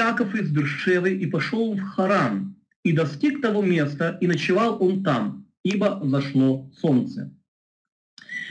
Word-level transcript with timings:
Яков 0.00 0.34
из 0.34 0.50
Бершевы 0.50 1.10
и 1.12 1.26
пошел 1.26 1.74
в 1.74 1.80
Харан, 1.80 2.56
и 2.84 2.92
достиг 2.92 3.42
того 3.42 3.62
места, 3.62 4.16
и 4.22 4.26
ночевал 4.26 4.82
он 4.82 5.04
там, 5.04 5.46
ибо 5.62 6.00
зашло 6.02 6.70
солнце. 6.80 7.30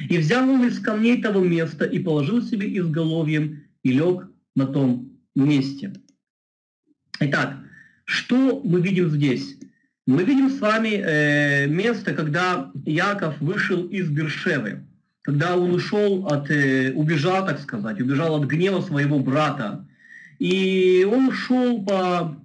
И 0.10 0.18
взял 0.18 0.48
он 0.48 0.68
из 0.68 0.80
камней 0.80 1.22
того 1.22 1.44
места 1.44 1.86
и 1.86 1.98
положил 2.00 2.44
себе 2.44 2.78
изголовьем 2.78 3.64
и 3.84 3.92
лег 3.92 4.28
на 4.56 4.68
том 4.68 5.20
месте. 5.36 5.94
Итак, 7.20 7.58
что 8.06 8.62
мы 8.64 8.80
видим 8.82 9.10
здесь? 9.10 9.58
Мы 10.06 10.24
видим 10.24 10.50
с 10.52 10.60
вами 10.60 10.90
э, 10.90 11.68
место, 11.68 12.14
когда 12.14 12.72
Яков 12.86 13.42
вышел 13.42 13.88
из 13.88 14.10
Бершевы, 14.10 14.86
когда 15.24 15.58
он 15.58 15.74
ушел 15.74 16.28
от, 16.28 16.50
э, 16.52 16.94
убежал, 16.94 17.46
так 17.46 17.60
сказать, 17.60 18.00
убежал 18.00 18.36
от 18.36 18.48
гнева 18.48 18.82
своего 18.82 19.20
брата. 19.20 19.88
И 20.40 21.06
он 21.10 21.28
ушел 21.28 21.84
по 21.84 22.36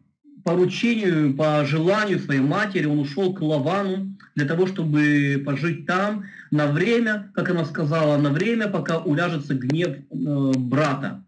поручению, 0.45 1.35
по 1.35 1.65
желанию 1.65 2.19
своей 2.19 2.41
матери, 2.41 2.87
он 2.87 2.99
ушел 2.99 3.33
к 3.33 3.41
Лавану 3.41 4.15
для 4.35 4.47
того, 4.47 4.67
чтобы 4.67 5.43
пожить 5.45 5.87
там 5.87 6.25
на 6.51 6.67
время, 6.67 7.31
как 7.35 7.51
она 7.51 7.65
сказала, 7.65 8.19
на 8.19 8.31
время, 8.31 8.69
пока 8.69 8.99
уляжется 8.99 9.55
гнев 9.55 9.97
э, 10.11 10.53
брата. 10.57 11.25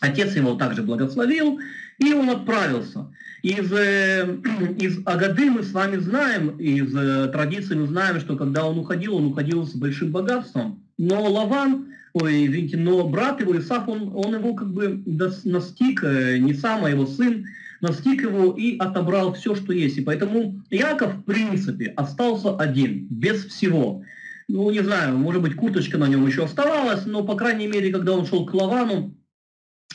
Отец 0.00 0.34
его 0.34 0.54
также 0.54 0.82
благословил, 0.82 1.60
и 1.98 2.12
он 2.12 2.30
отправился. 2.30 3.12
Из, 3.42 3.72
э, 3.72 4.38
из 4.78 4.98
Агады 5.04 5.50
мы 5.50 5.62
с 5.62 5.72
вами 5.72 5.96
знаем, 5.96 6.56
из 6.58 6.94
э, 6.96 7.28
традиции 7.28 7.74
мы 7.74 7.86
знаем, 7.86 8.20
что 8.20 8.36
когда 8.36 8.64
он 8.64 8.78
уходил, 8.78 9.16
он 9.16 9.26
уходил 9.26 9.66
с 9.66 9.74
большим 9.74 10.10
богатством. 10.10 10.82
Но 10.96 11.22
Лаван, 11.22 11.88
ой, 12.12 12.46
извините, 12.46 12.76
но 12.76 13.08
брат 13.08 13.40
его, 13.40 13.58
Исаф, 13.58 13.88
он, 13.88 14.12
он 14.14 14.34
его 14.34 14.54
как 14.54 14.72
бы 14.72 15.02
настиг, 15.44 16.04
э, 16.04 16.38
не 16.38 16.54
сам, 16.54 16.84
а 16.84 16.90
его 16.90 17.06
сын, 17.06 17.46
настиг 17.80 18.22
его 18.22 18.52
и 18.52 18.76
отобрал 18.78 19.32
все, 19.34 19.54
что 19.54 19.72
есть. 19.72 19.98
И 19.98 20.02
поэтому 20.02 20.62
Яков, 20.70 21.14
в 21.14 21.22
принципе, 21.22 21.86
остался 21.96 22.56
один, 22.56 23.06
без 23.10 23.44
всего. 23.46 24.02
Ну, 24.48 24.70
не 24.70 24.80
знаю, 24.80 25.16
может 25.16 25.42
быть, 25.42 25.56
курточка 25.56 25.98
на 25.98 26.08
нем 26.08 26.26
еще 26.26 26.44
оставалась, 26.44 27.06
но, 27.06 27.24
по 27.24 27.36
крайней 27.36 27.66
мере, 27.66 27.92
когда 27.92 28.12
он 28.12 28.26
шел 28.26 28.44
к 28.44 28.54
Лавану, 28.54 29.16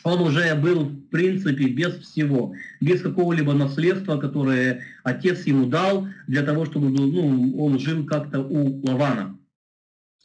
он 0.04 0.22
уже 0.22 0.56
был, 0.56 0.86
в 0.86 1.10
принципе, 1.10 1.68
без 1.68 1.96
всего, 1.98 2.54
без 2.80 3.02
какого-либо 3.02 3.54
наследства, 3.54 4.18
которое 4.18 4.84
отец 5.04 5.46
ему 5.46 5.68
дал, 5.68 6.08
для 6.28 6.44
того, 6.44 6.66
чтобы 6.66 6.90
ну, 6.90 7.58
он 7.58 7.80
жил 7.80 8.06
как-то 8.06 8.40
у 8.40 8.86
Лавана. 8.86 9.38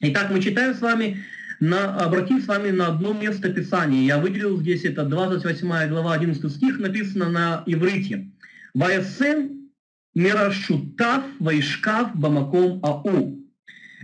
Итак, 0.01 0.31
мы 0.31 0.41
читаем 0.41 0.75
с 0.75 0.81
вами, 0.81 1.19
на, 1.63 1.95
обратим 1.95 2.43
с 2.43 2.49
вами 2.49 2.71
на 2.71 2.89
одно 2.89 3.13
место 3.13 3.49
Писания. 3.49 4.03
Я 4.03 4.19
выделил 4.19 4.61
здесь, 4.61 4.85
это 4.85 5.05
28 5.05 5.89
глава, 5.91 6.15
11 6.15 6.51
стих, 6.51 6.81
написано 6.81 7.29
на 7.29 7.63
иврите. 7.67 8.33
«Ваясен 8.75 9.71
мирашутав 10.13 11.23
вайшкав 11.39 12.17
бамаком 12.17 12.81
ау». 12.85 13.39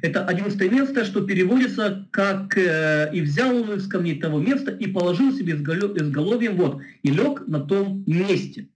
Это 0.03 0.25
одиннадцатое 0.25 0.71
место, 0.71 1.05
что 1.05 1.23
переводится 1.23 2.07
как 2.13 2.57
э, 2.57 3.11
«И 3.13 3.23
взял 3.23 3.57
он 3.57 3.73
из 3.73 3.89
камней 3.89 4.21
того 4.21 4.39
места 4.39 4.71
и 4.71 4.87
положил 4.87 5.33
себе 5.33 5.55
изголовьем, 5.55 6.57
вот, 6.57 6.81
и 7.03 7.11
лег 7.11 7.49
на 7.49 7.59
том 7.59 8.05
месте». 8.07 8.69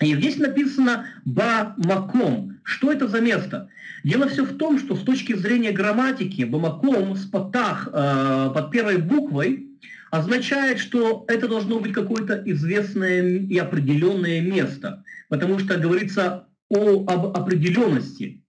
И 0.00 0.16
здесь 0.16 0.38
написано 0.38 1.06
«бамаком». 1.24 2.53
Что 2.64 2.90
это 2.90 3.06
за 3.06 3.20
место? 3.20 3.68
Дело 4.02 4.26
все 4.28 4.44
в 4.44 4.56
том, 4.56 4.78
что 4.78 4.96
с 4.96 5.00
точки 5.00 5.34
зрения 5.34 5.70
грамматики 5.70 6.42
«бамаком» 6.42 7.14
с 7.14 7.26
потах 7.26 7.88
э, 7.92 8.50
под 8.54 8.70
первой 8.70 8.96
буквой 8.96 9.68
означает, 10.10 10.78
что 10.78 11.24
это 11.28 11.46
должно 11.46 11.78
быть 11.78 11.92
какое-то 11.92 12.42
известное 12.46 13.38
и 13.38 13.58
определенное 13.58 14.40
место, 14.40 15.04
потому 15.28 15.58
что 15.58 15.76
говорится 15.76 16.46
о, 16.70 17.04
об 17.06 17.36
определенности. 17.36 18.42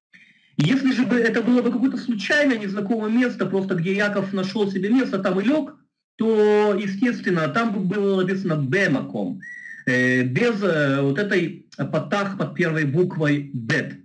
Если 0.58 0.94
же 0.94 1.06
бы 1.06 1.18
это 1.18 1.42
было 1.42 1.62
бы 1.62 1.72
какое-то 1.72 1.98
случайное 1.98 2.58
незнакомое 2.58 3.12
место, 3.12 3.46
просто 3.46 3.76
где 3.76 3.94
Яков 3.94 4.32
нашел 4.32 4.72
себе 4.72 4.90
место, 4.90 5.20
там 5.20 5.40
и 5.42 5.44
лег, 5.44 5.76
то, 6.16 6.74
естественно, 6.82 7.50
там 7.50 7.74
бы 7.74 7.80
было 7.82 8.22
написано 8.22 8.56
«бемаком», 8.56 9.42
э, 9.86 10.24
без 10.24 10.64
э, 10.64 11.02
вот 11.02 11.20
этой 11.20 11.68
потах 11.76 12.38
под 12.38 12.56
первой 12.56 12.86
буквой 12.86 13.52
«бет». 13.54 14.05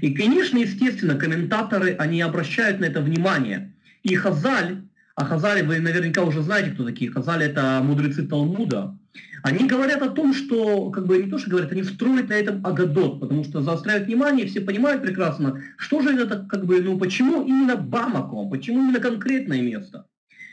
И, 0.00 0.14
конечно, 0.14 0.58
естественно, 0.58 1.14
комментаторы, 1.14 1.94
они 1.98 2.20
обращают 2.20 2.80
на 2.80 2.86
это 2.86 3.00
внимание. 3.00 3.72
И 4.02 4.14
Хазаль, 4.14 4.82
а 5.14 5.24
Хазаль, 5.24 5.64
вы 5.64 5.80
наверняка 5.80 6.22
уже 6.22 6.42
знаете, 6.42 6.70
кто 6.70 6.84
такие. 6.84 7.10
Хазаль– 7.10 7.42
это 7.44 7.80
мудрецы 7.82 8.26
Талмуда. 8.26 8.96
Они 9.42 9.66
говорят 9.66 10.02
о 10.02 10.10
том, 10.10 10.34
что, 10.34 10.90
как 10.90 11.06
бы 11.06 11.18
не 11.18 11.30
то, 11.30 11.38
что 11.38 11.50
говорят, 11.50 11.72
они 11.72 11.84
строят 11.84 12.28
на 12.28 12.34
этом 12.34 12.64
агадот, 12.66 13.20
потому 13.20 13.44
что 13.44 13.60
заостряют 13.62 14.06
внимание, 14.06 14.46
все 14.46 14.60
понимают 14.60 15.02
прекрасно, 15.02 15.62
что 15.76 16.00
же 16.02 16.10
это, 16.10 16.46
как 16.48 16.66
бы, 16.66 16.80
ну, 16.80 16.98
почему 16.98 17.44
именно 17.44 17.76
Бамаком, 17.76 18.50
почему 18.50 18.80
именно 18.80 19.00
конкретное 19.00 19.60
место. 19.60 20.06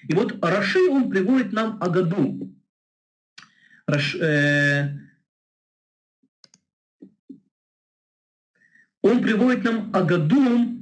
И 0.08 0.14
вот 0.14 0.38
Раши, 0.44 0.88
он 0.90 1.10
приводит 1.10 1.52
нам 1.52 1.78
агаду. 1.82 2.52
Раш, 3.88 4.16
э, 4.16 4.90
он 9.06 9.22
приводит 9.22 9.64
нам 9.64 9.92
агаду 9.94 10.80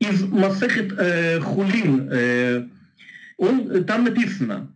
из 0.00 0.22
Масехет 0.22 0.94
э, 0.98 1.40
Хулин. 1.40 2.08
Э, 2.10 2.66
он, 3.36 3.84
там 3.84 4.04
написано, 4.04 4.72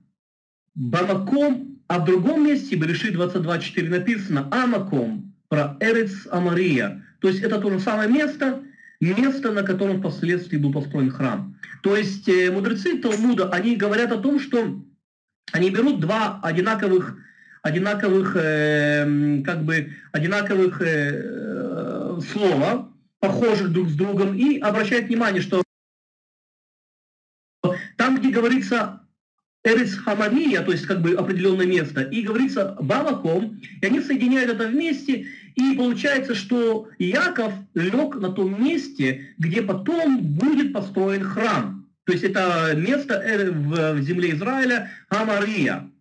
Бамаком, 0.75 1.79
а 1.89 1.99
в 1.99 2.05
другом 2.05 2.45
месте, 2.45 2.77
Береши 2.77 3.11
22.4 3.11 3.89
написано 3.89 4.49
Амаком, 4.51 5.35
про 5.49 5.79
Эрец 5.81 6.27
Амария. 6.31 7.07
То 7.21 7.29
есть 7.29 7.41
это 7.43 7.59
то 7.59 7.71
же 7.71 7.81
самое 7.81 8.11
место, 8.11 8.63
место, 9.01 9.51
на 9.51 9.63
котором 9.63 10.01
впоследствии 10.01 10.59
был 10.59 10.75
построен 10.75 11.11
храм. 11.11 11.59
То 11.83 11.97
есть 11.97 12.29
э, 12.29 12.51
мудрецы 12.51 12.99
Талмуда, 12.99 13.49
они 13.49 13.77
говорят 13.77 14.13
о 14.13 14.19
том, 14.19 14.41
что 14.41 14.85
они 15.53 15.71
берут 15.71 16.01
два 16.01 16.39
одинаковых, 16.43 17.17
одинаковых 17.63 18.37
э, 18.37 19.43
как 19.45 19.65
бы, 19.65 19.93
одинаковых 20.13 20.83
э, 20.83 22.21
слова, 22.33 22.93
похожих 23.21 23.73
друг 23.73 23.89
с 23.89 23.95
другом, 23.95 24.37
и 24.37 24.59
обращают 24.59 25.07
внимание, 25.07 25.41
что 25.41 25.63
там, 27.97 28.19
где 28.19 28.31
говорится 28.31 29.03
Эрис 29.65 29.97
Хамавия, 29.97 30.63
то 30.63 30.73
есть 30.73 30.87
как 30.87 31.03
бы 31.03 31.13
определенное 31.13 31.67
место, 31.67 32.03
и 32.03 32.23
говорится 32.23 32.77
Баваком, 32.81 33.61
и 33.81 33.87
они 33.87 34.01
соединяют 34.01 34.51
это 34.51 34.67
вместе, 34.67 35.29
и 35.55 35.77
получается, 35.77 36.35
что 36.35 36.89
Яков 36.99 37.53
лег 37.75 38.17
на 38.17 38.33
том 38.33 38.61
месте, 38.63 39.35
где 39.39 39.63
потом 39.63 40.19
будет 40.19 40.73
построен 40.73 41.23
храм. 41.23 41.87
То 42.05 42.13
есть 42.13 42.25
это 42.25 42.75
место 42.75 43.23
в 43.25 44.01
земле 44.03 44.33
Израиля 44.33 44.91
Хамария. 45.09 45.92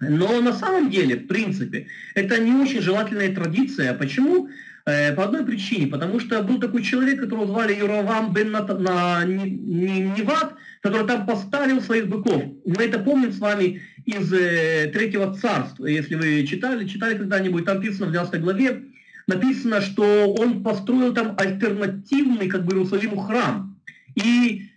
Но 0.00 0.40
на 0.40 0.52
самом 0.52 0.90
деле, 0.90 1.16
в 1.16 1.26
принципе, 1.26 1.88
это 2.14 2.38
не 2.38 2.52
очень 2.52 2.82
желательная 2.82 3.34
традиция. 3.34 3.94
Почему? 3.94 4.48
Э, 4.88 5.12
по 5.14 5.24
одной 5.24 5.44
причине, 5.44 5.88
потому 5.88 6.20
что 6.20 6.40
был 6.44 6.60
такой 6.60 6.84
человек, 6.84 7.20
которого 7.20 7.48
звали 7.48 7.74
Юровам 7.74 8.32
бен 8.32 8.52
Неват, 8.52 10.54
который 10.80 11.08
там 11.08 11.26
поставил 11.26 11.82
своих 11.82 12.08
быков. 12.08 12.44
Мы 12.64 12.84
это 12.84 13.00
помним 13.00 13.32
с 13.32 13.40
вами 13.40 13.82
из 14.04 14.32
э, 14.32 14.88
Третьего 14.92 15.34
Царства. 15.34 15.86
Если 15.86 16.14
вы 16.14 16.46
читали, 16.46 16.86
читали 16.86 17.18
когда-нибудь, 17.18 17.64
там 17.64 17.78
написано 17.78 18.06
в 18.06 18.12
12 18.12 18.40
главе, 18.40 18.84
написано, 19.26 19.80
что 19.80 20.32
он 20.34 20.62
построил 20.62 21.12
там 21.12 21.34
альтернативный 21.36 22.48
как 22.48 22.64
бы 22.64 22.74
Иерусалиму 22.74 23.16
храм. 23.16 23.76
И 24.14 24.70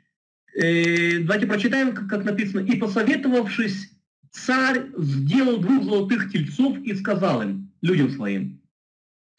э, 0.56 1.19
давайте 1.19 1.46
прочитаем, 1.46 1.94
как, 1.94 2.08
как 2.08 2.25
написано. 2.25 2.62
«И 2.62 2.78
посоветовавшись, 2.78 3.91
царь 4.31 4.88
сделал 4.97 5.58
двух 5.58 5.84
золотых 5.84 6.31
тельцов 6.31 6.78
и 6.79 6.93
сказал 6.96 7.41
им, 7.41 7.72
людям 7.81 8.09
своим, 8.11 8.59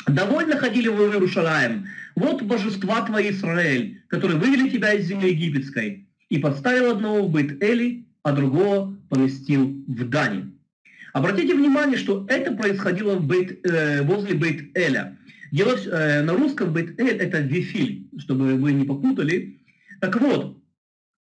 Довольно 0.07 0.57
ходили 0.57 0.89
вы 0.89 1.09
в 1.09 1.13
Иерушалаем. 1.13 1.87
Вот 2.17 2.43
божества 2.43 3.03
твои, 3.03 3.31
Израиль, 3.31 4.03
которые 4.09 4.39
вывели 4.39 4.69
тебя 4.71 4.95
из 4.95 5.07
земли 5.07 5.31
египетской, 5.31 6.09
и 6.29 6.39
подставил 6.39 6.93
одного 6.93 7.27
в 7.27 7.31
быт 7.31 7.63
Эли, 7.63 8.07
а 8.23 8.33
другого 8.33 8.97
поместил 9.09 9.67
в 9.87 10.09
Дани. 10.09 10.53
Обратите 11.13 11.55
внимание, 11.55 11.99
что 11.99 12.25
это 12.29 12.53
происходило 12.53 13.17
в 13.17 13.27
бейт, 13.27 13.65
э, 13.67 14.03
возле 14.03 14.35
бейт 14.35 14.77
Эля. 14.77 15.19
Дело, 15.51 15.77
э, 15.77 16.23
на 16.23 16.33
русском 16.35 16.73
бейт 16.73 16.99
Эль 17.01 17.17
это 17.17 17.41
Вифиль, 17.41 18.09
чтобы 18.19 18.55
вы 18.55 18.73
не 18.73 18.85
попутали. 18.85 19.61
Так 20.01 20.21
вот, 20.21 20.57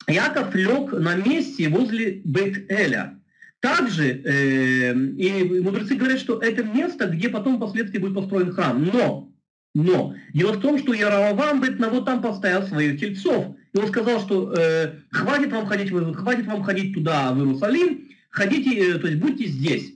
Яков 0.08 0.54
лег 0.54 0.92
на 0.92 1.16
месте 1.16 1.68
возле 1.68 2.22
бейт 2.24 2.70
Эля. 2.70 3.20
Также, 3.64 4.20
э, 4.26 4.92
и 4.92 5.60
мудрецы 5.60 5.94
говорят, 5.94 6.18
что 6.18 6.38
это 6.38 6.62
место, 6.62 7.06
где 7.06 7.30
потом 7.30 7.56
впоследствии 7.56 7.96
будет 7.96 8.14
построен 8.14 8.52
храм. 8.52 8.84
Но, 8.92 9.32
но, 9.74 10.14
дело 10.34 10.52
в 10.52 10.60
том, 10.60 10.78
что 10.78 10.92
Яровам 10.92 11.64
на 11.78 11.88
вот 11.88 12.04
там 12.04 12.20
поставил 12.20 12.66
своих 12.66 13.00
тельцов. 13.00 13.56
И 13.72 13.78
он 13.78 13.88
сказал, 13.88 14.20
что 14.20 14.52
э, 14.52 14.96
хватит 15.10 15.50
вам 15.50 15.64
ходить, 15.64 15.88
хватит 15.88 16.44
вам 16.44 16.62
ходить 16.62 16.92
туда, 16.92 17.32
в 17.32 17.38
Иерусалим, 17.38 18.06
ходите, 18.28 18.98
то 18.98 19.06
есть 19.06 19.18
будьте 19.18 19.46
здесь. 19.46 19.94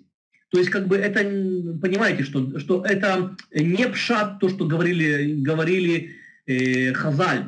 То 0.48 0.58
есть, 0.58 0.70
как 0.70 0.88
бы 0.88 0.96
это, 0.96 1.20
понимаете, 1.20 2.22
что, 2.22 2.58
что 2.58 2.82
это 2.86 3.36
не 3.52 3.86
пшат, 3.86 4.40
то, 4.40 4.48
что 4.48 4.64
говорили, 4.64 5.42
говорили 5.42 6.12
э, 6.46 6.94
Хазаль. 6.94 7.44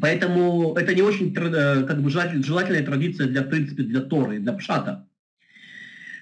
Поэтому 0.00 0.74
это 0.74 0.94
не 0.94 1.02
очень 1.02 1.34
э, 1.36 1.84
как 1.84 2.00
бы, 2.00 2.08
желательная 2.08 2.82
традиция 2.82 3.26
для, 3.26 3.42
в 3.42 3.50
принципе, 3.50 3.82
для 3.82 4.00
Торы, 4.00 4.38
для 4.38 4.54
пшата. 4.54 5.04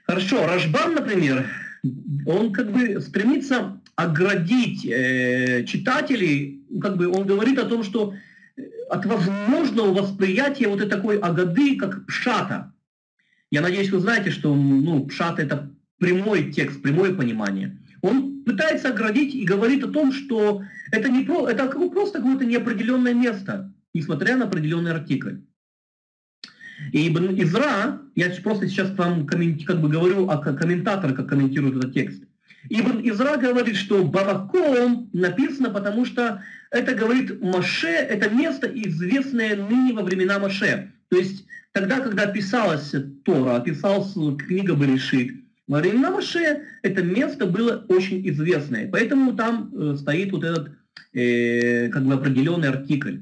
Хорошо, 0.06 0.46
Рашбан, 0.46 0.94
например, 0.94 1.46
он 2.26 2.52
как 2.52 2.70
бы 2.70 3.00
стремится 3.00 3.80
оградить 3.96 4.86
э, 4.86 5.64
читателей, 5.64 6.64
как 6.80 6.96
бы 6.96 7.08
он 7.08 7.26
говорит 7.26 7.58
о 7.58 7.66
том, 7.66 7.82
что 7.82 8.14
э, 8.56 8.62
от 8.88 9.04
возможного 9.04 9.92
восприятия 9.92 10.68
вот 10.68 10.80
этой 10.80 10.90
такой 10.90 11.18
агады, 11.18 11.76
как 11.76 12.06
пшата. 12.06 12.72
Я 13.50 13.62
надеюсь, 13.62 13.90
вы 13.90 13.98
знаете, 13.98 14.30
что 14.30 14.54
ну, 14.54 15.06
пшат 15.06 15.40
это 15.40 15.74
прямой 15.98 16.52
текст, 16.52 16.82
прямое 16.82 17.12
понимание. 17.14 17.78
Он 18.02 18.44
пытается 18.44 18.90
оградить 18.90 19.34
и 19.34 19.44
говорит 19.44 19.82
о 19.82 19.88
том, 19.88 20.12
что 20.12 20.62
это, 20.92 21.08
не 21.08 21.24
про, 21.24 21.48
это 21.48 21.66
просто 21.66 22.18
какое-то 22.18 22.44
неопределенное 22.44 23.14
место, 23.14 23.72
несмотря 23.92 24.36
на 24.36 24.44
определенный 24.44 24.92
артикль. 24.92 25.38
И 26.92 27.08
Ибн 27.08 27.34
Изра, 27.40 28.00
я 28.14 28.30
просто 28.42 28.68
сейчас 28.68 28.90
вам 28.96 29.26
как 29.26 29.80
бы 29.80 29.88
говорю 29.88 30.28
о 30.28 30.38
комментаторе, 30.38 31.14
как 31.14 31.28
комментирует 31.28 31.76
этот 31.76 31.94
текст. 31.94 32.22
Ибн 32.68 33.00
Изра 33.02 33.36
говорит, 33.36 33.76
что 33.76 34.04
Баваком 34.04 35.08
написано, 35.12 35.70
потому 35.70 36.04
что 36.04 36.42
это 36.70 36.94
говорит 36.94 37.40
Маше, 37.40 37.88
это 37.88 38.28
место, 38.28 38.66
известное 38.66 39.56
ныне 39.56 39.94
во 39.94 40.02
времена 40.02 40.38
Маше. 40.38 40.92
То 41.08 41.16
есть 41.16 41.46
тогда, 41.72 42.00
когда 42.00 42.26
писалась 42.26 42.92
Тора, 43.24 43.60
писалась 43.60 44.14
книга 44.38 44.74
Берешит, 44.74 45.36
во 45.68 45.80
времена 45.80 46.10
Маше 46.10 46.62
это 46.82 47.02
место 47.02 47.46
было 47.46 47.84
очень 47.88 48.28
известное. 48.28 48.88
Поэтому 48.90 49.34
там 49.34 49.72
э, 49.74 49.96
стоит 49.96 50.32
вот 50.32 50.44
этот 50.44 50.70
э, 51.12 51.88
как 51.88 52.04
бы 52.04 52.14
определенный 52.14 52.68
артикль. 52.68 53.18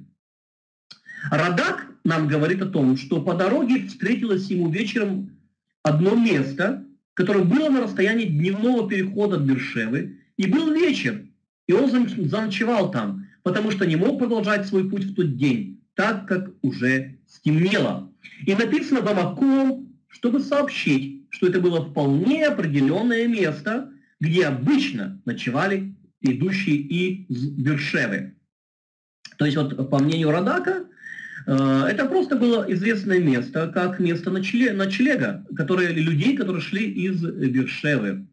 Радак 1.30 1.86
нам 2.04 2.28
говорит 2.28 2.60
о 2.62 2.66
том, 2.66 2.96
что 2.96 3.20
по 3.22 3.34
дороге 3.34 3.86
встретилось 3.86 4.50
ему 4.50 4.70
вечером 4.70 5.30
одно 5.82 6.14
место, 6.14 6.84
которое 7.14 7.44
было 7.44 7.68
на 7.68 7.82
расстоянии 7.82 8.26
дневного 8.26 8.88
перехода 8.88 9.36
от 9.36 9.42
Бершевы, 9.42 10.18
и 10.36 10.46
был 10.46 10.72
вечер, 10.72 11.22
и 11.66 11.72
он 11.72 11.90
заночевал 11.90 12.90
там, 12.90 13.26
потому 13.42 13.70
что 13.70 13.86
не 13.86 13.96
мог 13.96 14.18
продолжать 14.18 14.66
свой 14.66 14.88
путь 14.88 15.04
в 15.04 15.14
тот 15.14 15.36
день, 15.36 15.80
так 15.94 16.26
как 16.26 16.50
уже 16.62 17.18
стемнело. 17.26 18.12
И 18.46 18.54
написано 18.54 19.00
Бамаком, 19.00 19.94
чтобы 20.08 20.40
сообщить, 20.40 21.26
что 21.30 21.46
это 21.46 21.60
было 21.60 21.84
вполне 21.84 22.46
определенное 22.46 23.26
место, 23.26 23.90
где 24.20 24.46
обычно 24.46 25.20
ночевали 25.24 25.94
идущие 26.20 26.76
из 26.76 27.48
Бершевы. 27.50 28.34
То 29.38 29.44
есть 29.44 29.56
вот 29.56 29.90
по 29.90 29.98
мнению 29.98 30.30
Радака, 30.30 30.84
это 31.46 32.06
просто 32.06 32.36
было 32.36 32.64
известное 32.72 33.18
место, 33.18 33.68
как 33.68 34.00
место 34.00 34.30
ночлега, 34.30 35.44
которые, 35.54 35.92
людей, 35.92 36.36
которые 36.36 36.62
шли 36.62 36.90
из 36.90 37.22
Бершевы. 37.22 38.26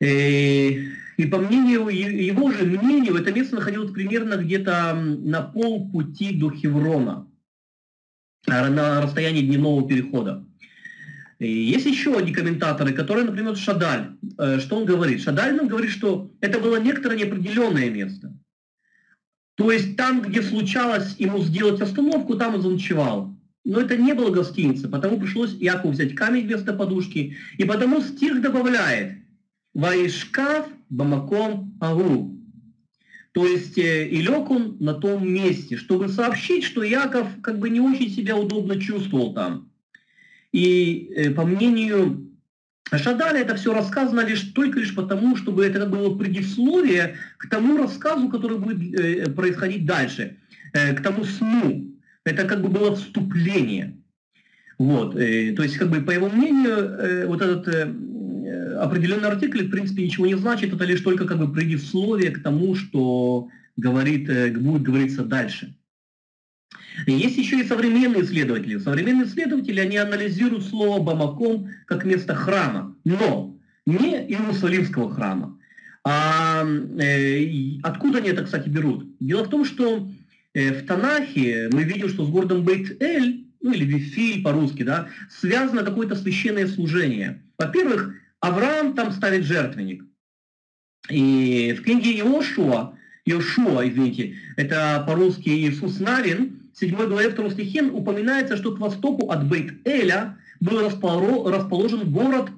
Э, 0.00 0.70
и 1.16 1.26
по 1.30 1.38
мнению 1.38 1.88
его 1.88 2.50
же 2.50 2.64
мнению, 2.64 3.14
это 3.14 3.32
место 3.32 3.54
находилось 3.54 3.92
примерно 3.92 4.36
где-то 4.36 4.94
на 4.94 5.42
полпути 5.42 6.34
до 6.34 6.50
Хеврона, 6.50 7.28
э, 8.48 8.68
на 8.68 9.00
расстоянии 9.00 9.46
дневного 9.46 9.88
перехода. 9.88 10.44
Есть 11.38 11.86
еще 11.86 12.16
одни 12.16 12.32
комментаторы, 12.32 12.92
которые, 12.92 13.26
например, 13.26 13.56
Шадаль. 13.56 14.16
Что 14.60 14.76
он 14.76 14.84
говорит? 14.84 15.20
Шадаль 15.20 15.54
нам 15.56 15.68
говорит, 15.68 15.90
что 15.90 16.30
это 16.40 16.58
было 16.58 16.80
некоторое 16.80 17.18
неопределенное 17.18 17.90
место. 17.90 18.32
То 19.56 19.70
есть 19.70 19.96
там, 19.96 20.22
где 20.22 20.42
случалось 20.42 21.16
ему 21.18 21.38
сделать 21.40 21.80
остановку, 21.80 22.36
там 22.36 22.56
он 22.56 22.62
заночевал. 22.62 23.34
Но 23.64 23.80
это 23.80 23.96
не 23.96 24.12
было 24.12 24.30
гостиница, 24.30 24.88
потому 24.88 25.18
пришлось 25.18 25.54
Якову 25.54 25.92
взять 25.92 26.14
камень 26.14 26.46
вместо 26.46 26.72
подушки. 26.72 27.36
И 27.56 27.64
потому 27.64 28.00
стих 28.00 28.42
добавляет 28.42 29.18
«Ваишкав 29.72 30.68
бамаком 30.90 31.76
агу». 31.80 32.34
То 33.32 33.46
есть 33.46 33.78
э, 33.78 34.08
и 34.08 34.22
лег 34.22 34.50
он 34.50 34.76
на 34.78 34.94
том 34.94 35.28
месте, 35.28 35.76
чтобы 35.76 36.08
сообщить, 36.08 36.62
что 36.62 36.84
Яков 36.84 37.26
как 37.42 37.58
бы 37.58 37.68
не 37.68 37.80
очень 37.80 38.10
себя 38.10 38.36
удобно 38.36 38.80
чувствовал 38.80 39.34
там. 39.34 39.70
И 40.52 41.10
э, 41.16 41.30
по 41.30 41.44
мнению 41.44 42.33
Шадали 42.92 43.40
это 43.40 43.54
все 43.56 43.72
рассказано 43.72 44.20
лишь 44.20 44.42
только 44.52 44.78
лишь 44.78 44.94
потому, 44.94 45.36
чтобы 45.36 45.64
это 45.64 45.86
было 45.86 46.16
предисловие 46.16 47.16
к 47.38 47.48
тому 47.48 47.78
рассказу, 47.78 48.28
который 48.28 48.58
будет 48.58 48.98
э, 48.98 49.30
происходить 49.30 49.86
дальше, 49.86 50.36
э, 50.72 50.94
к 50.94 51.02
тому 51.02 51.24
сну. 51.24 51.90
Это 52.24 52.44
как 52.44 52.62
бы 52.62 52.68
было 52.68 52.94
вступление. 52.94 53.96
Вот, 54.78 55.16
э, 55.16 55.54
то 55.56 55.62
есть, 55.62 55.76
как 55.76 55.90
бы, 55.90 56.00
по 56.02 56.10
его 56.10 56.28
мнению, 56.28 57.26
вот 57.28 57.40
этот 57.40 57.68
определенный 58.78 59.28
артикль, 59.28 59.66
в 59.66 59.70
принципе, 59.70 60.04
ничего 60.04 60.26
не 60.26 60.36
значит, 60.36 60.72
это 60.72 60.84
лишь 60.84 61.00
только 61.00 61.26
как 61.26 61.38
бы 61.38 61.52
предисловие 61.52 62.30
к 62.30 62.42
тому, 62.42 62.74
что 62.74 63.48
говорит, 63.76 64.28
будет 64.60 64.82
говориться 64.82 65.24
дальше. 65.24 65.74
Есть 67.06 67.36
еще 67.36 67.60
и 67.60 67.64
современные 67.64 68.22
исследователи. 68.22 68.78
Современные 68.78 69.26
исследователи, 69.26 69.80
они 69.80 69.96
анализируют 69.96 70.64
слово 70.64 71.02
Бамаком 71.02 71.68
как 71.86 72.04
место 72.04 72.34
храма, 72.34 72.96
но 73.04 73.56
не 73.86 74.26
Иерусалимского 74.26 75.12
храма. 75.12 75.58
А 76.04 76.64
э, 76.64 77.78
откуда 77.82 78.18
они 78.18 78.28
это, 78.28 78.44
кстати, 78.44 78.68
берут? 78.68 79.06
Дело 79.20 79.44
в 79.44 79.48
том, 79.48 79.64
что 79.64 80.08
э, 80.52 80.72
в 80.72 80.86
Танахе 80.86 81.70
мы 81.72 81.82
видим, 81.84 82.08
что 82.08 82.26
с 82.26 82.28
городом 82.28 82.62
Бейт-Эль, 82.62 83.46
ну 83.60 83.72
или 83.72 83.84
Вифиль 83.84 84.42
по-русски, 84.42 84.82
да, 84.82 85.08
связано 85.30 85.82
какое-то 85.82 86.14
священное 86.14 86.68
служение. 86.68 87.42
Во-первых, 87.58 88.14
Авраам 88.40 88.94
там 88.94 89.12
ставит 89.12 89.44
жертвенник. 89.44 90.04
И 91.08 91.74
в 91.78 91.82
книге 91.82 92.18
Иошуа, 92.18 92.96
Иошуа, 93.24 93.88
извините, 93.88 94.36
это 94.56 95.02
по-русски 95.06 95.48
Иисус 95.48 95.98
Навин, 96.00 96.63
7 96.74 96.96
главе 97.08 97.30
2 97.30 97.50
стихе 97.50 97.82
упоминается, 97.82 98.56
что 98.56 98.74
к 98.74 98.80
востоку 98.80 99.30
от 99.30 99.44
Бейт-Эля 99.46 100.36
был 100.60 100.80
расположен 100.80 102.10
город 102.10 102.50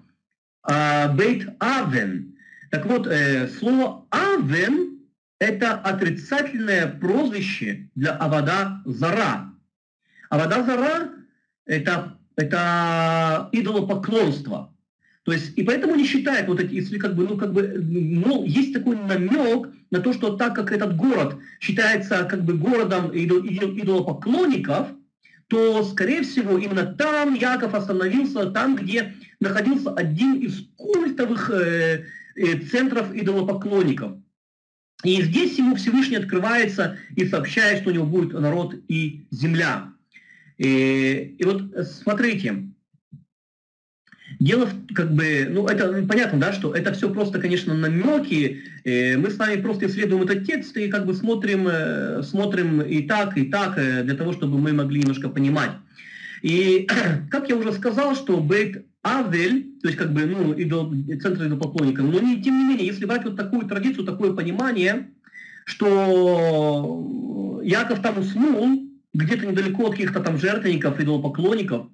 э, 0.66 0.72
Бейт-Авен. 1.14 2.32
Так 2.70 2.86
вот, 2.86 3.06
э, 3.06 3.48
слово 3.48 4.06
«Авен»– 4.10 5.00
это 5.38 5.74
отрицательное 5.74 6.86
прозвище 6.86 7.88
для 7.94 8.12
Авада 8.12 8.80
Зара. 8.86 9.52
Авада 10.30 10.64
Зара– 10.64 11.10
это, 11.66 12.18
это 12.36 13.48
идолопоклонство. 13.52 14.74
То 15.24 15.32
есть, 15.32 15.58
и 15.58 15.62
поэтому 15.62 15.94
не 15.94 16.06
считает 16.06 16.48
вот 16.48 16.60
эти, 16.60 16.74
если 16.74 16.98
как 16.98 17.16
бы, 17.16 17.26
ну, 17.26 17.36
как 17.36 17.52
бы, 17.52 17.62
ну, 17.62 18.44
есть 18.44 18.72
такой 18.72 18.96
намек 18.96 19.68
на 19.90 20.00
то, 20.00 20.12
что 20.12 20.36
так 20.36 20.54
как 20.54 20.72
этот 20.72 20.96
город 20.96 21.36
считается 21.60 22.24
как 22.24 22.44
бы 22.44 22.54
городом 22.54 23.10
идол, 23.10 23.40
идолопоклонников, 23.44 24.88
то, 25.48 25.84
скорее 25.84 26.22
всего, 26.22 26.58
именно 26.58 26.86
там 26.86 27.34
Яков 27.34 27.74
остановился, 27.74 28.50
там, 28.50 28.76
где 28.76 29.14
находился 29.40 29.92
один 29.92 30.34
из 30.34 30.68
культовых 30.76 31.50
э, 31.50 32.04
э, 32.34 32.58
центров 32.60 33.14
идолопоклонников. 33.14 34.12
И 35.04 35.22
здесь 35.22 35.58
ему 35.58 35.76
Всевышний 35.76 36.16
открывается 36.16 36.98
и 37.14 37.26
сообщает, 37.26 37.80
что 37.80 37.90
у 37.90 37.92
него 37.92 38.06
будет 38.06 38.32
народ 38.32 38.74
и 38.88 39.26
земля. 39.30 39.92
И, 40.58 41.36
и 41.38 41.44
вот 41.44 41.62
смотрите, 41.86 42.70
Дело 44.38 44.66
в, 44.66 44.94
как 44.94 45.14
бы, 45.14 45.46
ну 45.50 45.66
это 45.66 45.90
ну, 45.90 46.06
понятно, 46.06 46.38
да, 46.38 46.52
что 46.52 46.74
это 46.74 46.92
все 46.92 47.08
просто, 47.08 47.38
конечно, 47.38 47.74
намеки. 47.74 48.62
Э, 48.84 49.16
мы 49.16 49.30
с 49.30 49.38
вами 49.38 49.60
просто 49.60 49.86
исследуем 49.86 50.22
этот 50.22 50.44
текст 50.44 50.76
и 50.76 50.88
как 50.88 51.06
бы 51.06 51.14
смотрим, 51.14 51.66
э, 51.68 52.22
смотрим 52.22 52.82
и 52.82 53.02
так, 53.02 53.38
и 53.38 53.46
так, 53.46 53.78
э, 53.78 54.02
для 54.02 54.14
того, 54.14 54.32
чтобы 54.32 54.58
мы 54.58 54.74
могли 54.74 55.00
немножко 55.00 55.30
понимать. 55.30 55.70
И 56.42 56.86
как 57.30 57.48
я 57.48 57.56
уже 57.56 57.72
сказал, 57.72 58.14
что 58.14 58.36
Бейт 58.38 58.84
Авель, 59.02 59.78
то 59.80 59.88
есть 59.88 59.98
как 59.98 60.12
бы, 60.12 60.26
ну, 60.26 60.52
идол, 60.52 60.92
центр 61.22 61.46
идолопоклонника, 61.46 62.02
но 62.02 62.20
не, 62.20 62.42
тем 62.42 62.58
не 62.58 62.64
менее, 62.64 62.86
если 62.86 63.06
брать 63.06 63.24
вот 63.24 63.36
такую 63.36 63.66
традицию, 63.66 64.04
такое 64.04 64.32
понимание, 64.34 65.08
что 65.64 67.60
Яков 67.64 68.02
там 68.02 68.18
уснул, 68.18 68.86
где-то 69.14 69.46
недалеко 69.46 69.86
от 69.86 69.92
каких-то 69.92 70.20
там 70.20 70.36
жертвенников, 70.38 71.00
идолопоклонников, 71.00 71.86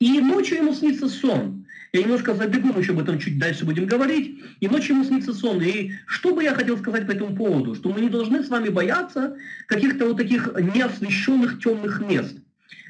и 0.00 0.20
ночью 0.20 0.58
ему 0.58 0.74
снится 0.74 1.08
сон. 1.08 1.66
Я 1.92 2.02
немножко 2.02 2.34
забегу, 2.34 2.72
мы 2.72 2.80
еще 2.80 2.92
об 2.92 3.00
этом 3.00 3.18
чуть 3.18 3.38
дальше 3.38 3.64
будем 3.64 3.86
говорить. 3.86 4.40
И 4.60 4.68
ночью 4.68 4.94
ему 4.94 5.04
снится 5.04 5.34
сон. 5.34 5.60
И 5.60 5.92
что 6.06 6.34
бы 6.34 6.42
я 6.42 6.54
хотел 6.54 6.78
сказать 6.78 7.06
по 7.06 7.10
этому 7.10 7.34
поводу? 7.34 7.74
Что 7.74 7.92
мы 7.92 8.00
не 8.00 8.08
должны 8.08 8.44
с 8.44 8.48
вами 8.48 8.68
бояться 8.68 9.36
каких-то 9.66 10.06
вот 10.06 10.16
таких 10.16 10.54
неосвещенных 10.56 11.60
темных 11.60 12.00
мест. 12.00 12.36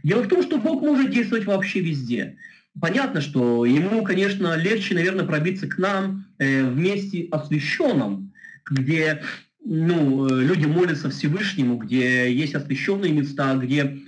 Дело 0.03 0.23
в 0.23 0.29
том, 0.29 0.43
что 0.43 0.59
Бог 0.59 0.83
может 0.83 1.11
действовать 1.11 1.47
вообще 1.47 1.81
везде. 1.81 2.37
Понятно, 2.79 3.21
что 3.21 3.65
ему, 3.65 4.05
конечно, 4.05 4.57
легче, 4.57 4.95
наверное, 4.95 5.25
пробиться 5.25 5.67
к 5.67 5.79
нам 5.79 6.27
э, 6.39 6.63
в 6.63 6.77
месте 6.79 7.27
освященном, 7.31 8.33
где 8.71 9.23
ну, 9.63 10.27
э, 10.27 10.43
люди 10.43 10.67
молятся 10.67 11.11
Всевышнему, 11.11 11.77
где 11.77 12.33
есть 12.33 12.55
освященные 12.55 13.13
места, 13.13 13.55
где, 13.57 13.99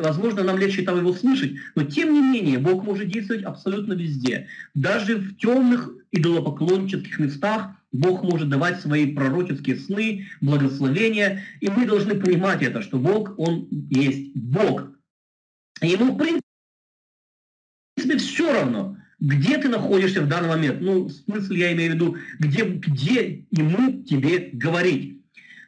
возможно, 0.00 0.42
нам 0.42 0.58
легче 0.58 0.82
там 0.82 0.98
его 0.98 1.12
слышать, 1.12 1.52
но 1.74 1.84
тем 1.84 2.12
не 2.12 2.20
менее 2.20 2.58
Бог 2.58 2.84
может 2.84 3.08
действовать 3.08 3.44
абсолютно 3.44 3.92
везде. 3.92 4.48
Даже 4.74 5.16
в 5.16 5.36
темных 5.36 5.90
идолопоклоннических 6.12 7.18
местах 7.18 7.72
Бог 7.92 8.22
может 8.22 8.48
давать 8.48 8.80
свои 8.80 9.14
пророческие 9.14 9.76
сны, 9.76 10.26
благословения, 10.40 11.44
и 11.60 11.68
мы 11.68 11.84
должны 11.86 12.14
понимать 12.14 12.62
это, 12.62 12.80
что 12.80 12.98
Бог, 12.98 13.38
Он 13.38 13.68
есть 13.90 14.34
Бог. 14.34 14.88
И 15.82 15.88
ему, 15.88 16.14
в 16.14 16.18
принципе, 16.18 16.42
все 18.16 18.50
равно, 18.50 18.96
где 19.22 19.56
ты 19.56 19.68
находишься 19.68 20.20
в 20.20 20.28
данный 20.28 20.48
момент. 20.48 20.80
Ну, 20.80 21.08
смысл 21.08 21.52
я 21.52 21.72
имею 21.72 21.92
в 21.92 21.94
виду, 21.94 22.16
где, 22.40 22.64
где 22.64 23.44
ему 23.52 24.02
тебе 24.02 24.50
говорить. 24.52 25.22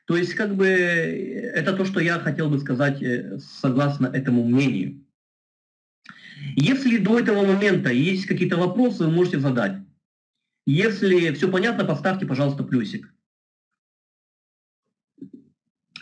То 0.06 0.16
есть, 0.16 0.34
как 0.34 0.56
бы, 0.56 0.66
это 0.66 1.72
то, 1.72 1.84
что 1.84 2.00
я 2.00 2.18
хотел 2.18 2.50
бы 2.50 2.58
сказать 2.58 3.00
э, 3.00 3.38
согласно 3.38 4.08
этому 4.08 4.44
мнению. 4.44 5.06
Если 6.56 6.96
до 6.98 7.20
этого 7.20 7.46
момента 7.46 7.90
есть 7.90 8.26
какие-то 8.26 8.56
вопросы, 8.56 9.04
вы 9.04 9.12
можете 9.12 9.38
задать. 9.38 9.78
Если 10.66 11.32
все 11.34 11.48
понятно, 11.48 11.84
поставьте, 11.84 12.26
пожалуйста, 12.26 12.64
плюсик. 12.64 13.14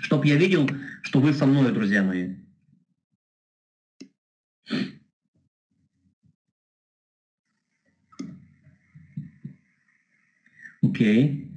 Чтоб 0.01 0.25
я 0.25 0.37
видел, 0.37 0.67
что 1.03 1.21
вы 1.21 1.35
со 1.35 1.45
мной, 1.45 1.71
друзья 1.73 2.03
мои. 2.03 2.37
Окей. 10.93 11.49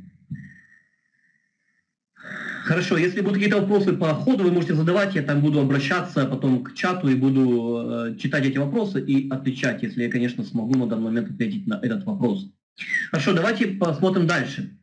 Хорошо, 2.63 2.98
если 2.98 3.20
будут 3.20 3.36
какие-то 3.36 3.60
вопросы 3.60 3.94
по 3.94 4.13
ходу, 4.13 4.46
вы 4.46 4.51
можете 4.51 4.75
задавать, 4.75 5.13
я 5.13 5.24
там 5.24 5.42
буду 5.42 5.60
обращаться 5.60 6.25
потом 6.25 6.63
к 6.63 6.74
чату 6.74 7.10
и 7.10 7.15
буду 7.15 7.84
э, 7.84 8.18
читать 8.18 8.46
эти 8.46 8.58
вопросы 8.58 9.01
и 9.01 9.30
отвечать, 9.30 9.84
если 9.84 10.04
я, 10.04 10.10
конечно, 10.10 10.44
смогу 10.44 10.80
на 10.80 10.88
данный 10.88 11.04
момент 11.04 11.32
ответить 11.32 11.68
на 11.68 11.80
этот 11.84 12.06
вопрос. 12.06 12.48
Хорошо, 13.12 13.34
давайте 13.34 13.68
посмотрим 13.68 14.25
дальше. 14.25 14.80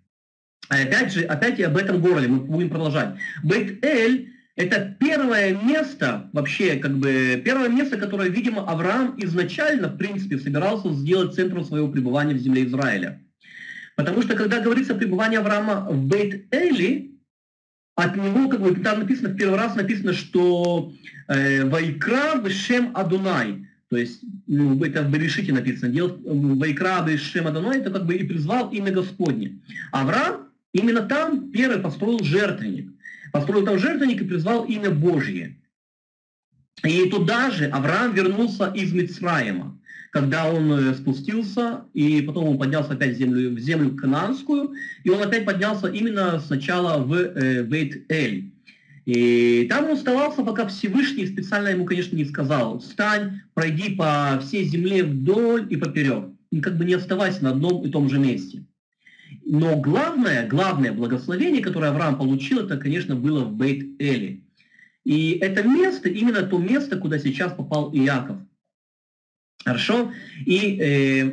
А 0.68 0.76
опять 0.76 1.12
же, 1.12 1.24
опять 1.24 1.60
об 1.60 1.76
этом 1.76 2.00
городе 2.00 2.28
мы 2.28 2.40
будем 2.40 2.68
продолжать. 2.68 3.16
Бейт-Эль– 3.42 4.32
это 4.56 4.96
первое 5.00 5.54
место, 5.54 6.30
вообще, 6.34 6.76
как 6.76 6.98
бы, 6.98 7.42
первое 7.42 7.68
место, 7.68 7.96
которое, 7.96 8.28
видимо, 8.28 8.70
Авраам 8.70 9.14
изначально, 9.18 9.88
в 9.88 9.96
принципе, 9.96 10.38
собирался 10.38 10.92
сделать 10.92 11.34
центром 11.34 11.64
своего 11.64 11.88
пребывания 11.88 12.34
в 12.34 12.38
земле 12.38 12.64
Израиля. 12.64 13.22
Потому 13.96 14.22
что, 14.22 14.34
когда 14.34 14.60
говорится 14.60 14.94
о 14.94 14.98
пребывании 14.98 15.38
Авраама 15.38 15.86
в 15.88 16.06
Бейт-Эли, 16.06 17.12
от 17.94 18.16
него, 18.16 18.48
как 18.48 18.60
бы 18.60 18.74
там 18.76 19.00
написано, 19.00 19.28
в 19.28 19.36
первый 19.36 19.58
раз 19.58 19.74
написано, 19.74 20.12
что 20.14 20.92
э, 21.28 21.64
«Вайкра 21.64 22.40
Вешем 22.42 22.90
Адунай», 22.94 23.66
то 23.90 23.98
есть 23.98 24.22
ну, 24.46 24.82
это 24.82 25.02
в 25.02 25.10
Берешите 25.10 25.52
написано, 25.52 25.92
делал 25.92 26.18
«Вайкра 26.24 27.04
Вешем 27.06 27.46
Адунай», 27.46 27.80
это 27.80 27.90
как 27.90 28.06
бы 28.06 28.14
и 28.14 28.24
призвал 28.24 28.70
имя 28.70 28.92
Господне. 28.92 29.60
Авраам 29.90 30.48
именно 30.72 31.02
там 31.02 31.50
первый 31.50 31.78
построил 31.78 32.22
жертвенник. 32.24 32.90
Построил 33.32 33.64
там 33.64 33.78
жертвенник 33.78 34.22
и 34.22 34.26
призвал 34.26 34.64
имя 34.64 34.90
Божье. 34.90 35.58
И 36.82 37.10
туда 37.10 37.50
же 37.50 37.66
Авраам 37.66 38.14
вернулся 38.14 38.72
из 38.74 38.92
Мицраима 38.92 39.78
когда 40.12 40.52
он 40.52 40.70
э, 40.70 40.94
спустился, 40.94 41.84
и 41.94 42.20
потом 42.20 42.44
он 42.44 42.58
поднялся 42.58 42.92
опять 42.92 43.16
в 43.16 43.18
землю, 43.18 43.50
в 43.50 43.58
землю 43.58 43.96
Кананскую, 43.96 44.72
и 45.04 45.08
он 45.08 45.22
опять 45.22 45.46
поднялся 45.46 45.86
именно 45.86 46.38
сначала 46.38 47.02
в 47.02 47.14
э, 47.14 47.64
Бейт-Эль. 47.64 48.52
И 49.06 49.66
там 49.70 49.86
он 49.86 49.92
оставался, 49.92 50.42
пока 50.42 50.66
Всевышний 50.66 51.26
специально 51.26 51.68
ему, 51.68 51.86
конечно, 51.86 52.14
не 52.14 52.26
сказал, 52.26 52.78
встань, 52.78 53.40
пройди 53.54 53.94
по 53.94 54.38
всей 54.42 54.64
земле 54.64 55.02
вдоль 55.02 55.66
и 55.70 55.76
поперек. 55.76 56.26
И 56.50 56.60
как 56.60 56.76
бы 56.76 56.84
не 56.84 56.92
оставайся 56.92 57.42
на 57.44 57.50
одном 57.52 57.82
и 57.82 57.90
том 57.90 58.10
же 58.10 58.18
месте. 58.18 58.66
Но 59.46 59.80
главное, 59.80 60.46
главное 60.46 60.92
благословение, 60.92 61.62
которое 61.62 61.90
Авраам 61.90 62.18
получил, 62.18 62.58
это, 62.58 62.76
конечно, 62.76 63.16
было 63.16 63.44
в 63.44 63.56
Бейт-Эле. 63.56 64.42
И 65.04 65.38
это 65.40 65.62
место, 65.62 66.10
именно 66.10 66.42
то 66.42 66.58
место, 66.58 66.98
куда 66.98 67.18
сейчас 67.18 67.54
попал 67.54 67.90
Иаков. 67.94 68.36
Хорошо? 69.64 70.12
И 70.44 70.78
э, 70.80 71.32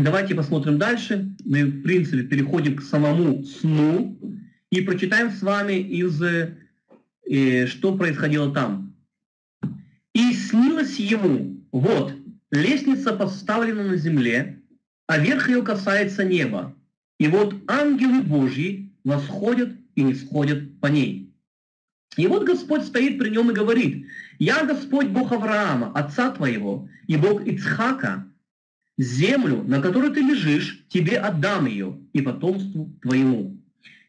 давайте 0.00 0.34
посмотрим 0.34 0.78
дальше. 0.78 1.34
Мы, 1.44 1.64
в 1.64 1.82
принципе, 1.82 2.22
переходим 2.22 2.76
к 2.76 2.82
самому 2.82 3.44
сну 3.44 4.18
и 4.70 4.80
прочитаем 4.80 5.30
с 5.30 5.42
вами 5.42 5.74
из, 5.74 6.20
э, 6.22 7.66
что 7.66 7.96
происходило 7.96 8.52
там. 8.52 8.94
«И 10.14 10.32
снилось 10.32 10.98
ему, 10.98 11.60
вот, 11.72 12.14
лестница 12.50 13.12
поставлена 13.14 13.84
на 13.84 13.96
земле, 13.96 14.60
а 15.06 15.18
верх 15.18 15.48
ее 15.48 15.62
касается 15.62 16.24
неба, 16.24 16.74
и 17.18 17.28
вот 17.28 17.54
ангелы 17.68 18.22
Божьи 18.22 18.92
восходят 19.04 19.70
и 19.94 20.02
не 20.02 20.14
сходят 20.14 20.80
по 20.80 20.86
ней. 20.86 21.32
И 22.16 22.26
вот 22.26 22.44
Господь 22.44 22.84
стоит 22.84 23.18
при 23.18 23.30
нем 23.30 23.50
и 23.50 23.54
говорит, 23.54 24.06
«Я 24.44 24.62
Господь 24.66 25.06
Бог 25.06 25.32
Авраама, 25.32 25.90
отца 25.94 26.30
твоего, 26.30 26.86
и 27.06 27.16
Бог 27.16 27.46
Ицхака, 27.46 28.26
землю, 28.98 29.64
на 29.66 29.80
которой 29.80 30.10
ты 30.10 30.20
лежишь, 30.20 30.84
тебе 30.90 31.16
отдам 31.16 31.64
ее 31.64 31.98
и 32.12 32.20
потомству 32.20 32.92
твоему. 33.00 33.56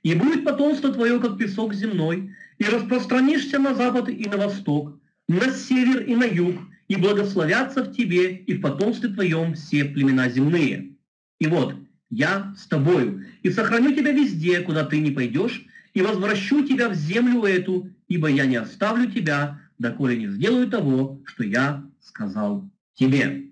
И 0.03 0.13
будет 0.13 0.43
потомство 0.43 0.91
твое, 0.91 1.21
как 1.21 1.37
песок 1.37 1.73
земной, 1.73 2.35
и 2.57 2.65
распространишься 2.65 3.59
на 3.59 3.75
запад 3.75 4.09
и 4.09 4.27
на 4.27 4.35
восток, 4.35 4.99
на 5.29 5.51
север 5.51 6.01
и 6.01 6.15
на 6.17 6.25
юг, 6.25 6.59
и 6.89 6.97
благословятся 6.97 7.85
в 7.85 7.93
тебе 7.93 8.35
и 8.35 8.55
в 8.55 8.61
потомстве 8.61 9.11
твоем 9.11 9.53
все 9.53 9.85
племена 9.85 10.27
земные. 10.27 10.95
И 11.39 11.47
вот, 11.47 11.75
я 12.09 12.53
с 12.57 12.67
тобою, 12.67 13.25
и 13.41 13.49
сохраню 13.49 13.95
тебя 13.95 14.11
везде, 14.11 14.59
куда 14.59 14.83
ты 14.83 14.99
не 14.99 15.11
пойдешь, 15.11 15.65
и 15.93 16.01
возвращу 16.01 16.67
тебя 16.67 16.89
в 16.89 16.93
землю 16.93 17.43
эту, 17.43 17.89
ибо 18.09 18.27
я 18.27 18.45
не 18.45 18.57
оставлю 18.57 19.09
тебя, 19.09 19.61
доколе 19.77 20.17
не 20.17 20.27
сделаю 20.27 20.69
того, 20.69 21.21
что 21.25 21.43
я 21.43 21.83
сказал 22.01 22.69
тебе. 22.93 23.51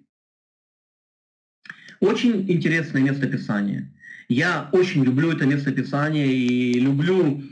Очень 2.00 2.50
интересное 2.52 3.02
местописание. 3.02 3.92
Я 4.30 4.70
очень 4.72 5.04
люблю 5.04 5.32
это 5.32 5.46
местописание 5.46 6.28
и 6.34 6.80
люблю 6.80 7.44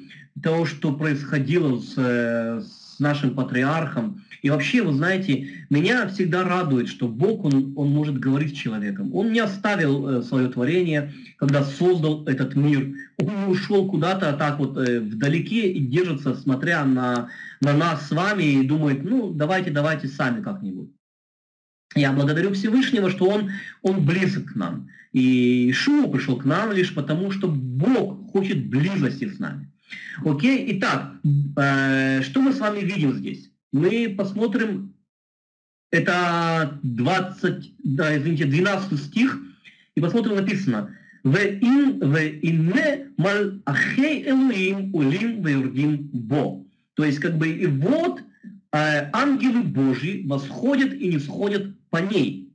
то, 0.41 0.65
что 0.65 0.93
происходило 0.95 1.79
с, 1.79 1.93
с 1.95 2.80
нашим 3.01 3.35
патриархом. 3.35 4.23
И 4.41 4.49
вообще, 4.49 4.81
вы 4.81 4.93
знаете, 4.93 5.65
меня 5.69 6.07
всегда 6.07 6.43
радует, 6.43 6.87
что 6.87 7.07
Бог, 7.07 7.43
Он, 7.43 7.73
он 7.75 7.89
может 7.89 8.19
говорить 8.19 8.55
с 8.55 8.59
человеком. 8.59 9.13
Он 9.13 9.31
не 9.31 9.39
оставил 9.39 10.07
э, 10.07 10.21
свое 10.23 10.47
творение, 10.47 11.13
когда 11.37 11.63
создал 11.63 12.25
этот 12.25 12.55
мир. 12.55 12.95
Он 13.19 13.49
ушел 13.49 13.89
куда-то 13.89 14.33
так 14.33 14.59
вот 14.59 14.77
э, 14.77 14.99
вдалеке 14.99 15.71
и 15.71 15.79
держится, 15.85 16.35
смотря 16.35 16.85
на, 16.85 17.29
на 17.59 17.73
нас 17.73 18.07
с 18.07 18.11
вами, 18.11 18.43
и 18.43 18.67
думает, 18.67 19.03
ну, 19.03 19.31
давайте, 19.31 19.71
давайте 19.71 20.07
сами 20.07 20.41
как-нибудь. 20.41 20.89
Я 21.95 22.13
благодарю 22.13 22.53
Всевышнего, 22.53 23.09
что 23.09 23.27
Он, 23.27 23.51
он 23.81 24.05
близок 24.05 24.53
к 24.53 24.55
нам. 24.55 24.87
И 25.11 25.69
Ишуа 25.69 26.07
пришел 26.07 26.37
к 26.37 26.45
нам 26.45 26.71
лишь 26.71 26.93
потому, 26.95 27.31
что 27.31 27.47
Бог 27.47 28.31
хочет 28.31 28.69
близости 28.69 29.27
с 29.27 29.39
нами. 29.39 29.70
Окей, 30.23 30.77
итак, 30.77 31.15
э, 31.57 32.21
что 32.21 32.41
мы 32.41 32.53
с 32.53 32.59
вами 32.59 32.79
видим 32.79 33.13
здесь? 33.13 33.51
Мы 33.71 34.13
посмотрим, 34.17 34.93
это 35.91 36.79
20, 36.83 37.73
да, 37.83 38.17
извините, 38.17 38.45
12 38.45 38.99
стих, 38.99 39.39
и 39.95 40.01
посмотрим, 40.01 40.35
написано, 40.35 40.95
«Веин 41.23 41.99
веине 42.13 43.11
мал 43.17 43.61
ахей 43.65 44.27
элуим 44.27 44.93
улим 44.95 45.43
веюрдим 45.43 46.09
бо». 46.13 46.65
То 46.95 47.05
есть, 47.05 47.19
как 47.19 47.37
бы, 47.37 47.49
и 47.49 47.67
вот 47.67 48.21
э, 48.73 49.09
ангелы 49.13 49.63
Божьи 49.63 50.25
восходят 50.27 50.93
и 50.93 51.09
не 51.09 51.19
сходят 51.19 51.77
по 51.89 51.97
ней. 51.97 52.53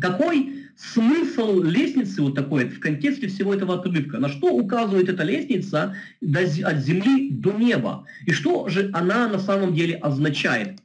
Какой 0.00 0.59
смысл 0.80 1.62
лестницы 1.62 2.22
вот 2.22 2.34
такой 2.34 2.68
в 2.68 2.80
контексте 2.80 3.28
всего 3.28 3.54
этого 3.54 3.74
отрывка? 3.78 4.18
На 4.18 4.28
что 4.28 4.48
указывает 4.48 5.08
эта 5.08 5.22
лестница 5.22 5.94
от 6.20 6.78
земли 6.78 7.30
до 7.30 7.52
неба? 7.52 8.06
И 8.26 8.32
что 8.32 8.68
же 8.68 8.90
она 8.92 9.28
на 9.28 9.38
самом 9.38 9.74
деле 9.74 9.96
означает? 9.96 10.80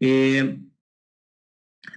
Э, 0.00 0.56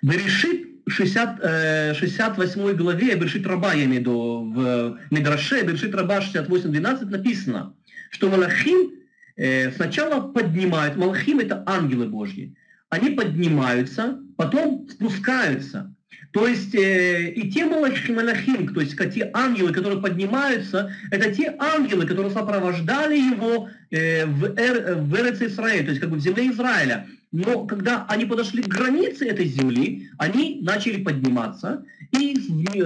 Берешит 0.01 0.67
60, 0.87 1.97
68 1.97 2.75
главе, 2.75 3.15
Берешит 3.15 3.45
Раба, 3.45 3.73
я 3.73 3.85
имею 3.85 3.97
в 3.97 3.99
виду, 3.99 4.51
в 4.53 4.99
Медраше, 5.11 5.63
Берешит 5.63 5.93
Раба 5.93 6.19
68.12 6.19 7.05
написано, 7.05 7.75
что 8.09 8.29
Малахим 8.29 8.91
э, 9.35 9.71
сначала 9.71 10.21
поднимают, 10.31 10.95
Малахим 10.95 11.39
это 11.39 11.63
ангелы 11.65 12.07
Божьи, 12.07 12.55
они 12.89 13.11
поднимаются, 13.11 14.19
потом 14.37 14.87
спускаются. 14.89 15.93
То 16.37 16.45
есть 16.47 16.75
э, 16.75 17.31
и 17.31 17.49
те 17.49 17.65
малахим, 17.65 18.71
то 18.71 18.79
есть 18.79 18.95
те 19.11 19.31
ангелы, 19.33 19.73
которые 19.73 19.99
поднимаются, 19.99 20.93
это 21.09 21.33
те 21.33 21.55
ангелы, 21.57 22.05
которые 22.05 22.31
сопровождали 22.31 23.17
его 23.17 23.69
э, 23.89 24.27
в, 24.27 24.55
эр, 24.55 24.97
в 24.97 25.15
Эрец 25.15 25.41
Израиле, 25.41 25.83
то 25.83 25.89
есть 25.89 25.99
как 25.99 26.11
бы 26.11 26.17
в 26.17 26.19
земле 26.19 26.51
Израиля. 26.51 27.07
Но 27.31 27.65
когда 27.65 28.05
они 28.07 28.25
подошли 28.25 28.61
к 28.61 28.67
границе 28.67 29.25
этой 29.25 29.47
земли, 29.47 30.11
они 30.19 30.59
начали 30.61 31.01
подниматься, 31.03 31.83
и 32.11 32.37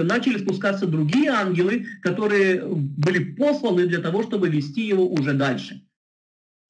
начали 0.02 0.38
спускаться 0.38 0.86
другие 0.86 1.28
ангелы, 1.28 1.86
которые 2.00 2.64
были 2.64 3.34
посланы 3.34 3.86
для 3.86 3.98
того, 3.98 4.22
чтобы 4.22 4.48
вести 4.48 4.80
его 4.80 5.06
уже 5.06 5.34
дальше. 5.34 5.82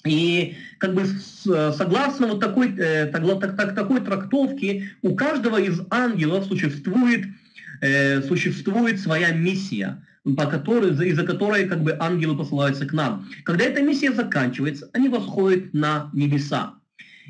И 0.04 0.56
как 0.78 0.94
бы 0.94 1.04
согласно 1.06 2.26
вот 2.26 2.40
такой, 2.40 2.75
э, 2.76 3.06
так, 3.06 3.56
так, 3.56 3.75
такой 3.75 4.00
трактовке, 4.00 4.90
у 5.02 5.14
каждого 5.14 5.59
из 5.59 5.80
ангелов 5.90 6.47
существует, 6.47 7.26
э, 7.80 8.23
существует 8.23 8.99
своя 8.99 9.32
миссия, 9.32 10.02
по 10.37 10.47
которой, 10.47 10.90
из-за 11.09 11.25
которой 11.25 11.68
как 11.68 11.82
бы 11.82 11.97
ангелы 12.00 12.37
посылаются 12.37 12.87
к 12.87 12.92
нам. 12.92 13.28
Когда 13.44 13.64
эта 13.64 13.82
миссия 13.82 14.12
заканчивается, 14.12 14.90
они 14.92 15.09
восходят 15.09 15.73
на 15.73 16.11
небеса. 16.12 16.75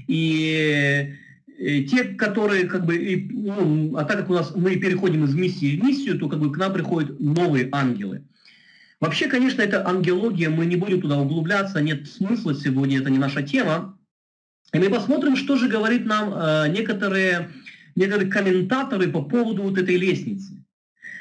И 0.09 1.15
э, 1.59 1.83
те, 1.83 2.05
которые 2.05 2.65
как 2.65 2.87
бы, 2.87 3.29
ну, 3.31 3.97
а 3.97 4.05
так 4.05 4.19
как 4.21 4.31
у 4.31 4.35
нас 4.35 4.55
мы 4.57 4.77
переходим 4.77 5.25
из 5.25 5.35
миссии 5.35 5.79
в 5.79 5.85
миссию, 5.85 6.19
то 6.19 6.29
как 6.29 6.41
бы 6.41 6.51
к 6.51 6.57
нам 6.57 6.73
приходят 6.73 7.21
новые 7.21 7.69
ангелы. 7.71 8.23
Вообще, 9.03 9.27
конечно, 9.27 9.63
это 9.63 9.85
ангелогия, 9.85 10.49
мы 10.49 10.65
не 10.65 10.77
будем 10.77 11.01
туда 11.01 11.19
углубляться, 11.19 11.81
нет 11.81 12.09
смысла 12.09 12.55
сегодня, 12.55 13.01
это 13.01 13.11
не 13.11 13.19
наша 13.19 13.43
тема. 13.43 13.99
И 14.73 14.79
мы 14.79 14.91
посмотрим, 14.91 15.35
что 15.35 15.57
же 15.57 15.69
говорит 15.69 16.07
нам 16.07 16.33
э, 16.33 16.69
некоторые, 16.69 17.51
некоторые 17.97 18.31
комментаторы 18.31 19.11
по 19.11 19.21
поводу 19.23 19.65
вот 19.65 19.77
этой 19.77 19.97
лестницы. 19.97 20.65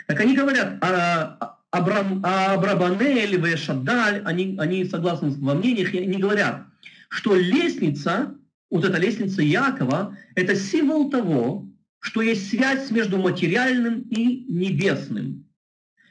Так 0.06 0.20
они 0.20 0.36
говорят, 0.36 0.78
а, 0.82 1.58
Абрам, 1.72 2.24
Абрабанель, 2.24 3.38
Вешадаль, 3.38 4.22
они, 4.26 4.58
они 4.60 4.86
согласны 4.86 5.32
во 5.32 5.56
мнениях, 5.56 5.92
они 5.96 6.20
говорят, 6.20 6.68
что 7.10 7.36
лестница, 7.36 8.36
вот 8.70 8.86
эта 8.86 9.00
лестница 9.00 9.42
Якова, 9.42 10.16
это 10.36 10.56
символ 10.56 11.10
того, 11.10 11.68
что 11.98 12.22
есть 12.22 12.48
связь 12.48 12.92
между 12.92 13.18
материальным 13.18 14.02
и 14.02 14.46
небесным, 14.48 15.48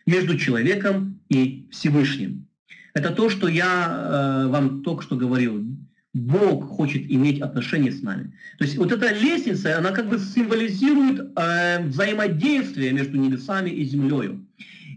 между 0.04 0.36
человеком 0.36 1.19
и 1.30 1.66
Всевышним. 1.70 2.46
Это 2.92 3.10
то, 3.10 3.30
что 3.30 3.49
я 3.49 4.44
э, 4.44 4.49
вам 4.49 4.82
только 4.82 5.02
что 5.02 5.16
говорил. 5.16 5.64
Бог 6.12 6.68
хочет 6.68 7.08
иметь 7.08 7.40
отношения 7.40 7.92
с 7.92 8.02
нами. 8.02 8.32
То 8.58 8.64
есть 8.64 8.76
вот 8.76 8.90
эта 8.90 9.12
лестница, 9.14 9.78
она 9.78 9.92
как 9.92 10.08
бы 10.08 10.18
символизирует 10.18 11.30
э, 11.37 11.84
взаимодействие 11.87 12.92
между 12.92 13.16
небесами 13.16 13.70
и 13.70 13.84
землей. 13.84 14.40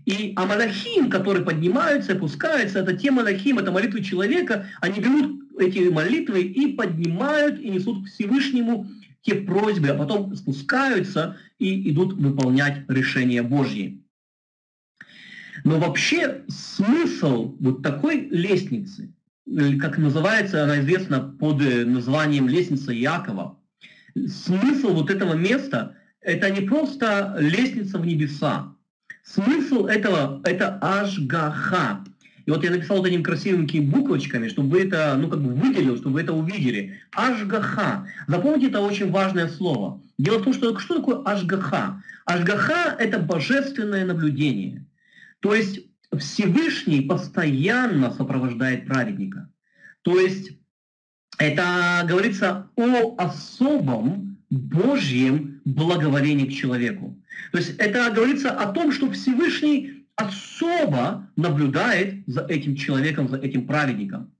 И 0.05 0.33
Амалахим, 0.35 1.09
которые 1.09 1.45
поднимаются 1.45 2.13
и 2.13 2.15
опускаются, 2.15 2.79
это 2.79 2.93
те 2.97 3.11
Малахим, 3.11 3.59
это 3.59 3.71
молитвы 3.71 4.03
человека, 4.03 4.67
они 4.81 4.99
берут 4.99 5.43
эти 5.59 5.87
молитвы 5.87 6.41
и 6.41 6.73
поднимают 6.73 7.61
и 7.61 7.69
несут 7.69 8.03
к 8.03 8.09
Всевышнему 8.09 8.87
те 9.21 9.35
просьбы, 9.35 9.89
а 9.89 9.95
потом 9.95 10.35
спускаются 10.35 11.37
и 11.59 11.91
идут 11.91 12.13
выполнять 12.13 12.83
решения 12.89 13.43
Божьи. 13.43 14.02
Но 15.63 15.79
вообще 15.79 16.43
смысл 16.49 17.55
вот 17.59 17.83
такой 17.83 18.27
лестницы, 18.29 19.13
как 19.79 19.97
называется, 19.97 20.63
она 20.63 20.79
известна 20.81 21.19
под 21.19 21.61
э, 21.61 21.85
названием 21.85 22.47
лестница 22.47 22.91
Якова, 22.91 23.57
смысл 24.15 24.93
вот 24.93 25.09
этого 25.09 25.33
места– 25.33 25.95
это 26.21 26.49
не 26.49 26.61
просто 26.61 27.35
лестница 27.39 27.97
в 27.97 28.05
небеса. 28.05 28.73
Смысл 29.23 29.85
этого– 29.85 30.41
это 30.45 30.77
Ашгаха. 30.81 32.03
И 32.45 32.51
вот 32.51 32.63
я 32.63 32.71
написал 32.71 32.97
вот 32.97 33.07
этими 33.07 33.23
красивыми 33.23 33.79
буквочками, 33.79 34.49
чтобы 34.49 34.81
это, 34.81 35.15
ну, 35.17 35.29
как 35.29 35.41
бы 35.41 35.53
выделил, 35.53 35.97
чтобы 35.97 36.21
это 36.21 36.33
увидели. 36.33 36.99
Ашгаха. 37.13 38.07
Запомните, 38.27 38.67
это 38.67 38.81
очень 38.81 39.11
важное 39.11 39.47
слово. 39.47 40.01
Дело 40.17 40.39
в 40.39 40.43
том, 40.43 40.53
что 40.53 40.77
что 40.77 40.95
такое 40.95 41.21
Ашгаха? 41.23 42.01
Ашгаха– 42.25 42.95
это 42.99 43.19
божественное 43.19 44.05
наблюдение. 44.05 44.85
То 45.43 45.53
есть 45.53 45.81
Всевышний 46.17 47.01
постоянно 47.01 48.11
сопровождает 48.11 48.87
праведника. 48.87 49.51
То 50.03 50.17
есть 50.17 50.51
это 51.37 52.05
говорится 52.07 52.69
о 52.77 53.15
особом 53.17 54.37
Божьем 54.49 55.59
благоволении 55.65 56.45
к 56.45 56.53
человеку. 56.53 57.21
То 57.51 57.57
есть 57.57 57.75
это 57.77 58.09
говорится 58.15 58.51
о 58.51 58.71
том, 58.71 58.93
что 58.93 59.11
Всевышний 59.11 60.05
особо 60.15 61.29
наблюдает 61.35 62.23
за 62.25 62.45
этим 62.45 62.77
человеком, 62.77 63.27
за 63.27 63.37
этим 63.37 63.67
праведником. 63.67 64.31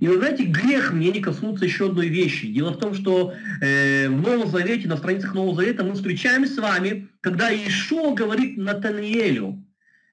И 0.00 0.06
вы 0.06 0.18
знаете, 0.18 0.44
грех 0.44 0.92
мне 0.92 1.10
не 1.12 1.20
коснуться 1.20 1.64
еще 1.64 1.86
одной 1.86 2.08
вещи. 2.08 2.52
Дело 2.52 2.72
в 2.72 2.78
том, 2.78 2.92
что 2.92 3.32
э, 3.62 4.08
в 4.08 4.20
Новом 4.20 4.48
Завете, 4.50 4.86
на 4.86 4.98
страницах 4.98 5.34
Нового 5.34 5.56
Завета 5.56 5.82
мы 5.82 5.94
встречаемся 5.94 6.54
с 6.56 6.58
вами, 6.58 7.08
когда 7.22 7.48
Иешуа 7.48 8.14
говорит 8.14 8.58
Натаниэлю, 8.58 9.64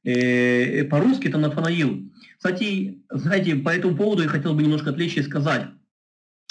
Э, 0.08 0.86
по-русски 0.86 1.28
это 1.28 1.38
Нафанаил. 1.38 2.10
Кстати, 2.38 3.00
знаете, 3.10 3.56
по 3.56 3.70
этому 3.70 3.98
поводу 3.98 4.24
я 4.24 4.30
хотел 4.30 4.54
бы 4.54 4.64
немножко 4.64 4.92
отвлечься 4.92 5.20
и 5.20 5.24
сказать. 5.24 5.64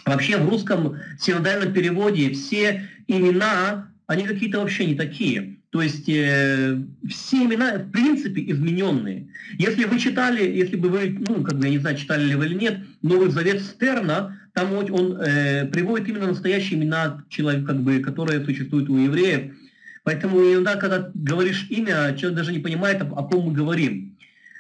Вообще 0.05 0.37
в 0.37 0.47
русском 0.47 0.99
синодальном 1.19 1.73
переводе 1.73 2.33
все 2.33 2.83
имена, 3.07 3.91
они 4.07 4.25
какие-то 4.25 4.61
вообще 4.61 4.85
не 4.85 4.95
такие. 4.95 5.57
То 5.71 5.81
есть 5.81 6.07
э, 6.07 6.83
все 7.09 7.45
имена, 7.45 7.79
в 7.79 7.91
принципе, 7.91 8.43
измененные. 8.51 9.29
Если 9.59 9.85
вы 9.85 9.99
читали, 9.99 10.45
если 10.45 10.77
бы 10.77 10.91
вы, 10.91 11.17
ну, 11.27 11.43
как 11.43 11.59
бы, 11.59 11.65
я 11.65 11.71
не 11.71 11.79
знаю, 11.79 11.97
читали 11.97 12.25
ли 12.25 12.35
вы 12.35 12.47
или 12.47 12.55
нет, 12.57 12.81
Новый 13.01 13.31
Завет 13.31 13.63
Стерна, 13.63 14.39
там 14.53 14.75
он 14.75 15.19
э, 15.19 15.65
приводит 15.67 16.09
именно 16.09 16.27
настоящие 16.27 16.79
имена 16.79 17.25
человека, 17.31 17.69
как 17.69 17.81
бы, 17.81 18.01
которые 18.01 18.45
существуют 18.45 18.91
у 18.91 18.99
евреев. 18.99 19.55
Поэтому 20.07 20.41
иногда, 20.41 20.77
когда 20.77 21.11
говоришь 21.15 21.67
имя, 21.69 22.15
человек 22.17 22.39
даже 22.39 22.53
не 22.53 22.61
понимает, 22.61 23.03
о, 23.03 23.25
ком 23.25 23.47
мы 23.47 23.53
говорим. 23.53 24.17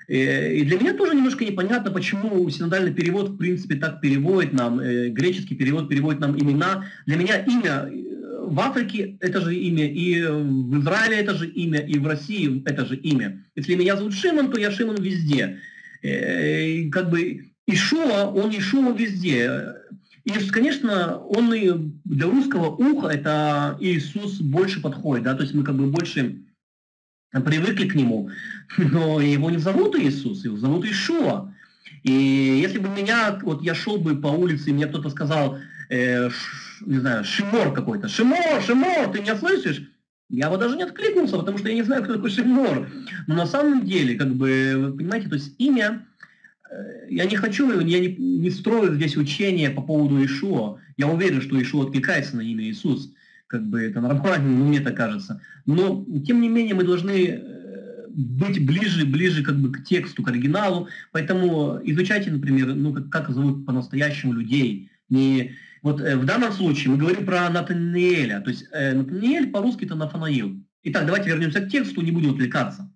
Э, 0.08 0.52
и 0.52 0.64
для 0.64 0.76
меня 0.76 0.92
тоже 0.92 1.14
немножко 1.14 1.44
непонятно, 1.44 1.92
почему 1.92 2.50
синодальный 2.50 2.92
перевод, 2.92 3.28
в 3.28 3.36
принципе, 3.36 3.76
так 3.76 4.00
переводит 4.00 4.52
нам, 4.52 4.80
э, 4.80 5.08
греческий 5.10 5.54
перевод 5.54 5.88
переводит 5.88 6.18
нам 6.18 6.36
имена. 6.36 6.86
Для 7.06 7.16
меня 7.16 7.36
имя 7.36 7.88
э, 7.88 8.44
в 8.44 8.58
Африке 8.58 9.18
это 9.20 9.40
же 9.40 9.54
имя, 9.54 9.88
и 9.88 10.20
в 10.20 10.80
Израиле 10.80 11.18
это 11.18 11.34
же 11.36 11.46
имя, 11.46 11.78
и 11.78 11.96
в 11.96 12.08
России 12.08 12.60
это 12.66 12.84
же 12.84 12.96
имя. 12.96 13.40
Если 13.54 13.76
меня 13.76 13.96
зовут 13.96 14.14
Шимон, 14.14 14.50
то 14.50 14.58
я 14.58 14.72
Шимон 14.72 14.96
везде. 14.96 15.60
И 16.02 16.90
как 16.90 17.08
бы 17.08 17.52
Ишуа, 17.68 18.32
он 18.34 18.50
Ишуа 18.50 18.92
везде. 18.92 19.74
И, 20.26 20.32
конечно, 20.50 21.18
он 21.18 21.54
и 21.54 21.70
для 22.04 22.26
русского 22.26 22.70
уха 22.70 23.06
это 23.06 23.78
Иисус 23.80 24.40
больше 24.40 24.82
подходит, 24.82 25.22
да, 25.22 25.34
то 25.34 25.44
есть 25.44 25.54
мы 25.54 25.62
как 25.62 25.76
бы 25.76 25.86
больше 25.86 26.42
привыкли 27.30 27.88
к 27.88 27.94
нему, 27.94 28.30
но 28.76 29.20
его 29.20 29.50
не 29.50 29.58
зовут 29.58 29.96
Иисус, 29.96 30.44
его 30.44 30.56
зовут 30.56 30.84
Ишуа. 30.84 31.54
И 32.02 32.10
если 32.10 32.78
бы 32.78 32.88
меня, 32.88 33.38
вот 33.40 33.62
я 33.62 33.76
шел 33.76 33.98
бы 33.98 34.16
по 34.16 34.26
улице, 34.26 34.70
и 34.70 34.72
мне 34.72 34.88
кто-то 34.88 35.10
сказал, 35.10 35.58
э, 35.90 36.28
ш, 36.28 36.84
не 36.84 36.98
знаю, 36.98 37.24
Шимор 37.24 37.72
какой-то, 37.72 38.08
Шимор, 38.08 38.60
Шимор, 38.66 39.12
ты 39.12 39.20
меня 39.20 39.36
слышишь? 39.36 39.88
Я 40.28 40.50
бы 40.50 40.58
даже 40.58 40.76
не 40.76 40.82
откликнулся, 40.82 41.38
потому 41.38 41.58
что 41.58 41.68
я 41.68 41.74
не 41.74 41.82
знаю, 41.82 42.02
кто 42.02 42.14
такой 42.14 42.30
Шимор. 42.30 42.90
Но 43.28 43.36
на 43.36 43.46
самом 43.46 43.86
деле, 43.86 44.16
как 44.16 44.34
бы, 44.34 44.92
понимаете, 44.98 45.28
то 45.28 45.36
есть 45.36 45.54
имя 45.58 46.04
я 47.08 47.24
не 47.24 47.36
хочу, 47.36 47.80
я 47.80 47.98
не, 48.00 48.16
не 48.16 48.50
строю 48.50 48.94
здесь 48.94 49.16
учение 49.16 49.70
по 49.70 49.82
поводу 49.82 50.24
Ишуа. 50.24 50.78
Я 50.96 51.08
уверен, 51.08 51.40
что 51.40 51.60
Ишуа 51.60 51.84
откликается 51.84 52.36
на 52.36 52.40
имя 52.40 52.64
Иисус. 52.64 53.12
Как 53.46 53.64
бы 53.64 53.82
это 53.82 54.00
нормально, 54.00 54.48
ну, 54.48 54.64
мне 54.68 54.80
так 54.80 54.96
кажется. 54.96 55.40
Но, 55.66 56.04
тем 56.26 56.40
не 56.40 56.48
менее, 56.48 56.74
мы 56.74 56.84
должны 56.84 57.28
э, 57.28 58.06
быть 58.08 58.64
ближе, 58.66 59.06
ближе 59.06 59.44
как 59.44 59.56
бы 59.56 59.72
к 59.72 59.84
тексту, 59.84 60.22
к 60.22 60.28
оригиналу. 60.28 60.88
Поэтому 61.12 61.80
изучайте, 61.84 62.30
например, 62.30 62.74
ну, 62.74 62.92
как, 62.92 63.10
как 63.10 63.30
зовут 63.30 63.64
по-настоящему 63.64 64.32
людей. 64.32 64.90
Не, 65.08 65.52
вот 65.82 66.00
э, 66.00 66.16
в 66.16 66.24
данном 66.24 66.52
случае 66.52 66.90
мы 66.90 66.98
говорим 66.98 67.24
про 67.24 67.48
Натаниэля. 67.48 68.40
То 68.40 68.50
есть 68.50 68.66
э, 68.72 68.92
Натаниэль 68.92 69.50
по-русски 69.50 69.84
это 69.84 69.94
Нафанаил. 69.94 70.56
Итак, 70.82 71.06
давайте 71.06 71.30
вернемся 71.30 71.60
к 71.60 71.68
тексту, 71.68 72.00
не 72.00 72.10
будем 72.10 72.32
отвлекаться. 72.32 72.92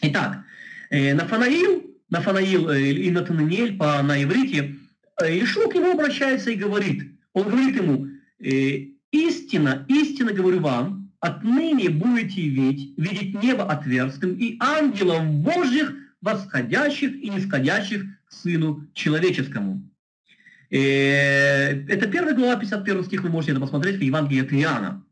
Итак, 0.00 0.44
э, 0.90 1.14
Нафанаил 1.14 1.93
Нафанаил 2.14 2.70
э, 2.70 2.80
и 2.80 3.10
Натананиэль 3.10 3.76
по, 3.76 4.00
на 4.00 4.22
иврите, 4.22 4.76
э, 5.20 5.42
Ишуа 5.42 5.68
к 5.68 5.74
нему 5.74 5.94
обращается 5.94 6.50
и 6.52 6.54
говорит, 6.54 7.12
он 7.32 7.48
говорит 7.48 7.74
ему, 7.74 8.06
«Э, 8.38 8.86
истина, 9.10 9.84
истина 9.88 10.32
говорю 10.32 10.60
вам, 10.60 11.10
отныне 11.18 11.90
будете 11.90 12.42
видеть, 12.42 12.96
видеть 12.96 13.42
небо 13.42 13.64
отверстым 13.64 14.34
и 14.34 14.56
ангелов 14.60 15.24
Божьих, 15.24 15.92
восходящих 16.20 17.16
и 17.16 17.30
нисходящих 17.30 18.04
к 18.26 18.32
Сыну 18.32 18.86
Человеческому. 18.94 19.82
Это 20.70 22.08
первая 22.10 22.34
глава, 22.34 22.56
51 22.56 23.04
стих, 23.04 23.22
вы 23.22 23.28
можете 23.28 23.52
это 23.52 23.60
посмотреть 23.60 23.96
в 23.96 24.02
Евангелии 24.02 24.42
от 24.42 24.52
Иоанна. 24.52 25.04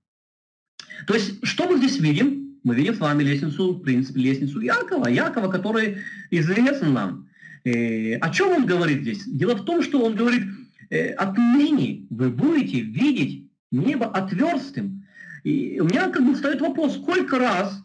То 1.06 1.14
есть, 1.14 1.46
что 1.46 1.68
мы 1.68 1.78
здесь 1.78 1.98
видим? 2.00 2.51
Мы 2.64 2.76
видим 2.76 2.94
с 2.94 3.00
вами 3.00 3.24
лестницу, 3.24 3.74
в 3.74 3.82
принципе, 3.82 4.20
лестницу 4.20 4.60
Якова, 4.60 5.08
Якова, 5.08 5.50
который 5.50 5.98
известен 6.30 6.92
нам. 6.92 7.28
Э, 7.64 8.16
о 8.16 8.30
чем 8.30 8.50
он 8.52 8.66
говорит 8.66 9.02
здесь? 9.02 9.24
Дело 9.26 9.54
в 9.54 9.64
том, 9.64 9.82
что 9.82 10.04
он 10.04 10.14
говорит, 10.14 10.44
э, 10.90 11.12
отныне 11.12 12.06
вы 12.10 12.30
будете 12.30 12.80
видеть 12.80 13.50
небо 13.70 14.06
отверстым. 14.06 15.06
И 15.42 15.80
у 15.80 15.84
меня 15.84 16.10
как 16.10 16.24
бы 16.24 16.34
встает 16.34 16.60
вопрос, 16.60 16.94
сколько 16.94 17.38
раз 17.38 17.82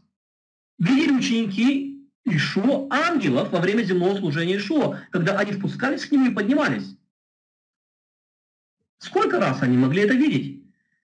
видели 0.77 1.13
ученики 1.13 2.07
Ишуа 2.25 2.87
ангелов 2.89 3.51
во 3.51 3.59
время 3.59 3.83
земного 3.83 4.17
служения 4.17 4.57
Ишуа, 4.57 4.99
когда 5.11 5.39
они 5.39 5.53
спускались 5.53 6.05
к 6.05 6.11
нему 6.11 6.27
и 6.27 6.33
поднимались? 6.33 6.95
Сколько 8.99 9.39
раз 9.39 9.61
они 9.61 9.77
могли 9.77 10.03
это 10.03 10.13
видеть? 10.13 10.63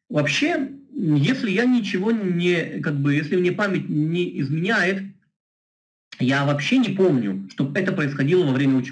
Вообще, 0.10 0.74
если 0.96 1.52
я 1.52 1.66
ничего 1.66 2.12
не, 2.12 2.80
как 2.82 3.00
бы, 3.00 3.14
если 3.14 3.36
мне 3.36 3.52
память 3.52 3.90
не 3.90 4.40
изменяет, 4.42 5.04
я 6.20 6.46
вообще 6.46 6.78
не 6.78 6.90
помню, 6.90 7.48
чтобы 7.52 7.78
это 7.80 7.92
происходило 7.92 8.46
во 8.46 8.54
время, 8.54 8.84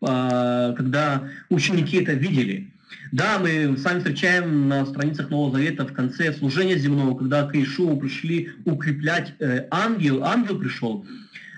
а, 0.00 0.72
когда 0.72 1.28
ученики 1.50 1.98
это 1.98 2.12
видели. 2.12 2.68
Да, 3.12 3.38
мы 3.38 3.76
с 3.76 3.84
вами 3.84 3.98
встречаем 3.98 4.68
на 4.68 4.86
страницах 4.86 5.30
Нового 5.30 5.56
Завета 5.56 5.86
в 5.86 5.92
конце 5.92 6.32
служения 6.32 6.76
земного, 6.76 7.16
когда 7.16 7.46
к 7.46 7.54
Ишуа 7.54 7.96
пришли 7.96 8.50
укреплять 8.64 9.34
э, 9.38 9.66
ангел, 9.70 10.24
ангел 10.24 10.58
пришел. 10.58 11.06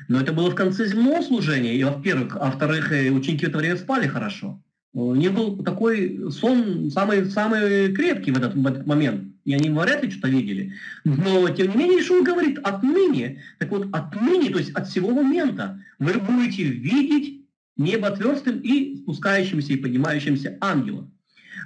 Но 0.08 0.20
это 0.20 0.32
было 0.32 0.50
в 0.50 0.54
конце 0.54 0.86
земного 0.86 1.22
служения, 1.22 1.76
и 1.76 1.84
во-первых. 1.84 2.36
А 2.36 2.46
во-вторых, 2.46 2.92
э, 2.92 3.10
ученики 3.10 3.46
в 3.46 3.48
это 3.48 3.58
время 3.58 3.76
спали 3.76 4.06
хорошо. 4.06 4.60
Них 4.94 5.32
был 5.32 5.62
такой 5.62 6.30
сон 6.30 6.90
самый, 6.90 7.24
самый 7.30 7.92
крепкий 7.92 8.30
в 8.30 8.36
этот, 8.36 8.54
в 8.54 8.66
этот 8.66 8.86
момент. 8.86 9.34
И 9.44 9.54
они 9.54 9.68
вряд 9.70 10.02
ли 10.02 10.11
что-то 10.11 10.28
видели. 10.28 10.72
Но, 11.04 11.48
тем 11.50 11.70
не 11.70 11.76
менее, 11.76 12.00
Ишуа 12.00 12.22
говорит, 12.22 12.59
отныне, 12.59 13.42
так 13.59 13.70
вот, 13.70 13.88
отныне, 13.92 14.50
то 14.50 14.59
есть 14.59 14.72
от 14.72 14.88
всего 14.88 15.11
момента, 15.11 15.80
вы 15.98 16.14
будете 16.14 16.64
видеть 16.64 17.44
небо 17.76 18.09
отверстым 18.09 18.61
и 18.61 18.96
спускающимся 18.96 19.74
и 19.74 19.76
поднимающимся 19.76 20.57
ангела. 20.61 21.11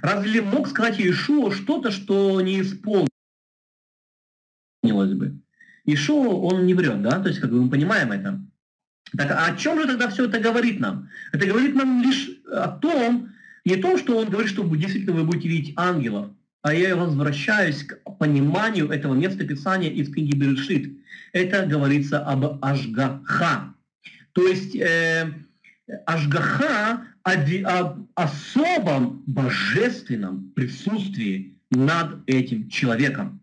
Разве 0.01 0.41
мог 0.41 0.67
сказать 0.67 0.99
Ишуа 0.99 1.51
что-то, 1.51 1.91
что 1.91 2.41
не 2.41 2.61
исполнилось 2.61 3.09
бы? 4.83 5.39
Ишуа, 5.85 6.35
он 6.35 6.65
не 6.65 6.73
врет, 6.73 7.01
да? 7.01 7.21
То 7.21 7.29
есть, 7.29 7.39
как 7.39 7.51
бы 7.51 7.61
мы 7.63 7.69
понимаем 7.69 8.11
это. 8.11 8.41
Так 9.17 9.31
а 9.31 9.45
о 9.45 9.55
чем 9.55 9.79
же 9.79 9.87
тогда 9.87 10.09
все 10.09 10.25
это 10.25 10.39
говорит 10.39 10.79
нам? 10.79 11.09
Это 11.31 11.47
говорит 11.47 11.75
нам 11.75 12.03
лишь 12.03 12.29
о 12.51 12.67
том, 12.67 13.29
не 13.65 13.77
том, 13.77 13.97
что 13.97 14.17
он 14.17 14.29
говорит, 14.29 14.51
что 14.51 14.63
действительно 14.75 15.15
вы 15.15 15.23
будете 15.23 15.49
видеть 15.49 15.73
ангелов, 15.77 16.31
а 16.61 16.73
я 16.73 16.95
возвращаюсь 16.95 17.83
к 17.83 17.99
пониманию 18.17 18.89
этого 18.89 19.13
места 19.13 19.45
Писания 19.45 19.89
из 19.89 20.11
книги 20.11 20.35
Берешит. 20.35 20.97
Это 21.31 21.65
говорится 21.65 22.19
об 22.19 22.63
Ашгаха. 22.63 23.73
То 24.33 24.47
есть 24.47 24.75
э, 24.75 25.31
Ашгаха 26.05 27.03
об 27.23 28.07
особом 28.15 29.23
божественном 29.27 30.51
присутствии 30.55 31.57
над 31.69 32.27
этим 32.27 32.69
человеком. 32.69 33.41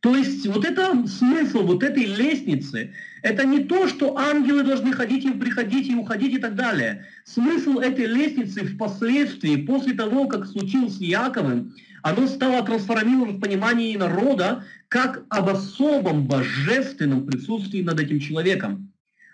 То 0.00 0.14
есть 0.14 0.46
вот 0.46 0.64
это 0.64 1.06
смысл 1.06 1.62
вот 1.62 1.82
этой 1.82 2.04
лестницы, 2.04 2.92
это 3.22 3.44
не 3.44 3.64
то, 3.64 3.88
что 3.88 4.16
ангелы 4.16 4.62
должны 4.62 4.92
ходить 4.92 5.24
и 5.24 5.30
приходить 5.30 5.88
и 5.88 5.94
уходить 5.94 6.34
и 6.34 6.38
так 6.38 6.54
далее. 6.54 7.06
Смысл 7.24 7.78
этой 7.78 8.06
лестницы 8.06 8.64
впоследствии, 8.66 9.56
после 9.56 9.94
того, 9.94 10.28
как 10.28 10.46
случилось 10.46 10.98
с 10.98 11.00
Яковым, 11.00 11.74
оно 12.06 12.28
стало 12.28 12.64
трансформировано 12.64 13.32
в 13.32 13.40
понимании 13.40 13.96
народа 13.96 14.64
как 14.86 15.24
об 15.28 15.48
особом 15.48 16.28
божественном 16.28 17.26
присутствии 17.26 17.82
над 17.82 17.98
этим 17.98 18.20
человеком. 18.20 18.92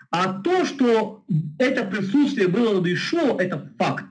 А 0.09 0.41
то, 0.41 0.65
что 0.65 1.23
это 1.59 1.83
присутствие 1.83 2.47
было 2.47 2.73
над 2.73 2.87
Ишо, 2.87 3.39
это 3.39 3.71
факт. 3.77 4.05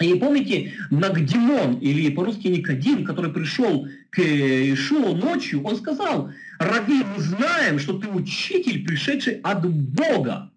И 0.00 0.14
помните, 0.16 0.74
Нагдимон, 0.90 1.78
или 1.78 2.10
по-русски 2.10 2.48
Никодим, 2.48 3.06
который 3.06 3.32
пришел 3.32 3.88
к 4.10 4.18
Ишуа 4.18 5.14
ночью, 5.14 5.62
он 5.62 5.76
сказал, 5.76 6.30
Рави, 6.58 7.04
мы 7.04 7.22
знаем, 7.22 7.78
что 7.78 7.98
ты 7.98 8.06
учитель, 8.08 8.84
пришедший 8.84 9.40
от 9.40 9.66
Бога. 9.66 10.52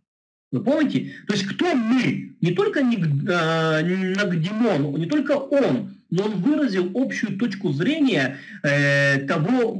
Вы 0.52 0.62
помните? 0.66 1.14
То 1.28 1.34
есть 1.34 1.46
кто 1.46 1.74
мы? 1.76 2.36
Не 2.42 2.52
только 2.52 2.82
а, 2.82 3.82
Нагдимон, 3.82 4.96
не 4.96 5.06
только 5.06 5.32
он, 5.38 5.99
но 6.10 6.26
он 6.26 6.32
выразил 6.42 6.92
общую 6.96 7.38
точку 7.38 7.72
зрения 7.72 8.38
э, 8.64 9.20
того 9.28 9.74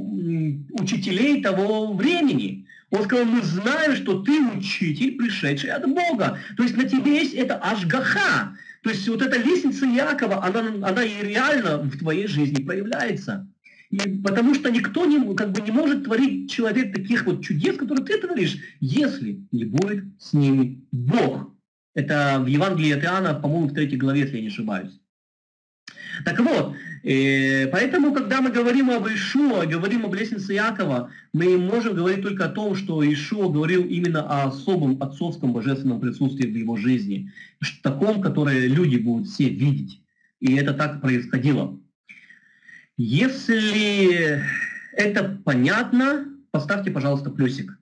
учителей 0.72 1.42
того 1.42 1.92
времени. 1.92 2.66
Он 2.90 3.04
сказал, 3.04 3.24
мы 3.24 3.42
знаем, 3.42 3.94
что 3.94 4.22
ты 4.22 4.40
учитель, 4.40 5.16
пришедший 5.16 5.70
от 5.70 5.86
Бога. 5.88 6.38
То 6.56 6.62
есть 6.64 6.76
на 6.76 6.84
тебе 6.84 7.18
есть 7.18 7.34
это 7.34 7.56
ашгаха. 7.56 8.56
То 8.82 8.90
есть 8.90 9.08
вот 9.08 9.22
эта 9.22 9.38
лестница 9.38 9.86
Якова, 9.86 10.44
она, 10.44 10.88
она 10.88 11.04
и 11.04 11.22
реально 11.22 11.78
в 11.78 11.98
твоей 11.98 12.26
жизни 12.26 12.62
проявляется. 12.62 13.46
И 13.90 13.98
потому 14.24 14.54
что 14.54 14.70
никто 14.70 15.04
не, 15.04 15.34
как 15.34 15.52
бы 15.52 15.60
не 15.60 15.72
может 15.72 16.04
творить 16.04 16.50
человек 16.50 16.94
таких 16.94 17.26
вот 17.26 17.44
чудес, 17.44 17.76
которые 17.76 18.06
ты 18.06 18.18
творишь, 18.18 18.56
если 18.80 19.40
не 19.50 19.64
будет 19.64 20.04
с 20.18 20.32
ними 20.32 20.80
Бог. 20.92 21.52
Это 21.94 22.38
в 22.40 22.46
Евангелии 22.46 22.92
от 22.92 23.04
Иоанна, 23.04 23.34
по-моему, 23.34 23.66
в 23.66 23.74
третьей 23.74 23.98
главе, 23.98 24.20
если 24.20 24.36
я 24.36 24.42
не 24.42 24.48
ошибаюсь. 24.48 24.99
Так 26.24 26.38
вот, 26.40 26.74
э, 27.02 27.66
поэтому, 27.68 28.12
когда 28.12 28.40
мы 28.40 28.50
говорим 28.50 28.90
об 28.90 29.06
Ишуа, 29.06 29.66
говорим 29.66 30.04
об 30.04 30.14
лестнице 30.14 30.52
Якова, 30.52 31.10
мы 31.32 31.56
можем 31.56 31.94
говорить 31.94 32.22
только 32.22 32.46
о 32.46 32.48
том, 32.48 32.74
что 32.74 33.02
Ишуа 33.02 33.48
говорил 33.48 33.84
именно 33.84 34.22
о 34.22 34.48
особом 34.48 35.02
отцовском 35.02 35.52
божественном 35.52 36.00
присутствии 36.00 36.46
в 36.46 36.56
его 36.56 36.76
жизни, 36.76 37.30
таком, 37.82 38.20
которое 38.20 38.66
люди 38.66 38.96
будут 38.96 39.28
все 39.28 39.48
видеть. 39.48 40.02
И 40.40 40.54
это 40.56 40.74
так 40.74 41.00
происходило. 41.00 41.78
Если 42.96 44.42
это 44.92 45.40
понятно, 45.44 46.26
поставьте, 46.50 46.90
пожалуйста, 46.90 47.30
плюсик. 47.30 47.79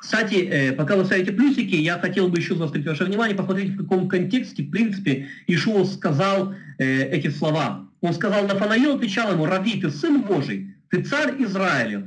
Кстати, 0.00 0.34
э, 0.36 0.72
пока 0.72 0.96
вы 0.96 1.04
ставите 1.04 1.30
плюсики, 1.30 1.74
я 1.74 1.98
хотел 1.98 2.28
бы 2.28 2.38
еще 2.38 2.54
заострить 2.54 2.86
ваше 2.86 3.04
внимание, 3.04 3.36
посмотрите, 3.36 3.72
в 3.72 3.76
каком 3.76 4.08
контексте, 4.08 4.62
в 4.62 4.70
принципе, 4.70 5.28
Ишуа 5.46 5.84
сказал 5.84 6.54
э, 6.78 7.02
эти 7.10 7.28
слова. 7.28 7.86
Он 8.00 8.14
сказал, 8.14 8.46
Нафанаил 8.46 8.94
отвечал 8.94 9.30
ему, 9.30 9.44
Рави, 9.44 9.78
ты 9.78 9.90
сын 9.90 10.22
Божий, 10.22 10.74
ты 10.88 11.02
царь 11.02 11.34
Израилев. 11.42 12.04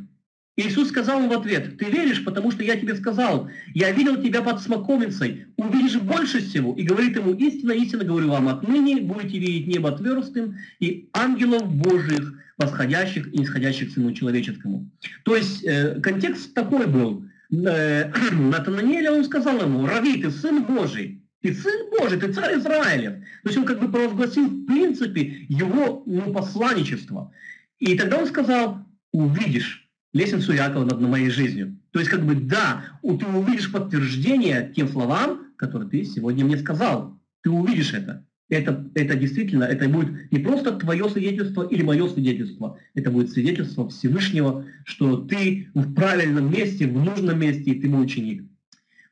Иисус 0.56 0.90
сказал 0.90 1.20
ему 1.20 1.30
в 1.30 1.40
ответ, 1.40 1.78
ты 1.78 1.86
веришь, 1.86 2.24
потому 2.24 2.52
что 2.52 2.64
я 2.64 2.76
тебе 2.78 2.96
сказал, 2.96 3.50
я 3.76 3.92
видел 3.92 4.22
тебя 4.22 4.42
под 4.42 4.62
смоковницей, 4.62 5.46
увидишь 5.58 5.96
больше 5.98 6.42
всего. 6.42 6.74
И 6.74 6.84
говорит 6.84 7.16
ему, 7.16 7.34
истинно, 7.34 7.74
истинно 7.74 8.06
говорю 8.06 8.30
вам, 8.30 8.50
отныне 8.50 9.02
будете 9.02 9.38
видеть 9.38 9.68
небо 9.68 9.90
отверстым 9.90 10.58
и 10.80 11.10
ангелов 11.14 11.72
Божьих, 11.72 12.34
восходящих 12.58 13.34
и 13.34 13.38
нисходящих 13.38 13.90
к 13.90 13.94
Сыну 13.94 14.14
Человеческому. 14.14 14.90
То 15.24 15.36
есть 15.36 15.64
э, 15.64 16.00
контекст 16.02 16.56
такой 16.56 16.88
был– 16.88 17.24
Натананиэля 18.32 19.12
он 19.12 19.24
сказал 19.26 19.62
ему, 19.62 19.86
Рави, 19.86 20.22
ты 20.22 20.32
сын 20.32 20.64
Божий, 20.64 21.22
ты 21.42 21.54
сын 21.54 21.90
Божий, 21.92 22.20
ты 22.20 22.34
царь 22.34 22.58
Израилев. 22.58 23.14
То 23.44 23.50
есть 23.50 23.58
он 23.58 23.66
как 23.66 23.80
бы 23.80 23.92
провозгласил 23.92 24.48
в 24.48 24.66
принципе 24.66 25.46
его 25.50 26.02
ну, 26.08 26.34
посланничество. 26.34 27.32
И 27.78 27.96
тогда 27.96 28.18
он 28.18 28.28
сказал, 28.28 28.80
увидишь 29.12 29.88
лестницу 30.14 30.54
Якова 30.54 30.86
над 30.86 31.00
моей 31.02 31.30
жизнью. 31.30 31.78
То 31.92 32.00
есть 32.00 32.10
как 32.10 32.26
бы 32.26 32.34
да, 32.34 32.86
ты 33.04 33.26
увидишь 33.26 33.72
подтверждение 33.72 34.74
тем 34.76 34.88
словам, 34.88 35.54
которые 35.56 35.90
ты 35.90 36.06
сегодня 36.06 36.46
мне 36.46 36.58
сказал. 36.58 37.20
Ты 37.44 37.52
увидишь 37.52 37.94
это 37.94 38.26
это, 38.56 38.90
это 38.96 39.16
действительно, 39.16 39.64
это 39.64 39.88
будет 39.90 40.32
не 40.32 40.40
просто 40.40 40.72
твое 40.74 41.10
свидетельство 41.10 41.68
или 41.68 41.82
мое 41.84 42.08
свидетельство, 42.08 42.80
это 42.94 43.12
будет 43.12 43.32
свидетельство 43.32 43.90
Всевышнего, 43.90 44.66
что 44.86 45.18
ты 45.18 45.70
в 45.74 45.94
правильном 45.94 46.52
месте, 46.52 46.88
в 46.88 46.94
нужном 46.94 47.40
месте, 47.40 47.72
и 47.72 47.82
ты 47.82 47.90
мой 47.90 48.04
ученик. 48.04 48.44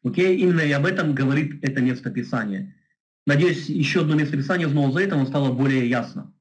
Окей? 0.04 0.38
Именно 0.38 0.62
и 0.62 0.72
об 0.72 0.86
этом 0.86 1.14
говорит 1.14 1.64
это 1.64 1.82
место 1.82 2.10
Писания. 2.10 2.76
Надеюсь, 3.28 3.70
еще 3.70 4.02
одно 4.02 4.16
место 4.16 4.38
Писания 4.38 4.68
Нового 4.68 4.94
Завета, 4.94 5.16
оно 5.16 5.26
стало 5.26 5.52
более 5.52 5.88
ясно. 5.88 6.34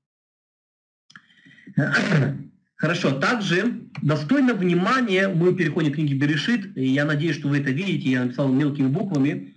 Хорошо, 2.77 3.13
также 3.13 3.83
достойно 4.01 4.55
внимания 4.55 5.29
мы 5.29 5.55
переходим 5.55 5.93
к 5.93 5.97
книге 5.97 6.15
Берешит, 6.15 6.77
и 6.77 6.87
я 6.87 7.05
надеюсь, 7.05 7.37
что 7.37 7.49
вы 7.49 7.59
это 7.59 7.71
видите, 7.71 8.11
я 8.11 8.25
написал 8.25 8.51
мелкими 8.51 8.89
буквами. 8.89 9.55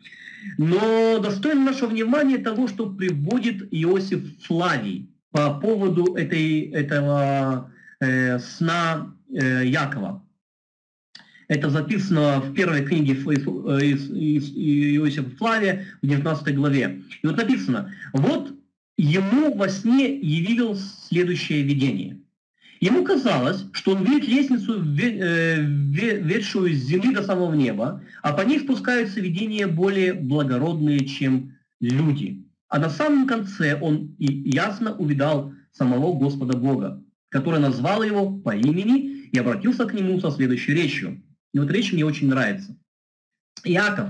Но 0.57 1.19
достойно 1.19 1.65
нашего 1.65 1.89
внимания 1.89 2.37
того, 2.37 2.67
что 2.67 2.89
приводит 2.89 3.67
Иосиф 3.71 4.21
Флавий 4.43 5.09
по 5.31 5.59
поводу 5.59 6.15
этой, 6.15 6.61
этого 6.71 7.71
э, 7.99 8.39
сна 8.39 9.15
э, 9.31 9.65
Якова. 9.65 10.23
Это 11.47 11.69
записано 11.69 12.39
в 12.39 12.53
первой 12.53 12.85
книге 12.85 13.13
Иосифа 13.13 15.29
Флавия 15.37 15.85
в 16.01 16.07
19 16.07 16.55
главе. 16.55 17.01
И 17.21 17.27
вот 17.27 17.37
написано, 17.37 17.93
вот 18.13 18.53
ему 18.97 19.55
во 19.55 19.69
сне 19.69 20.15
явилось 20.15 21.07
следующее 21.07 21.63
видение. 21.63 22.19
Ему 22.83 23.05
казалось, 23.05 23.63
что 23.71 23.95
он 23.95 24.03
видит 24.03 24.27
лестницу, 24.27 24.83
э, 24.83 25.61
ведшую 25.61 26.73
с 26.73 26.79
земли 26.79 27.15
до 27.15 27.23
самого 27.23 27.53
неба, 27.53 28.03
а 28.21 28.33
по 28.33 28.41
ней 28.41 28.59
спускаются 28.59 29.21
видения 29.21 29.67
более 29.67 30.13
благородные, 30.13 31.05
чем 31.05 31.55
люди. 31.79 32.45
А 32.67 32.79
на 32.79 32.89
самом 32.89 33.25
конце 33.25 33.79
он 33.79 34.13
и 34.19 34.25
ясно 34.49 34.97
увидал 34.97 35.53
самого 35.71 36.11
Господа 36.19 36.57
Бога, 36.57 37.01
который 37.29 37.61
назвал 37.61 38.03
его 38.03 38.29
по 38.29 38.53
имени 38.53 39.29
и 39.31 39.37
обратился 39.39 39.85
к 39.85 39.93
нему 39.93 40.19
со 40.19 40.29
следующей 40.31 40.73
речью. 40.73 41.23
И 41.53 41.59
вот 41.59 41.71
речь 41.71 41.93
мне 41.93 42.03
очень 42.03 42.27
нравится. 42.27 42.75
Иаков, 43.63 44.09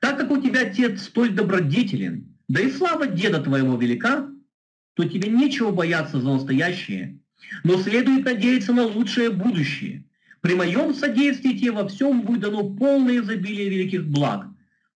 так 0.00 0.18
как 0.18 0.30
у 0.30 0.40
тебя 0.40 0.60
отец 0.60 1.02
столь 1.02 1.34
добродетелен, 1.34 2.32
да 2.48 2.60
и 2.60 2.70
слава 2.70 3.08
деда 3.08 3.42
твоего 3.42 3.76
велика, 3.76 4.30
то 4.94 5.02
тебе 5.02 5.28
нечего 5.30 5.72
бояться 5.72 6.20
за 6.20 6.28
настоящее, 6.28 7.18
но 7.62 7.76
следует 7.78 8.24
надеяться 8.24 8.72
на 8.72 8.84
лучшее 8.84 9.30
будущее. 9.30 10.04
При 10.40 10.54
моем 10.54 10.94
содействии 10.94 11.56
тебе 11.56 11.72
во 11.72 11.88
всем 11.88 12.22
будет 12.22 12.40
дано 12.40 12.64
полное 12.64 13.18
изобилие 13.18 13.70
великих 13.70 14.06
благ. 14.06 14.46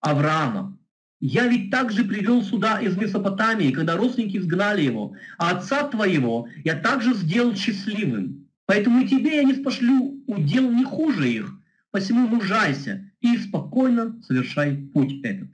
Авраама, 0.01 0.79
я 1.21 1.47
ведь 1.49 1.71
также 1.71 2.05
привел 2.05 2.43
сюда 2.43 2.81
из 2.81 2.97
Месопотамии, 2.97 3.73
когда 3.73 3.97
родственники 3.97 4.37
изгнали 4.37 4.83
его, 4.83 5.17
а 5.37 5.51
отца 5.51 5.89
твоего 5.89 6.49
я 6.65 6.75
также 6.75 7.15
сделал 7.15 7.55
счастливым. 7.57 8.49
Поэтому 8.67 9.09
тебе 9.09 9.37
я 9.37 9.43
не 9.45 9.55
спошлю 9.55 10.23
удел 10.27 10.71
не 10.71 10.85
хуже 10.85 11.29
их, 11.31 11.59
посему 11.91 12.29
мужайся 12.29 13.11
и 13.21 13.37
спокойно 13.39 14.21
совершай 14.23 14.77
путь 14.77 15.25
этот. 15.25 15.49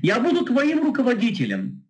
Я 0.00 0.20
буду 0.20 0.44
твоим 0.44 0.84
руководителем. 0.84 1.84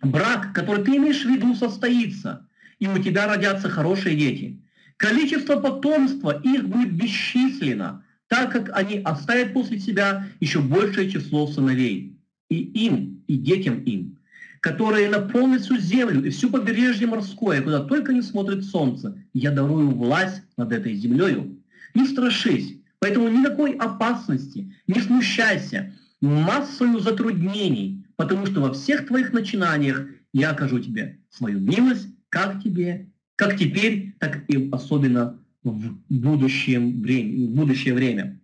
Брак, 0.00 0.54
который 0.54 0.84
ты 0.84 0.96
имеешь 0.96 1.24
в 1.24 1.28
виду, 1.28 1.54
состоится, 1.54 2.48
и 2.84 2.88
у 2.88 3.02
тебя 3.02 3.26
родятся 3.26 3.70
хорошие 3.70 4.14
дети. 4.14 4.60
Количество 4.98 5.56
потомства 5.56 6.38
их 6.44 6.68
будет 6.68 6.92
бесчисленно, 6.92 8.04
так 8.28 8.52
как 8.52 8.70
они 8.76 8.98
оставят 8.98 9.54
после 9.54 9.78
себя 9.80 10.26
еще 10.40 10.60
большее 10.60 11.10
число 11.10 11.46
сыновей. 11.46 12.18
И 12.50 12.56
им, 12.56 13.24
и 13.26 13.38
детям 13.38 13.80
им, 13.84 14.18
которые 14.60 15.08
наполнят 15.08 15.62
всю 15.62 15.78
землю 15.78 16.22
и 16.24 16.28
всю 16.28 16.50
побережье 16.50 17.06
морское, 17.06 17.62
куда 17.62 17.80
только 17.80 18.12
не 18.12 18.20
смотрит 18.20 18.64
солнце, 18.64 19.16
я 19.32 19.50
дарую 19.50 19.90
власть 19.90 20.42
над 20.58 20.70
этой 20.72 20.94
землею. 20.94 21.56
Не 21.94 22.06
страшись, 22.06 22.76
поэтому 22.98 23.28
никакой 23.28 23.72
опасности, 23.72 24.74
не 24.86 25.00
смущайся, 25.00 25.94
массою 26.20 27.00
затруднений, 27.00 28.04
потому 28.16 28.44
что 28.44 28.60
во 28.60 28.74
всех 28.74 29.06
твоих 29.06 29.32
начинаниях 29.32 30.06
я 30.34 30.50
окажу 30.50 30.80
тебе 30.80 31.18
свою 31.30 31.60
милость, 31.60 32.08
как 32.34 32.60
тебе, 32.64 33.06
как 33.36 33.56
теперь, 33.56 34.12
так 34.18 34.42
и 34.48 34.68
особенно 34.72 35.38
в, 35.62 35.96
будущем 36.08 37.00
время, 37.00 37.46
в 37.46 37.54
будущее 37.54 37.94
время. 37.94 38.40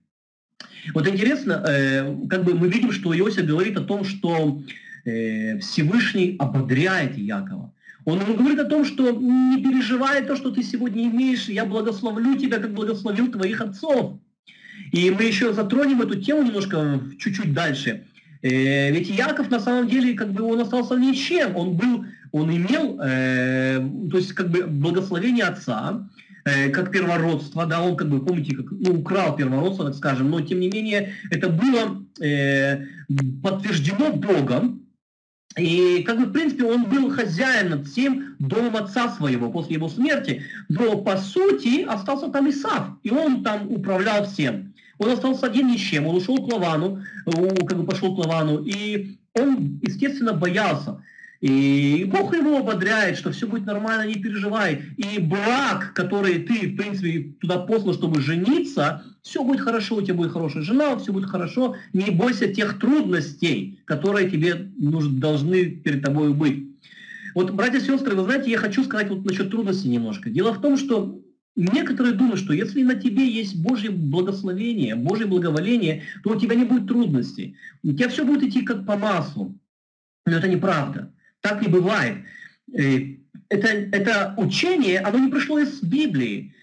Вот 0.95 1.09
интересно, 1.09 1.65
э, 1.69 2.27
как 2.29 2.45
бы 2.45 2.55
мы 2.55 2.69
видим, 2.69 2.93
что 2.93 3.13
Иосиф 3.13 3.47
говорит 3.47 3.77
о 3.77 3.83
том, 3.83 4.05
что 4.05 4.63
э, 5.05 5.59
Всевышний 5.59 6.37
ободряет 6.39 7.19
Якова. 7.19 7.75
Он 8.05 8.21
говорит 8.21 8.61
о 8.61 8.65
том, 8.65 8.85
что 8.85 9.11
не 9.11 9.63
переживай 9.63 10.25
то, 10.25 10.37
что 10.37 10.53
ты 10.53 10.63
сегодня 10.63 11.03
имеешь, 11.09 11.49
я 11.49 11.65
благословлю 11.65 12.37
тебя, 12.37 12.59
как 12.59 12.73
благословил 12.73 13.27
твоих 13.31 13.61
отцов. 13.61 14.21
И 14.93 15.11
мы 15.11 15.25
еще 15.25 15.53
затронем 15.53 16.01
эту 16.01 16.15
тему 16.15 16.43
немножко 16.45 17.01
чуть-чуть 17.19 17.53
дальше. 17.53 18.07
Э, 18.43 18.91
ведь 18.93 19.11
Яков 19.11 19.51
на 19.51 19.61
самом 19.61 19.89
деле, 19.89 20.15
как 20.15 20.33
бы 20.33 20.45
он 20.45 20.61
остался 20.61 20.95
ни 20.97 21.13
с 21.13 21.17
чем. 21.17 21.57
Он 21.57 21.77
был, 21.77 22.07
он 22.33 22.51
имел, 22.51 23.01
э, 23.01 23.79
то 24.11 24.17
есть 24.17 24.33
как 24.33 24.51
бы 24.51 24.67
благословение 24.67 25.45
отца, 25.45 26.09
э, 26.45 26.71
как 26.71 26.91
первородство, 26.91 27.67
да, 27.67 27.83
он 27.83 27.97
как 27.97 28.09
бы, 28.09 28.25
помните, 28.25 28.57
как, 28.57 28.71
ну, 28.71 29.01
украл 29.01 29.37
первородство, 29.37 29.87
так 29.87 29.97
скажем, 29.97 30.31
но 30.31 30.41
тем 30.41 30.61
не 30.61 30.69
менее 30.69 31.15
это 31.31 31.49
было 31.49 32.05
э, 32.21 32.87
подтверждено 33.43 34.13
Богом, 34.13 34.81
и, 35.59 36.05
как 36.07 36.19
бы, 36.19 36.27
в 36.27 36.33
принципе, 36.33 36.65
он 36.65 36.85
был 36.85 37.11
хозяин 37.11 37.71
над 37.71 37.89
всем 37.89 38.37
домом 38.39 38.77
отца 38.77 39.11
своего 39.11 39.51
после 39.51 39.75
его 39.75 39.89
смерти, 39.89 40.45
но, 40.69 40.99
по 40.99 41.17
сути, 41.17 41.83
остался 41.83 42.29
там 42.29 42.49
Исав, 42.49 42.91
и 43.03 43.11
он 43.11 43.43
там 43.43 43.71
управлял 43.71 44.25
всем. 44.27 44.73
Он 44.99 45.11
остался 45.11 45.47
один 45.47 45.69
ни 45.69 45.77
с 45.77 45.81
чем, 45.81 46.07
он 46.07 46.17
ушел 46.17 46.37
к 46.37 46.53
Лавану, 46.53 47.03
как 47.67 47.79
бы 47.79 47.85
пошел 47.85 48.15
к 48.15 48.19
Лавану, 48.19 48.63
и 48.63 49.19
он, 49.35 49.81
естественно, 49.83 50.35
боялся. 50.35 51.03
И 51.41 52.05
Бог 52.05 52.35
его 52.37 52.59
ободряет, 52.59 53.17
что 53.17 53.33
все 53.33 53.47
будет 53.47 53.65
нормально, 53.65 54.07
не 54.07 54.21
переживай. 54.21 54.83
И 54.99 55.19
брак, 55.19 55.95
который 55.95 56.41
ты, 56.41 56.69
в 56.69 56.77
принципе, 56.77 57.35
туда 57.41 57.59
послал, 57.59 57.95
чтобы 57.95 58.21
жениться, 58.21 59.03
все 59.23 59.43
будет 59.43 59.63
хорошо, 59.63 59.97
у 59.97 60.03
тебя 60.03 60.15
будет 60.15 60.33
хорошая 60.33 60.63
жена, 60.63 60.99
все 60.99 61.13
будет 61.13 61.31
хорошо. 61.31 61.77
Не 61.95 62.11
бойся 62.11 62.53
тех 62.53 62.79
трудностей, 62.79 63.81
которые 63.87 64.31
тебе 64.31 64.71
нужны, 64.77 65.19
должны 65.19 65.65
перед 65.65 66.03
тобой 66.03 66.35
быть. 66.35 66.67
Вот, 67.35 67.53
братья 67.53 67.79
и 67.79 67.81
сестры, 67.81 68.15
вы 68.15 68.25
знаете, 68.25 68.51
я 68.51 68.59
хочу 68.59 68.85
сказать 68.85 69.09
вот 69.09 69.25
насчет 69.25 69.51
трудностей 69.51 69.89
немножко. 69.89 70.29
Дело 70.29 70.53
в 70.53 70.61
том, 70.61 70.77
что 70.77 71.23
некоторые 71.57 72.13
думают, 72.15 72.41
что 72.41 72.53
если 72.53 72.83
на 72.83 72.97
тебе 72.97 73.27
есть 73.27 73.63
Божье 73.63 73.91
благословение, 73.91 74.95
Божье 74.95 75.27
благоволение, 75.27 76.03
то 76.23 76.31
у 76.33 76.39
тебя 76.39 76.55
не 76.55 76.65
будет 76.65 76.87
трудностей. 76.87 77.57
У 77.83 77.93
тебя 77.93 78.11
все 78.11 78.27
будет 78.27 78.43
идти 78.43 78.61
как 78.61 78.85
по 78.85 78.99
маслу. 78.99 79.59
Но 80.27 80.37
это 80.37 80.49
неправда. 80.49 81.15
Так 81.41 81.63
не 81.63 81.69
бывает. 81.69 82.19
Э, 82.73 82.99
это, 83.49 83.69
это 83.69 84.35
учение, 84.37 85.01
оно 85.01 85.19
не 85.19 85.31
пришло 85.31 85.59
из 85.59 85.83
Библии. 85.83 86.55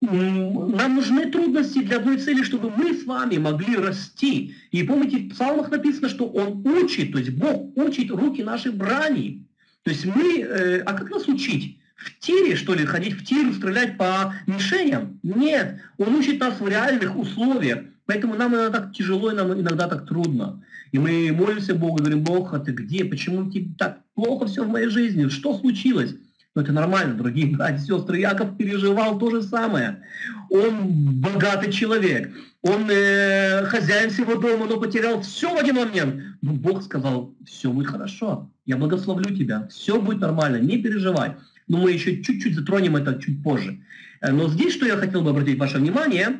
Нам 0.00 0.96
нужны 0.96 1.30
трудности 1.30 1.78
для 1.78 1.96
одной 1.96 2.18
цели, 2.18 2.42
чтобы 2.42 2.70
мы 2.70 2.94
с 2.94 3.04
вами 3.04 3.38
могли 3.38 3.76
расти. 3.76 4.54
И 4.70 4.82
помните, 4.82 5.18
в 5.18 5.30
псалмах 5.30 5.70
написано, 5.70 6.08
что 6.08 6.26
Он 6.26 6.66
учит, 6.66 7.12
то 7.12 7.18
есть 7.18 7.30
Бог 7.30 7.76
учит 7.76 8.10
руки 8.10 8.42
нашей 8.42 8.72
брани. 8.72 9.46
То 9.82 9.90
есть 9.90 10.04
мы, 10.04 10.40
э, 10.40 10.80
а 10.80 10.92
как 10.92 11.10
нас 11.10 11.26
учить? 11.26 11.78
В 11.96 12.18
тире, 12.18 12.56
что 12.56 12.74
ли, 12.74 12.84
ходить 12.84 13.14
в 13.14 13.24
тир, 13.24 13.52
стрелять 13.54 13.96
по 13.96 14.34
мишеням? 14.46 15.20
Нет, 15.22 15.80
Он 15.96 16.14
учит 16.16 16.38
нас 16.40 16.60
в 16.60 16.68
реальных 16.68 17.16
условиях. 17.16 17.84
Поэтому 18.06 18.34
нам 18.34 18.54
иногда 18.54 18.80
так 18.80 18.92
тяжело, 18.92 19.30
и 19.30 19.34
нам 19.34 19.52
иногда 19.54 19.88
так 19.88 20.06
трудно. 20.06 20.62
И 20.94 20.98
мы 21.00 21.32
молимся 21.32 21.74
Богу, 21.74 21.96
говорим, 21.96 22.22
Бог, 22.22 22.54
а 22.54 22.60
ты 22.60 22.70
где? 22.70 23.04
Почему 23.04 23.50
тебе 23.50 23.74
так 23.76 23.98
плохо 24.14 24.46
все 24.46 24.62
в 24.62 24.68
моей 24.68 24.86
жизни? 24.86 25.26
Что 25.26 25.58
случилось? 25.58 26.14
Но 26.54 26.62
это 26.62 26.70
нормально, 26.70 27.14
дорогие 27.14 27.46
братья 27.56 27.82
и 27.82 27.84
сестры. 27.84 28.20
Яков 28.20 28.56
переживал 28.56 29.18
то 29.18 29.28
же 29.28 29.42
самое. 29.42 30.04
Он 30.50 31.20
богатый 31.20 31.72
человек, 31.72 32.32
он 32.62 32.88
э, 32.88 33.64
хозяин 33.64 34.10
всего 34.10 34.36
дома, 34.36 34.66
но 34.66 34.78
потерял 34.78 35.20
все 35.22 35.52
в 35.52 35.58
один 35.58 35.74
момент. 35.74 36.22
Но 36.42 36.52
Бог 36.52 36.84
сказал, 36.84 37.34
все 37.44 37.72
будет 37.72 37.88
хорошо, 37.88 38.52
я 38.64 38.76
благословлю 38.76 39.34
тебя, 39.34 39.66
все 39.66 40.00
будет 40.00 40.20
нормально, 40.20 40.58
не 40.58 40.78
переживай. 40.78 41.34
Но 41.66 41.78
мы 41.78 41.90
еще 41.90 42.22
чуть-чуть 42.22 42.54
затронем 42.54 42.94
это 42.94 43.20
чуть 43.20 43.42
позже. 43.42 43.80
Э, 44.20 44.30
но 44.30 44.48
здесь, 44.48 44.74
что 44.74 44.86
я 44.86 44.96
хотел 44.96 45.22
бы 45.22 45.30
обратить 45.30 45.58
ваше 45.58 45.78
внимание, 45.78 46.38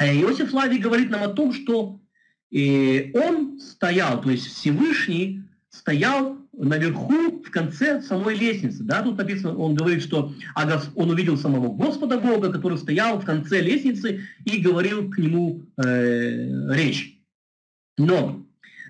э, 0.00 0.12
Иосиф 0.22 0.52
Лавий 0.52 0.78
говорит 0.78 1.10
нам 1.10 1.22
о 1.22 1.28
том, 1.28 1.52
что 1.52 2.00
и 2.50 3.12
он 3.14 3.39
стоял, 3.60 4.20
то 4.20 4.30
есть 4.30 4.46
Всевышний 4.46 5.42
стоял 5.70 6.36
наверху 6.52 7.42
в 7.42 7.50
конце 7.50 8.02
самой 8.02 8.36
лестницы. 8.36 8.82
Да? 8.82 9.02
Тут 9.02 9.16
написано, 9.18 9.56
он 9.56 9.74
говорит, 9.74 10.02
что 10.02 10.34
он 10.94 11.10
увидел 11.10 11.38
самого 11.38 11.72
Господа 11.72 12.18
Бога, 12.18 12.52
который 12.52 12.78
стоял 12.78 13.20
в 13.20 13.24
конце 13.24 13.60
лестницы 13.60 14.20
и 14.44 14.58
говорил 14.58 15.10
к 15.10 15.18
нему 15.18 15.62
э, 15.82 16.74
речь. 16.74 17.18
Но 17.96 18.44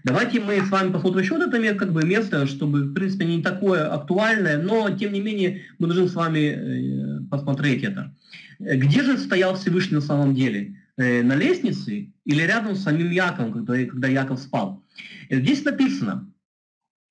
давайте 0.05 0.41
мы 0.41 0.61
с 0.61 0.71
вами 0.71 0.93
посмотрим 0.93 1.23
еще 1.23 1.37
вот 1.37 1.55
это 1.55 1.75
как 1.75 1.93
бы 1.93 2.05
место, 2.05 2.47
чтобы, 2.47 2.85
в 2.85 2.95
принципе, 2.95 3.25
не 3.25 3.43
такое 3.43 3.93
актуальное, 3.93 4.59
но, 4.59 4.91
тем 4.91 5.13
не 5.13 5.21
менее, 5.21 5.63
мы 5.79 5.87
должны 5.87 6.09
с 6.09 6.15
вами 6.15 6.39
э, 6.39 7.21
посмотреть 7.31 7.85
это. 7.85 8.15
Где 8.59 9.03
же 9.03 9.17
стоял 9.19 9.57
Всевышний 9.57 9.97
на 9.97 10.03
самом 10.03 10.35
деле? 10.35 10.80
Э, 11.01 11.23
на 11.23 11.35
лестнице 11.35 12.13
или 12.27 12.43
рядом 12.43 12.75
с 12.75 12.83
самим 12.83 13.11
Яковом, 13.11 13.55
когда, 13.55 13.87
когда 13.87 14.07
Яков 14.07 14.39
спал. 14.39 14.85
И 15.31 15.37
здесь 15.37 15.65
написано, 15.65 16.31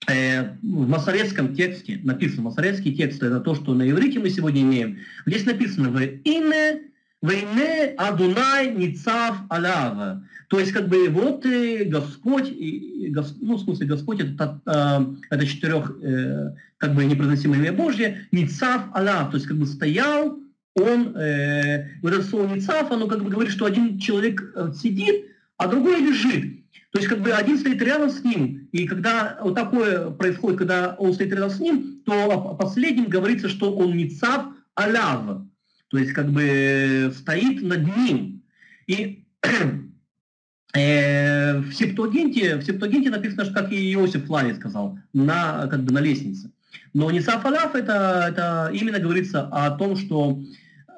э, 0.08 0.52
в 0.62 0.88
масоретском 0.88 1.56
тексте, 1.56 1.99
написано, 2.04 2.43
масоретский 2.43 2.95
текст, 2.95 3.23
это 3.23 3.39
то, 3.39 3.56
что 3.56 3.73
на 3.73 3.89
иврите 3.89 4.19
мы 4.19 4.30
сегодня 4.30 4.62
имеем, 4.62 4.99
здесь 5.25 5.43
написано 5.47 5.89
в 5.89 5.99
«Ине 5.99 6.82
Войне 7.23 7.95
Адунай 7.97 8.71
Ницав 8.75 9.38
Алява. 9.49 10.23
То 10.49 10.60
есть, 10.60 10.71
как 10.71 10.88
бы, 10.88 11.10
вот 11.10 11.43
и 11.47 11.84
Господь, 11.86 12.47
и, 12.47 13.12
ну, 13.41 13.56
в 13.56 13.62
смысле, 13.62 13.88
Господь, 13.88 14.19
это, 14.19 14.62
э, 14.67 15.36
это 15.36 15.47
четырех, 15.47 15.97
э, 16.04 16.54
как 16.78 16.93
бы, 16.93 17.06
непроизносимое 17.06 17.58
имя 17.58 17.73
Божье, 17.73 18.28
Ницав 18.32 18.84
Аляв, 18.93 19.32
то 19.32 19.38
есть, 19.38 19.47
как 19.47 19.58
бы, 19.58 19.65
стоял 19.65 20.39
он, 20.84 21.15
э, 21.15 21.89
вот 22.02 22.13
это 22.13 22.24
слово 22.24 22.54
Ницав, 22.54 22.92
оно 22.92 23.08
как 23.08 23.24
бы 23.24 23.30
говорит, 23.30 23.52
что 23.52 23.65
один 23.65 24.00
человек 24.00 24.52
э, 24.56 24.72
сидит, 24.74 25.26
а 25.58 25.68
другой 25.68 26.02
лежит. 26.02 26.60
То 26.92 27.00
есть 27.00 27.08
как 27.08 27.22
бы 27.22 27.32
один 27.32 27.58
стоит 27.58 27.82
рядом 27.82 28.10
с 28.10 28.24
ним, 28.24 28.68
и 28.72 28.88
когда 28.88 29.38
вот 29.44 29.56
такое 29.56 30.10
происходит, 30.10 30.58
когда 30.58 30.96
он 30.98 31.13
стоит 31.13 31.32
рядом 31.32 31.52
с 31.52 31.60
ним, 31.60 32.02
то 32.06 32.13
о 32.32 32.56
последнем 32.56 33.06
говорится, 33.06 33.48
что 33.48 33.76
он 33.76 33.96
Ницав 33.96 34.48
Аляв, 34.74 35.42
то 35.89 35.98
есть 35.98 36.13
как 36.13 36.32
бы 36.32 37.12
стоит 37.15 37.62
над 37.62 37.86
ним. 37.96 38.44
И 38.88 39.26
э, 40.74 41.58
в 41.60 41.74
Септуагенте, 41.74 42.56
в 42.58 42.63
Септуагенте 42.63 43.10
написано, 43.10 43.46
что 43.46 43.54
как 43.54 43.72
и 43.72 43.94
Иосиф 43.94 44.26
Флавий 44.26 44.56
сказал, 44.56 44.98
на, 45.13 45.68
как 45.68 45.84
бы 45.84 45.92
на 45.92 46.00
лестнице. 46.00 46.52
Но 46.94 47.12
Ницав 47.12 47.46
Аляв 47.46 47.76
это, 47.76 48.26
это 48.30 48.72
именно 48.74 49.00
говорится 49.00 49.48
о 49.48 49.72
том, 49.72 49.96
что 49.96 50.42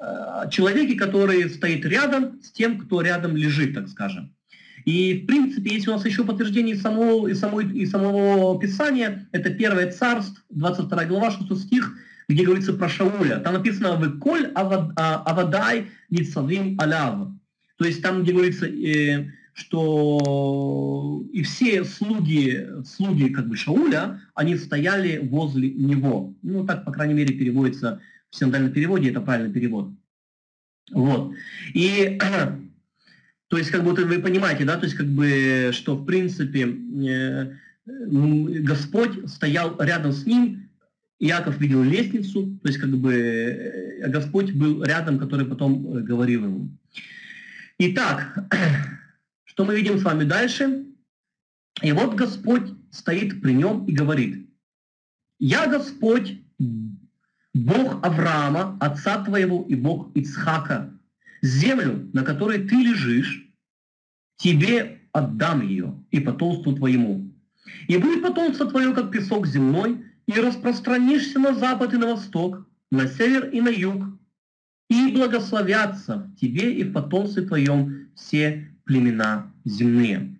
э, 0.02 0.50
человеке, 0.50 0.94
который 0.96 1.48
стоит 1.48 1.84
рядом 1.84 2.40
с 2.42 2.50
тем, 2.50 2.78
кто 2.78 3.00
рядом 3.00 3.36
лежит, 3.36 3.74
так 3.74 3.88
скажем. 3.88 4.34
И, 4.84 5.22
в 5.22 5.26
принципе, 5.26 5.74
есть 5.74 5.86
у 5.86 5.92
нас 5.92 6.04
еще 6.04 6.24
подтверждение 6.24 6.74
из 6.74 6.82
самого, 6.82 7.28
из 7.28 7.38
самого, 7.38 7.60
из 7.60 7.90
самого 7.90 8.60
Писания, 8.60 9.28
это 9.32 9.50
Первое 9.50 9.92
Царство, 9.92 10.42
22 10.50 11.04
глава, 11.04 11.30
6 11.30 11.56
стих, 11.60 11.94
где 12.28 12.44
говорится 12.44 12.72
про 12.72 12.88
Шауля. 12.88 13.36
Там 13.38 13.54
написано 13.54 13.96
«Выколь 13.96 14.50
а, 14.54 15.22
авадай 15.24 15.88
ницавим 16.10 16.80
аляв». 16.80 17.28
То 17.76 17.84
есть 17.84 18.02
там, 18.02 18.22
где 18.22 18.32
говорится, 18.32 18.66
э, 18.66 19.30
что 19.54 21.24
и 21.32 21.42
все 21.42 21.84
слуги, 21.84 22.66
слуги 22.84 23.28
как 23.28 23.48
бы 23.48 23.56
Шауля, 23.56 24.20
они 24.34 24.56
стояли 24.56 25.18
возле 25.22 25.70
него. 25.70 26.34
Ну, 26.42 26.64
так, 26.64 26.84
по 26.84 26.92
крайней 26.92 27.14
мере, 27.14 27.34
переводится 27.34 28.00
в 28.32 28.36
синодальном 28.36 28.72
переводе, 28.72 29.10
это 29.10 29.20
правильный 29.20 29.52
перевод. 29.52 29.90
Вот. 30.90 31.34
И 31.74 32.18
то 33.48 33.58
есть, 33.58 33.70
как 33.70 33.84
будто 33.84 34.04
вы 34.04 34.18
понимаете, 34.18 34.64
да, 34.64 34.76
то 34.76 34.84
есть, 34.84 34.96
как 34.96 35.06
бы, 35.06 35.70
что, 35.72 35.96
в 35.96 36.04
принципе, 36.06 36.66
э, 36.66 37.52
Господь 37.84 39.30
стоял 39.30 39.80
рядом 39.80 40.12
с 40.12 40.26
ним, 40.26 40.70
Иаков 41.20 41.60
видел 41.60 41.82
лестницу, 41.82 42.58
то 42.62 42.68
есть, 42.68 42.80
как 42.80 42.90
бы, 42.90 43.12
э, 43.12 44.08
Господь 44.08 44.52
был 44.52 44.82
рядом, 44.82 45.18
который 45.18 45.46
потом 45.46 45.98
э, 45.98 46.00
говорил 46.00 46.44
ему. 46.44 46.68
Итак, 47.78 48.48
что 49.44 49.64
мы 49.66 49.76
видим 49.76 49.98
с 49.98 50.02
вами 50.02 50.24
дальше? 50.24 50.86
И 51.82 51.92
вот 51.92 52.14
Господь 52.14 52.72
стоит 52.90 53.42
при 53.42 53.52
нем 53.52 53.84
и 53.86 53.92
говорит, 53.92 54.48
«Я 55.38 55.66
Господь, 55.66 56.41
Бог 57.54 58.04
Авраама, 58.04 58.78
отца 58.80 59.22
твоего 59.24 59.64
и 59.68 59.74
Бог 59.74 60.10
Ицхака, 60.14 60.98
землю, 61.42 62.08
на 62.12 62.22
которой 62.22 62.66
ты 62.66 62.76
лежишь, 62.76 63.46
тебе 64.36 65.02
отдам 65.12 65.66
ее 65.66 66.02
и 66.10 66.20
потомству 66.20 66.74
твоему. 66.74 67.30
И 67.88 67.96
будет 67.98 68.22
потомство 68.22 68.66
твое, 68.66 68.94
как 68.94 69.10
песок 69.10 69.46
земной, 69.46 70.04
и 70.26 70.32
распространишься 70.32 71.38
на 71.38 71.54
запад 71.54 71.92
и 71.92 71.98
на 71.98 72.14
восток, 72.14 72.66
на 72.90 73.06
север 73.06 73.50
и 73.50 73.60
на 73.60 73.68
юг, 73.68 74.02
и 74.88 75.12
благословятся 75.12 76.18
в 76.18 76.36
тебе 76.36 76.72
и 76.74 76.84
в 76.84 76.92
потомстве 76.92 77.42
твоем 77.42 78.08
все 78.14 78.74
племена 78.84 79.52
земные. 79.64 80.38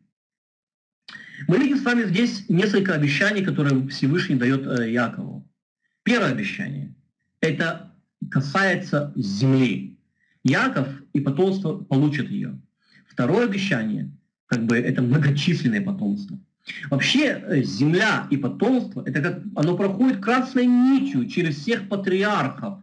Мы 1.49 1.59
видим 1.59 1.77
с 1.77 1.83
вами 1.83 2.05
здесь 2.05 2.49
несколько 2.49 2.95
обещаний, 2.95 3.45
которые 3.45 3.89
Всевышний 3.89 4.37
дает 4.37 4.67
э, 4.67 4.91
Якову. 4.91 5.47
Первое 6.05 6.31
обещание– 6.31 6.95
это 7.43 7.93
касается 8.31 9.13
земли. 9.17 9.99
Яков 10.45 10.89
и 11.13 11.21
потомство 11.21 11.77
получат 11.77 12.31
ее. 12.31 12.59
Второе 13.07 13.45
обещание, 13.45 14.11
как 14.47 14.65
бы 14.65 14.79
это 14.79 15.03
многочисленное 15.03 15.83
потомство. 15.83 16.39
Вообще 16.91 17.43
э, 17.47 17.63
земля 17.63 18.27
и 18.31 18.37
потомство, 18.37 19.03
это 19.05 19.21
как 19.21 19.43
оно 19.57 19.77
проходит 19.77 20.23
красной 20.23 20.67
нитью 20.67 21.29
через 21.29 21.57
всех 21.57 21.89
патриархов, 21.89 22.79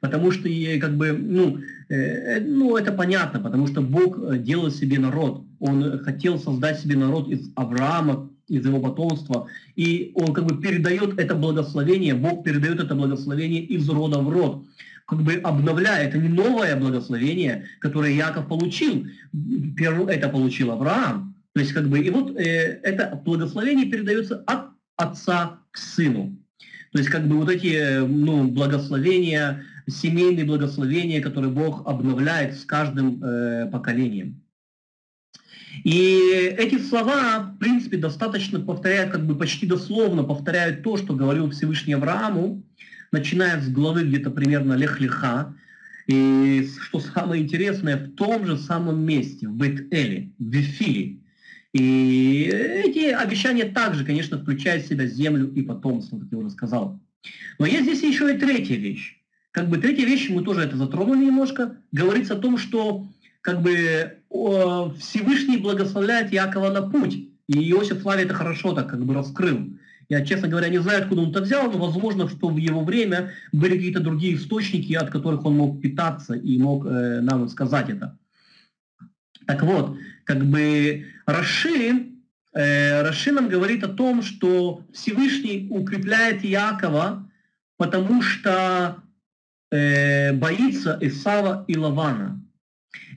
потому 0.00 0.32
что 0.32 0.48
как 0.80 0.96
бы, 0.96 1.12
ну, 1.12 1.58
э, 1.88 1.94
э, 1.94 2.40
ну, 2.40 2.76
это 2.76 2.92
понятно, 2.92 3.40
потому 3.40 3.68
что 3.68 3.80
Бог 3.80 4.38
делал 4.38 4.70
себе 4.70 4.98
народ. 4.98 5.46
Он 5.60 6.00
хотел 6.00 6.38
создать 6.38 6.80
себе 6.80 6.96
народ 6.96 7.28
из 7.28 7.52
Авраама, 7.54 8.30
из 8.50 8.66
его 8.66 8.80
потомства, 8.80 9.46
и 9.76 10.12
он 10.14 10.34
как 10.34 10.44
бы 10.44 10.60
передает 10.60 11.18
это 11.18 11.34
благословение, 11.34 12.14
Бог 12.14 12.44
передает 12.44 12.80
это 12.80 12.94
благословение 12.94 13.62
из 13.62 13.88
рода 13.88 14.18
в 14.18 14.28
род 14.28 14.64
как 15.06 15.22
бы 15.22 15.34
обновляя. 15.42 16.06
Это 16.06 16.18
не 16.18 16.28
новое 16.28 16.76
благословение, 16.76 17.64
которое 17.80 18.12
Яков 18.12 18.46
получил. 18.46 19.06
Это 20.08 20.28
получил 20.28 20.70
Авраам. 20.70 21.34
То 21.52 21.60
есть 21.60 21.72
как 21.72 21.88
бы, 21.88 21.98
и 21.98 22.10
вот 22.10 22.36
э, 22.38 22.80
это 22.84 23.20
благословение 23.24 23.86
передается 23.86 24.44
от 24.46 24.70
отца 24.96 25.58
к 25.72 25.78
сыну. 25.78 26.38
То 26.92 26.98
есть 26.98 27.10
как 27.10 27.26
бы 27.26 27.36
вот 27.36 27.50
эти 27.50 27.74
э, 27.74 28.06
ну, 28.06 28.44
благословения, 28.44 29.64
семейные 29.88 30.44
благословения, 30.44 31.20
которые 31.20 31.50
Бог 31.50 31.86
обновляет 31.86 32.56
с 32.56 32.64
каждым 32.64 33.22
э, 33.22 33.68
поколением. 33.70 34.39
И 35.84 36.54
эти 36.58 36.78
слова, 36.78 37.52
в 37.54 37.58
принципе, 37.58 37.96
достаточно 37.96 38.60
повторяют, 38.60 39.12
как 39.12 39.26
бы 39.26 39.36
почти 39.36 39.66
дословно 39.66 40.24
повторяют 40.24 40.82
то, 40.82 40.96
что 40.96 41.14
говорил 41.14 41.50
Всевышний 41.50 41.94
Аврааму, 41.94 42.62
начиная 43.12 43.60
с 43.60 43.68
главы 43.68 44.04
где-то 44.04 44.30
примерно 44.30 44.74
Лех-Леха, 44.74 45.54
и 46.06 46.68
что 46.80 47.00
самое 47.00 47.42
интересное, 47.42 47.96
в 47.96 48.14
том 48.14 48.46
же 48.46 48.58
самом 48.58 49.04
месте, 49.04 49.46
в 49.46 49.54
Бет-Эле, 49.54 50.32
в 50.38 50.44
Вифиле. 50.44 51.18
И 51.72 52.50
эти 52.52 53.10
обещания 53.10 53.64
также, 53.64 54.04
конечно, 54.04 54.38
включают 54.38 54.84
в 54.84 54.88
себя 54.88 55.06
землю 55.06 55.52
и 55.54 55.62
потомство, 55.62 56.18
как 56.18 56.28
я 56.32 56.38
уже 56.38 56.50
сказал. 56.50 57.00
Но 57.58 57.66
есть 57.66 57.84
здесь 57.84 58.02
еще 58.02 58.34
и 58.34 58.38
третья 58.38 58.76
вещь. 58.76 59.18
Как 59.52 59.68
бы 59.68 59.78
третья 59.78 60.04
вещь, 60.04 60.30
мы 60.30 60.42
тоже 60.42 60.62
это 60.62 60.76
затронули 60.76 61.26
немножко, 61.26 61.76
говорится 61.92 62.34
о 62.34 62.38
том, 62.38 62.58
что 62.58 63.06
как 63.40 63.62
бы 63.62 64.19
Всевышний 64.30 65.58
благословляет 65.58 66.32
Якова 66.32 66.70
на 66.70 66.82
путь. 66.82 67.14
И 67.48 67.70
Иосиф 67.70 68.02
Флавий 68.02 68.24
это 68.24 68.34
хорошо 68.34 68.72
так 68.74 68.88
как 68.88 69.04
бы 69.04 69.12
раскрыл. 69.12 69.58
Я, 70.08 70.24
честно 70.24 70.48
говоря, 70.48 70.68
не 70.68 70.78
знаю, 70.78 71.02
откуда 71.02 71.22
он 71.22 71.30
это 71.30 71.40
взял, 71.40 71.70
но 71.70 71.78
возможно, 71.78 72.28
что 72.28 72.48
в 72.48 72.56
его 72.56 72.84
время 72.84 73.32
были 73.52 73.76
какие-то 73.76 74.00
другие 74.00 74.34
источники, 74.34 74.92
от 74.92 75.10
которых 75.10 75.44
он 75.44 75.56
мог 75.56 75.80
питаться 75.80 76.34
и 76.34 76.58
мог 76.58 76.84
э, 76.84 77.20
нам 77.20 77.48
сказать 77.48 77.88
это. 77.88 78.18
Так 79.46 79.62
вот, 79.62 79.96
как 80.24 80.44
бы 80.44 81.06
Раши, 81.26 82.06
э, 82.52 83.02
Раши 83.02 83.30
нам 83.30 83.48
говорит 83.48 83.84
о 83.84 83.88
том, 83.88 84.22
что 84.22 84.84
Всевышний 84.92 85.68
укрепляет 85.70 86.42
Якова, 86.42 87.28
потому 87.76 88.20
что 88.22 88.96
э, 89.70 90.32
боится 90.32 90.98
Исава 91.00 91.64
и 91.68 91.76
Лавана. 91.76 92.39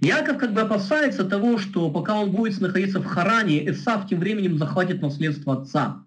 Яков 0.03 0.37
как 0.37 0.53
бы 0.53 0.61
опасается 0.61 1.23
того, 1.23 1.57
что 1.57 1.89
пока 1.89 2.19
он 2.19 2.31
будет 2.31 2.59
находиться 2.59 2.99
в 2.99 3.05
Харане, 3.05 3.69
Исав 3.69 4.07
тем 4.07 4.19
временем 4.19 4.57
захватит 4.57 5.01
наследство 5.01 5.61
отца. 5.61 6.03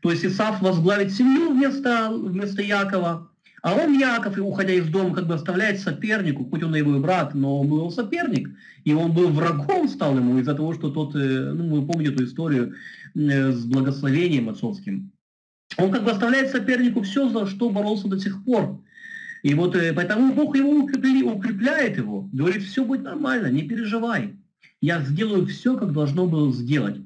То 0.00 0.10
есть 0.10 0.24
Исав 0.24 0.60
возглавит 0.60 1.12
семью 1.12 1.52
вместо, 1.52 2.10
вместо 2.10 2.62
Якова, 2.62 3.28
а 3.62 3.74
он, 3.74 3.98
Яков, 3.98 4.38
уходя 4.38 4.72
из 4.72 4.86
дома, 4.86 5.14
как 5.14 5.26
бы 5.26 5.34
оставляет 5.34 5.80
сопернику, 5.80 6.44
хоть 6.44 6.62
он 6.62 6.76
и 6.76 6.78
его 6.78 6.98
брат, 7.00 7.34
но 7.34 7.60
он 7.60 7.68
был 7.68 7.90
соперник, 7.90 8.50
и 8.84 8.94
он 8.94 9.12
был 9.12 9.28
врагом 9.28 9.88
стал 9.88 10.16
ему 10.16 10.38
из-за 10.38 10.54
того, 10.54 10.74
что 10.74 10.90
тот, 10.90 11.16
э, 11.16 11.52
ну, 11.52 11.80
вы 11.80 11.86
помните 11.86 12.12
эту 12.12 12.24
историю 12.24 12.74
э, 13.16 13.52
с 13.52 13.64
благословением 13.64 14.48
отцовским. 14.48 15.10
Он 15.76 15.90
как 15.90 16.04
бы 16.04 16.12
оставляет 16.12 16.50
сопернику 16.50 17.02
все, 17.02 17.28
за 17.28 17.46
что 17.46 17.70
боролся 17.70 18.08
до 18.08 18.18
сих 18.18 18.44
пор. 18.44 18.80
И 19.42 19.54
вот 19.54 19.76
э, 19.76 19.92
поэтому 19.92 20.34
Бог 20.34 20.56
его 20.56 20.70
укрепляет 20.70 21.96
его, 21.96 22.28
говорит, 22.32 22.62
все 22.62 22.84
будет 22.84 23.02
нормально, 23.02 23.46
не 23.48 23.62
переживай. 23.62 24.36
Я 24.80 25.00
сделаю 25.00 25.46
все, 25.46 25.76
как 25.76 25.92
должно 25.92 26.26
было 26.26 26.52
сделать. 26.52 26.96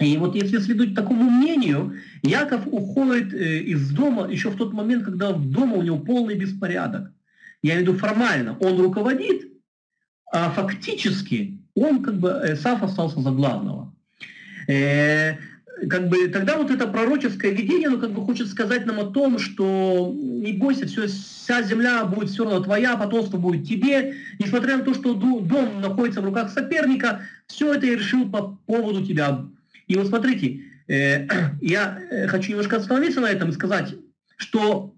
И 0.00 0.16
вот 0.16 0.36
если 0.36 0.58
следовать 0.58 0.94
такому 0.94 1.28
мнению, 1.28 1.96
Яков 2.22 2.62
уходит 2.66 3.34
э, 3.34 3.58
из 3.60 3.90
дома 3.90 4.30
еще 4.30 4.50
в 4.50 4.56
тот 4.56 4.72
момент, 4.72 5.04
когда 5.04 5.32
в 5.32 5.50
дома 5.50 5.76
у 5.76 5.82
него 5.82 5.98
полный 5.98 6.36
беспорядок. 6.36 7.12
Я 7.62 7.74
имею 7.74 7.86
в 7.86 7.88
виду 7.88 7.98
формально. 7.98 8.56
Он 8.60 8.80
руководит, 8.80 9.48
а 10.32 10.50
фактически 10.50 11.60
он 11.74 12.02
как 12.02 12.18
бы 12.18 12.28
э, 12.28 12.56
Саф 12.56 12.82
остался 12.82 13.20
за 13.20 13.30
главного. 13.30 13.94
Как 15.88 16.08
бы 16.08 16.28
тогда 16.28 16.56
вот 16.56 16.70
это 16.70 16.86
пророческое 16.86 17.52
видение, 17.52 17.88
ну 17.88 17.98
как 17.98 18.12
бы 18.12 18.24
хочет 18.24 18.48
сказать 18.48 18.86
нам 18.86 18.98
о 19.00 19.04
том, 19.04 19.38
что 19.38 20.12
не 20.14 20.52
бойся, 20.52 20.86
все, 20.86 21.06
вся 21.06 21.62
земля 21.62 22.04
будет 22.04 22.30
все 22.30 22.44
равно 22.44 22.60
твоя, 22.60 22.96
потомство 22.96 23.36
будет 23.36 23.66
тебе, 23.66 24.14
несмотря 24.38 24.78
на 24.78 24.84
то, 24.84 24.94
что 24.94 25.14
дом 25.14 25.80
находится 25.80 26.20
в 26.20 26.24
руках 26.24 26.50
соперника, 26.50 27.22
все 27.46 27.74
это 27.74 27.86
я 27.86 27.96
решил 27.96 28.28
по 28.28 28.58
поводу 28.66 29.04
тебя. 29.04 29.46
И 29.86 29.96
вот 29.96 30.08
смотрите, 30.08 30.62
э, 30.88 31.26
я 31.60 31.98
э, 32.10 32.26
хочу 32.28 32.50
немножко 32.50 32.76
остановиться 32.76 33.20
на 33.20 33.30
этом 33.30 33.50
и 33.50 33.52
сказать, 33.52 33.94
что 34.36 34.94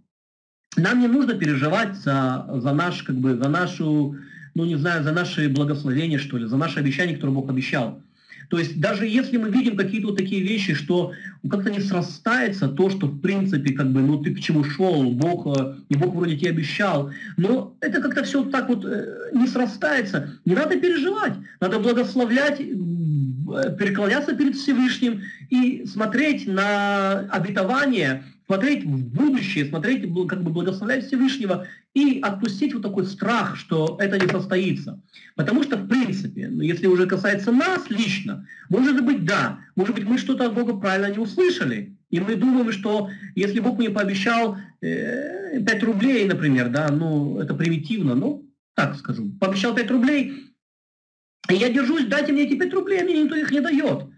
нам 0.76 1.00
не 1.00 1.08
нужно 1.08 1.34
переживать 1.34 1.96
за, 1.96 2.46
за 2.52 2.72
наш, 2.72 3.02
как 3.02 3.16
бы, 3.16 3.36
за 3.36 3.48
нашу, 3.48 4.16
ну 4.54 4.64
не 4.64 4.76
знаю, 4.76 5.02
за 5.02 5.12
наши 5.12 5.48
благословения, 5.48 6.18
что 6.18 6.38
ли, 6.38 6.46
за 6.46 6.56
наши 6.56 6.78
обещания, 6.78 7.14
которые 7.14 7.34
Бог 7.34 7.50
обещал. 7.50 8.02
То 8.50 8.58
есть 8.58 8.80
даже 8.80 9.06
если 9.06 9.36
мы 9.36 9.48
видим 9.48 9.76
какие-то 9.76 10.08
вот 10.08 10.16
такие 10.16 10.42
вещи, 10.42 10.74
что 10.74 11.12
как-то 11.48 11.70
не 11.70 11.80
срастается 11.80 12.68
то, 12.68 12.90
что 12.90 13.06
в 13.06 13.20
принципе, 13.20 13.72
как 13.72 13.92
бы, 13.92 14.02
ну 14.02 14.18
ты 14.18 14.34
к 14.34 14.40
чему 14.40 14.64
шел, 14.64 15.04
Бог, 15.12 15.56
э, 15.56 15.76
и 15.88 15.94
Бог 15.94 16.16
вроде 16.16 16.36
тебе 16.36 16.50
обещал, 16.50 17.12
но 17.36 17.76
это 17.80 18.02
как-то 18.02 18.24
все 18.24 18.42
так 18.42 18.68
вот 18.68 18.84
э, 18.84 19.30
не 19.32 19.46
срастается, 19.46 20.36
не 20.44 20.56
надо 20.56 20.76
переживать, 20.80 21.34
надо 21.60 21.78
благословлять, 21.78 22.60
э, 22.60 23.76
переклоняться 23.78 24.34
перед 24.34 24.56
Всевышним 24.56 25.22
и 25.48 25.86
смотреть 25.86 26.48
на 26.48 27.20
обетование 27.30 28.24
смотреть 28.50 28.82
в 28.82 29.14
будущее, 29.14 29.64
смотреть, 29.64 30.12
как 30.26 30.42
бы 30.42 30.50
благословлять 30.50 31.06
Всевышнего 31.06 31.68
и 31.94 32.18
отпустить 32.20 32.74
вот 32.74 32.82
такой 32.82 33.06
страх, 33.06 33.54
что 33.54 33.96
это 34.00 34.18
не 34.18 34.26
состоится. 34.26 35.00
Потому 35.36 35.62
что, 35.62 35.76
в 35.76 35.86
принципе, 35.86 36.48
ну, 36.48 36.60
если 36.60 36.88
уже 36.88 37.06
касается 37.06 37.52
нас 37.52 37.88
лично, 37.90 38.44
может 38.68 39.04
быть, 39.04 39.24
да, 39.24 39.60
может 39.76 39.94
быть, 39.94 40.04
мы 40.04 40.18
что-то 40.18 40.46
от 40.46 40.54
Бога 40.54 40.74
правильно 40.74 41.12
не 41.12 41.18
услышали, 41.18 41.96
и 42.10 42.18
мы 42.18 42.34
думаем, 42.34 42.72
что 42.72 43.08
если 43.36 43.60
Бог 43.60 43.78
мне 43.78 43.88
пообещал 43.88 44.56
э, 44.80 45.60
5 45.64 45.82
рублей, 45.84 46.26
например, 46.26 46.70
да, 46.70 46.88
ну, 46.90 47.38
это 47.38 47.54
примитивно, 47.54 48.16
ну, 48.16 48.50
так 48.74 48.96
скажу, 48.96 49.30
пообещал 49.38 49.76
5 49.76 49.90
рублей, 49.92 50.52
и 51.48 51.54
я 51.54 51.68
держусь, 51.68 52.06
дайте 52.06 52.32
мне 52.32 52.48
эти 52.48 52.58
5 52.58 52.74
рублей, 52.74 53.00
а 53.00 53.04
мне 53.04 53.22
никто 53.22 53.36
их 53.36 53.52
не 53.52 53.60
дает. 53.60 54.09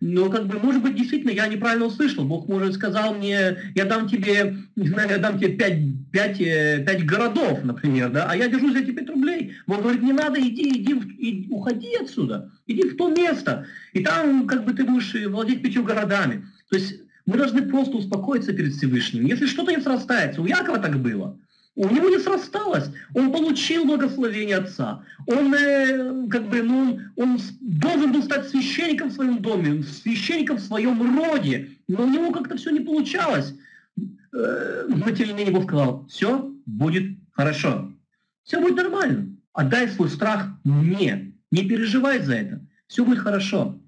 Но, 0.00 0.30
как 0.30 0.46
бы, 0.46 0.58
может 0.58 0.82
быть, 0.82 0.96
действительно, 0.96 1.30
я 1.30 1.46
неправильно 1.46 1.84
услышал. 1.84 2.24
Бог, 2.24 2.48
может, 2.48 2.74
сказал 2.74 3.14
мне, 3.14 3.58
я 3.74 3.84
дам 3.84 4.08
тебе, 4.08 4.56
не 4.74 4.88
знаю, 4.88 5.10
я 5.10 5.18
дам 5.18 5.38
тебе 5.38 5.52
пять, 5.52 5.78
пять, 6.10 6.40
э, 6.40 6.82
пять 6.86 7.04
городов, 7.04 7.62
например, 7.64 8.10
да, 8.10 8.26
а 8.28 8.34
я 8.34 8.48
держу 8.48 8.72
за 8.72 8.78
эти 8.78 8.92
пять 8.92 9.10
рублей. 9.10 9.54
Бог 9.66 9.82
говорит, 9.82 10.02
не 10.02 10.12
надо, 10.12 10.40
иди, 10.40 10.68
иди, 10.70 10.94
иди, 11.18 11.48
уходи 11.50 11.94
отсюда, 11.96 12.50
иди 12.66 12.88
в 12.88 12.96
то 12.96 13.10
место, 13.10 13.66
и 13.92 14.02
там, 14.02 14.46
как 14.46 14.64
бы, 14.64 14.72
ты 14.72 14.84
будешь 14.84 15.14
э, 15.14 15.28
владеть 15.28 15.62
пятью 15.62 15.84
городами. 15.84 16.46
То 16.70 16.76
есть 16.76 17.00
мы 17.26 17.36
должны 17.36 17.62
просто 17.62 17.98
успокоиться 17.98 18.54
перед 18.54 18.72
Всевышним. 18.72 19.26
Если 19.26 19.46
что-то 19.46 19.70
не 19.70 19.82
срастается, 19.82 20.40
у 20.40 20.46
Якова 20.46 20.78
так 20.78 20.98
было– 20.98 21.38
у 21.80 21.88
него 21.88 22.10
не 22.10 22.18
срасталось. 22.18 22.90
Он 23.14 23.32
получил 23.32 23.86
благословение 23.86 24.58
отца. 24.58 25.02
Он, 25.26 25.54
э, 25.54 26.28
как 26.28 26.48
бы, 26.48 26.62
ну, 26.62 27.00
он 27.16 27.38
должен 27.60 28.12
был 28.12 28.22
стать 28.22 28.48
священником 28.50 29.08
в 29.08 29.14
своем 29.14 29.40
доме, 29.40 29.82
священником 29.82 30.58
в 30.58 30.60
своем 30.60 31.16
роде, 31.16 31.70
но 31.88 32.04
у 32.04 32.10
него 32.10 32.32
как-то 32.32 32.58
все 32.58 32.70
не 32.70 32.80
получалось. 32.80 33.54
Э, 34.32 34.88
менее 34.88 35.52
Бог 35.52 35.64
сказал, 35.64 36.06
все 36.08 36.52
будет 36.66 37.16
хорошо. 37.32 37.90
Все 38.44 38.60
будет 38.60 38.76
нормально. 38.76 39.34
Отдай 39.54 39.88
свой 39.88 40.10
страх 40.10 40.48
мне. 40.64 41.32
Не 41.50 41.64
переживай 41.64 42.20
за 42.20 42.34
это. 42.34 42.60
Все 42.88 43.06
будет 43.06 43.20
хорошо. 43.20 43.80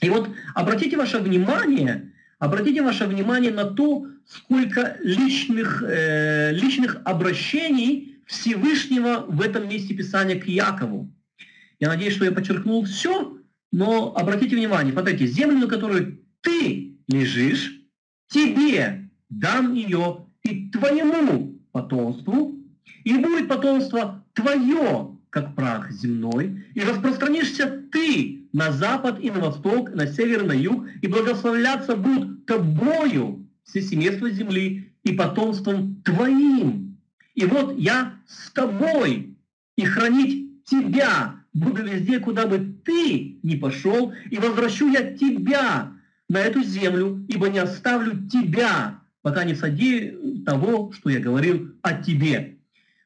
И 0.00 0.08
вот 0.08 0.30
обратите 0.54 0.96
ваше 0.96 1.18
внимание, 1.18 2.12
обратите 2.38 2.80
ваше 2.80 3.04
внимание 3.04 3.52
на 3.52 3.64
то, 3.64 4.06
сколько 4.30 4.96
личных, 5.02 5.82
э, 5.82 6.52
личных 6.52 6.98
обращений 7.04 8.18
Всевышнего 8.26 9.24
в 9.26 9.40
этом 9.40 9.68
месте 9.68 9.92
Писания 9.92 10.40
к 10.40 10.46
Якову. 10.46 11.12
Я 11.80 11.88
надеюсь, 11.88 12.14
что 12.14 12.24
я 12.24 12.32
подчеркнул 12.32 12.84
все, 12.84 13.38
но 13.72 14.14
обратите 14.16 14.54
внимание, 14.54 14.92
смотрите, 14.92 15.26
землю, 15.26 15.58
на 15.58 15.66
которой 15.66 16.20
ты 16.42 16.96
лежишь, 17.08 17.80
тебе 18.28 19.10
дам 19.30 19.74
ее 19.74 20.26
и 20.44 20.70
твоему 20.70 21.58
потомству, 21.72 22.54
и 23.02 23.14
будет 23.14 23.48
потомство 23.48 24.24
твое, 24.34 25.16
как 25.30 25.56
прах 25.56 25.90
земной, 25.90 26.64
и 26.74 26.80
распространишься 26.80 27.66
ты 27.90 28.48
на 28.52 28.70
запад 28.70 29.18
и 29.20 29.30
на 29.30 29.40
восток, 29.40 29.92
на 29.92 30.06
север 30.06 30.44
и 30.44 30.46
на 30.46 30.52
юг, 30.52 30.86
и 31.02 31.08
благословляться 31.08 31.96
будут 31.96 32.46
тобою 32.46 33.49
все 33.70 33.82
семейства 33.82 34.30
земли 34.30 34.92
и 35.04 35.12
потомством 35.12 36.02
твоим. 36.02 36.98
И 37.34 37.44
вот 37.46 37.78
я 37.78 38.14
с 38.26 38.50
тобой, 38.50 39.36
и 39.76 39.84
хранить 39.84 40.64
тебя 40.64 41.36
буду 41.52 41.82
везде, 41.84 42.18
куда 42.18 42.46
бы 42.46 42.74
ты 42.84 43.38
ни 43.42 43.56
пошел, 43.56 44.12
и 44.30 44.36
возвращу 44.38 44.88
я 44.90 45.14
тебя 45.14 45.92
на 46.28 46.38
эту 46.38 46.62
землю, 46.62 47.24
ибо 47.28 47.48
не 47.48 47.58
оставлю 47.58 48.28
тебя, 48.28 49.00
пока 49.22 49.44
не 49.44 49.54
сади 49.54 50.16
того, 50.44 50.92
что 50.92 51.10
я 51.10 51.20
говорил 51.20 51.74
о 51.82 51.94
тебе. 51.94 52.56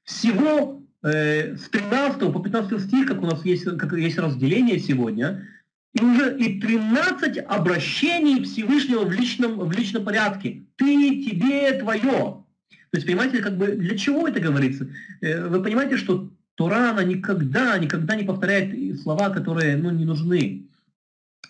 Всего 0.05 0.83
э, 1.03 1.57
с 1.57 1.69
13 1.69 2.33
по 2.33 2.41
15 2.41 2.81
стих, 2.81 3.07
как 3.07 3.23
у 3.23 3.27
нас 3.27 3.45
есть, 3.45 3.65
как 3.65 3.93
есть 3.93 4.19
разделение 4.19 4.79
сегодня, 4.79 5.47
и 5.95 6.03
уже 6.03 6.37
и 6.39 6.61
13 6.61 7.39
обращений 7.39 8.43
Всевышнего 8.43 9.05
в 9.05 9.13
личном, 9.13 9.61
в 9.61 9.73
личном 9.73 10.05
порядке. 10.05 10.65
Ты, 10.77 11.25
тебе, 11.25 11.73
твое. 11.79 12.03
То 12.11 12.99
есть, 12.99 13.07
понимаете, 13.07 13.39
как 13.39 13.57
бы 13.57 13.69
для 13.69 13.97
чего 13.97 14.27
это 14.29 14.41
говорится? 14.41 14.89
Э, 15.21 15.47
вы 15.49 15.63
понимаете, 15.63 15.97
что 15.97 16.31
Тора, 16.57 16.91
она 16.91 17.05
никогда, 17.05 17.79
никогда 17.79 18.17
не 18.17 18.25
повторяет 18.25 19.01
слова, 19.01 19.31
которые 19.31 19.77
ну, 19.77 19.91
не 19.91 20.05
нужны. 20.05 20.67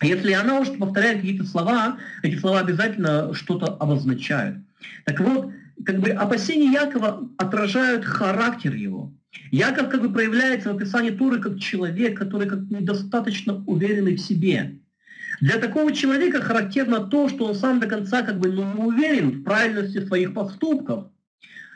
Если 0.01 0.33
она 0.33 0.59
уж 0.59 0.69
повторяет 0.77 1.17
какие-то 1.17 1.45
слова, 1.45 1.97
эти 2.21 2.37
слова 2.37 2.59
обязательно 2.59 3.33
что-то 3.33 3.67
обозначают. 3.67 4.57
Так 5.05 5.19
вот, 5.19 5.51
как 5.85 5.99
бы 5.99 6.09
опасения 6.09 6.71
Якова 6.71 7.27
отражают 7.37 8.05
характер 8.05 8.73
его. 8.73 9.11
Яков 9.51 9.89
как 9.89 10.01
бы 10.01 10.11
проявляется 10.11 10.71
в 10.71 10.75
описании 10.75 11.11
Туры 11.11 11.39
как 11.39 11.59
человек, 11.59 12.17
который 12.17 12.47
как 12.47 12.59
недостаточно 12.69 13.63
уверенный 13.65 14.15
в 14.15 14.21
себе. 14.21 14.79
Для 15.41 15.57
такого 15.57 15.91
человека 15.91 16.41
характерно 16.41 17.01
то, 17.01 17.29
что 17.29 17.45
он 17.45 17.55
сам 17.55 17.79
до 17.79 17.87
конца 17.87 18.21
как 18.21 18.39
бы 18.39 18.51
ну, 18.51 18.73
не 18.73 18.81
уверен 18.81 19.29
в 19.31 19.43
правильности 19.43 20.05
своих 20.05 20.33
поступков. 20.33 21.05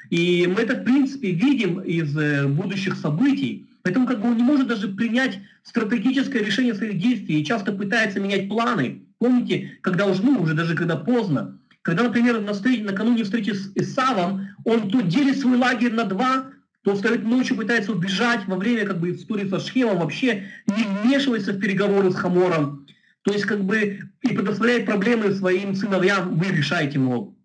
И 0.09 0.47
мы 0.47 0.61
это, 0.61 0.75
в 0.75 0.83
принципе, 0.83 1.31
видим 1.31 1.79
из 1.81 2.17
э, 2.17 2.47
будущих 2.47 2.95
событий. 2.95 3.67
Поэтому 3.83 4.07
как 4.07 4.21
бы 4.21 4.29
он 4.29 4.37
не 4.37 4.43
может 4.43 4.67
даже 4.67 4.87
принять 4.87 5.39
стратегическое 5.63 6.43
решение 6.43 6.73
своих 6.73 6.99
действий 6.99 7.39
и 7.39 7.45
часто 7.45 7.71
пытается 7.71 8.19
менять 8.19 8.49
планы. 8.49 9.03
Помните, 9.19 9.77
когда 9.81 10.05
уже, 10.05 10.23
ну, 10.23 10.41
уже 10.41 10.53
даже 10.53 10.75
когда 10.75 10.95
поздно, 10.95 11.59
когда, 11.81 12.03
например, 12.03 12.39
на 12.41 12.53
встрече, 12.53 12.83
накануне 12.83 13.23
встречи 13.23 13.51
с 13.51 13.71
Исавом, 13.75 14.47
он 14.65 14.89
то 14.89 15.01
делит 15.01 15.39
свой 15.39 15.57
лагерь 15.57 15.93
на 15.93 16.05
два, 16.05 16.49
то 16.89 16.95
встает 16.95 17.23
ночью, 17.23 17.55
пытается 17.55 17.91
убежать 17.91 18.47
во 18.47 18.55
время 18.55 18.85
как 18.85 18.99
бы 18.99 19.11
истории 19.11 19.47
со 19.47 19.59
Шхемом, 19.59 19.99
вообще 19.99 20.45
не 20.65 20.83
вмешивается 20.83 21.53
в 21.53 21.59
переговоры 21.59 22.11
с 22.11 22.15
Хамором. 22.15 22.87
То 23.21 23.31
есть 23.31 23.45
как 23.45 23.63
бы 23.63 23.99
и 24.21 24.27
предоставляет 24.27 24.85
проблемы 24.85 25.31
своим 25.33 25.75
сыновьям, 25.75 26.35
вы 26.35 26.47
решаете, 26.47 26.97
мол. 26.97 27.37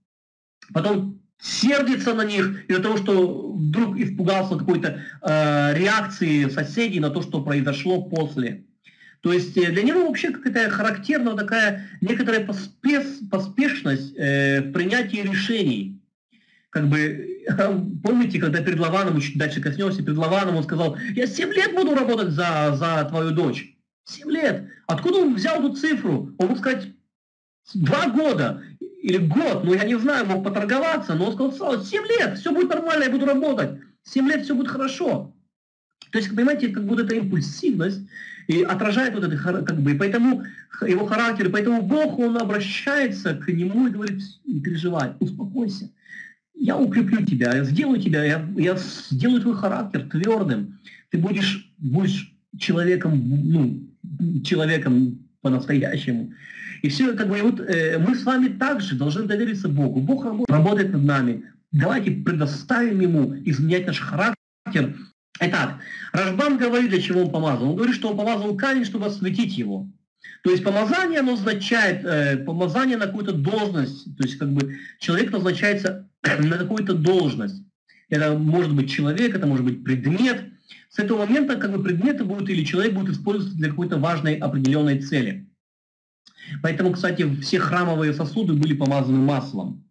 Потом 0.72 1.20
сердится 1.42 2.14
на 2.14 2.24
них 2.24 2.64
из-за 2.68 2.82
того, 2.82 2.96
что 2.96 3.52
вдруг 3.52 3.98
испугался 3.98 4.56
какой-то 4.56 5.02
э, 5.20 5.78
реакции 5.78 6.48
соседей 6.48 7.00
на 7.00 7.10
то, 7.10 7.20
что 7.20 7.42
произошло 7.42 8.02
после. 8.02 8.64
То 9.20 9.30
есть 9.30 9.54
э, 9.58 9.70
для 9.72 9.82
него 9.82 10.06
вообще 10.06 10.30
какая-то 10.30 10.70
характерна 10.70 11.36
такая 11.36 11.90
некоторая 12.00 12.46
поспеш, 12.46 13.04
поспешность 13.30 14.14
э, 14.16 14.62
в 14.62 14.72
принятии 14.72 15.18
решений 15.18 16.00
как 16.74 16.88
бы, 16.88 17.38
помните, 18.02 18.40
когда 18.40 18.60
перед 18.60 18.80
Лаваном, 18.80 19.20
чуть 19.20 19.38
дальше 19.38 19.60
коснемся, 19.60 20.02
перед 20.02 20.18
Лаваном 20.18 20.56
он 20.56 20.64
сказал, 20.64 20.96
я 21.14 21.26
7 21.28 21.52
лет 21.52 21.72
буду 21.72 21.94
работать 21.94 22.30
за, 22.30 22.74
за 22.74 23.06
твою 23.08 23.30
дочь. 23.30 23.76
7 24.06 24.28
лет. 24.28 24.68
Откуда 24.88 25.18
он 25.18 25.36
взял 25.36 25.60
эту 25.60 25.76
цифру? 25.76 26.34
Он 26.36 26.48
мог 26.48 26.58
сказать, 26.58 26.88
два 27.74 28.08
года 28.08 28.60
или 29.00 29.18
год, 29.18 29.62
ну 29.62 29.72
я 29.72 29.84
не 29.84 29.96
знаю, 29.96 30.26
мог 30.26 30.42
поторговаться, 30.42 31.14
но 31.14 31.26
он 31.26 31.52
сказал, 31.52 31.80
7 31.80 32.02
лет, 32.18 32.38
все 32.38 32.52
будет 32.52 32.70
нормально, 32.70 33.04
я 33.04 33.10
буду 33.10 33.26
работать. 33.26 33.78
7 34.02 34.28
лет, 34.28 34.42
все 34.42 34.56
будет 34.56 34.68
хорошо. 34.68 35.32
То 36.10 36.18
есть, 36.18 36.34
понимаете, 36.34 36.68
как 36.68 36.84
будто 36.86 37.04
эта 37.04 37.14
импульсивность 37.14 38.00
и 38.48 38.64
отражает 38.64 39.14
вот 39.14 39.22
это, 39.22 39.36
как 39.36 39.80
бы, 39.80 39.94
поэтому 39.94 40.44
его 40.84 41.06
характер, 41.06 41.50
поэтому 41.50 41.82
Бог, 41.82 42.18
он 42.18 42.36
обращается 42.36 43.34
к 43.34 43.46
нему 43.46 43.86
и 43.86 43.90
говорит, 43.90 44.20
не 44.44 44.60
переживай, 44.60 45.12
успокойся 45.20 45.88
я 46.54 46.76
укреплю 46.78 47.24
тебя, 47.24 47.54
я 47.54 47.64
сделаю 47.64 48.00
тебя, 48.00 48.24
я, 48.24 48.48
я 48.56 48.76
сделаю 48.76 49.40
твой 49.40 49.56
характер 49.56 50.08
твердым. 50.10 50.78
Ты 51.10 51.18
будешь, 51.18 51.72
будешь 51.78 52.32
человеком, 52.58 53.22
ну, 53.26 53.80
человеком 54.42 55.18
по-настоящему. 55.40 56.32
И 56.82 56.88
все, 56.88 57.14
как 57.14 57.28
бы, 57.28 57.40
вот 57.42 57.60
э, 57.60 57.98
мы 57.98 58.14
с 58.14 58.24
вами 58.24 58.48
также 58.48 58.94
должны 58.94 59.24
довериться 59.24 59.68
Богу. 59.68 60.00
Бог 60.00 60.24
работает, 60.48 60.92
над 60.92 61.04
нами. 61.04 61.44
Давайте 61.72 62.12
предоставим 62.12 63.00
Ему 63.00 63.34
изменять 63.44 63.86
наш 63.86 64.00
характер. 64.00 64.94
Итак, 65.40 65.80
Рашбам 66.12 66.58
говорит, 66.58 66.90
для 66.90 67.00
чего 67.00 67.22
он 67.22 67.30
помазал. 67.30 67.70
Он 67.70 67.76
говорит, 67.76 67.96
что 67.96 68.10
он 68.10 68.16
помазал 68.16 68.56
камень, 68.56 68.84
чтобы 68.84 69.06
осветить 69.06 69.58
его. 69.58 69.88
То 70.42 70.50
есть 70.50 70.62
помазание, 70.62 71.20
оно 71.20 71.34
означает 71.34 72.04
э, 72.04 72.36
помазание 72.36 72.96
на 72.96 73.06
какую-то 73.06 73.32
должность. 73.32 74.04
То 74.16 74.24
есть 74.24 74.38
как 74.38 74.52
бы 74.52 74.78
человек 74.98 75.32
назначается 75.32 76.08
на 76.22 76.58
какую-то 76.58 76.94
должность. 76.94 77.62
Это 78.08 78.36
может 78.36 78.74
быть 78.74 78.90
человек, 78.90 79.34
это 79.34 79.46
может 79.46 79.64
быть 79.64 79.82
предмет. 79.82 80.44
С 80.90 80.98
этого 80.98 81.26
момента 81.26 81.56
как 81.56 81.72
бы 81.72 81.82
предметы 81.82 82.24
будут 82.24 82.48
или 82.50 82.64
человек 82.64 82.92
будет 82.92 83.14
использоваться 83.14 83.56
для 83.56 83.70
какой-то 83.70 83.96
важной 83.96 84.36
определенной 84.36 85.00
цели. 85.00 85.48
Поэтому, 86.62 86.92
кстати, 86.92 87.28
все 87.40 87.58
храмовые 87.58 88.12
сосуды 88.12 88.52
были 88.52 88.74
помазаны 88.74 89.18
маслом. 89.18 89.84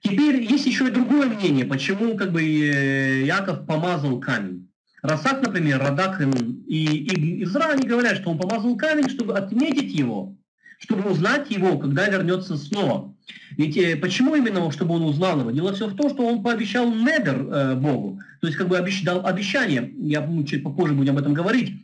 Теперь 0.00 0.40
есть 0.40 0.66
еще 0.66 0.86
и 0.86 0.92
другое 0.92 1.28
мнение, 1.28 1.64
почему 1.64 2.16
как 2.16 2.30
бы 2.30 2.42
э, 2.42 3.24
Яков 3.24 3.66
помазал 3.66 4.20
камень. 4.20 4.70
Расак, 5.02 5.42
например, 5.42 5.78
Радак 5.78 6.20
и 6.20 6.24
Ибн 6.24 7.42
Изра, 7.44 7.70
они 7.70 7.86
говорят, 7.86 8.16
что 8.16 8.30
он 8.30 8.38
помазал 8.38 8.76
камень, 8.76 9.08
чтобы 9.08 9.36
отметить 9.36 9.92
его, 9.92 10.36
чтобы 10.78 11.10
узнать 11.10 11.50
его, 11.50 11.78
когда 11.78 12.08
вернется 12.08 12.56
снова. 12.56 13.14
Ведь 13.56 13.76
э, 13.76 13.96
почему 13.96 14.34
именно, 14.34 14.70
чтобы 14.72 14.94
он 14.94 15.02
узнал 15.02 15.40
его? 15.40 15.50
Дело 15.50 15.72
все 15.72 15.86
в 15.86 15.96
том, 15.96 16.10
что 16.10 16.26
он 16.26 16.42
пообещал 16.42 16.90
недер 16.92 17.46
э, 17.48 17.74
Богу, 17.74 18.18
то 18.40 18.46
есть 18.46 18.58
как 18.58 18.68
бы 18.68 18.84
дал 19.04 19.26
обещание, 19.26 19.92
я 19.98 20.26
чуть 20.46 20.64
попозже 20.64 20.94
будем 20.94 21.12
об 21.12 21.20
этом 21.20 21.34
говорить. 21.34 21.74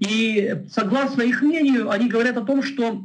И 0.00 0.64
согласно 0.70 1.22
их 1.22 1.42
мнению, 1.42 1.90
они 1.90 2.08
говорят 2.08 2.36
о 2.36 2.44
том, 2.44 2.62
что 2.62 3.04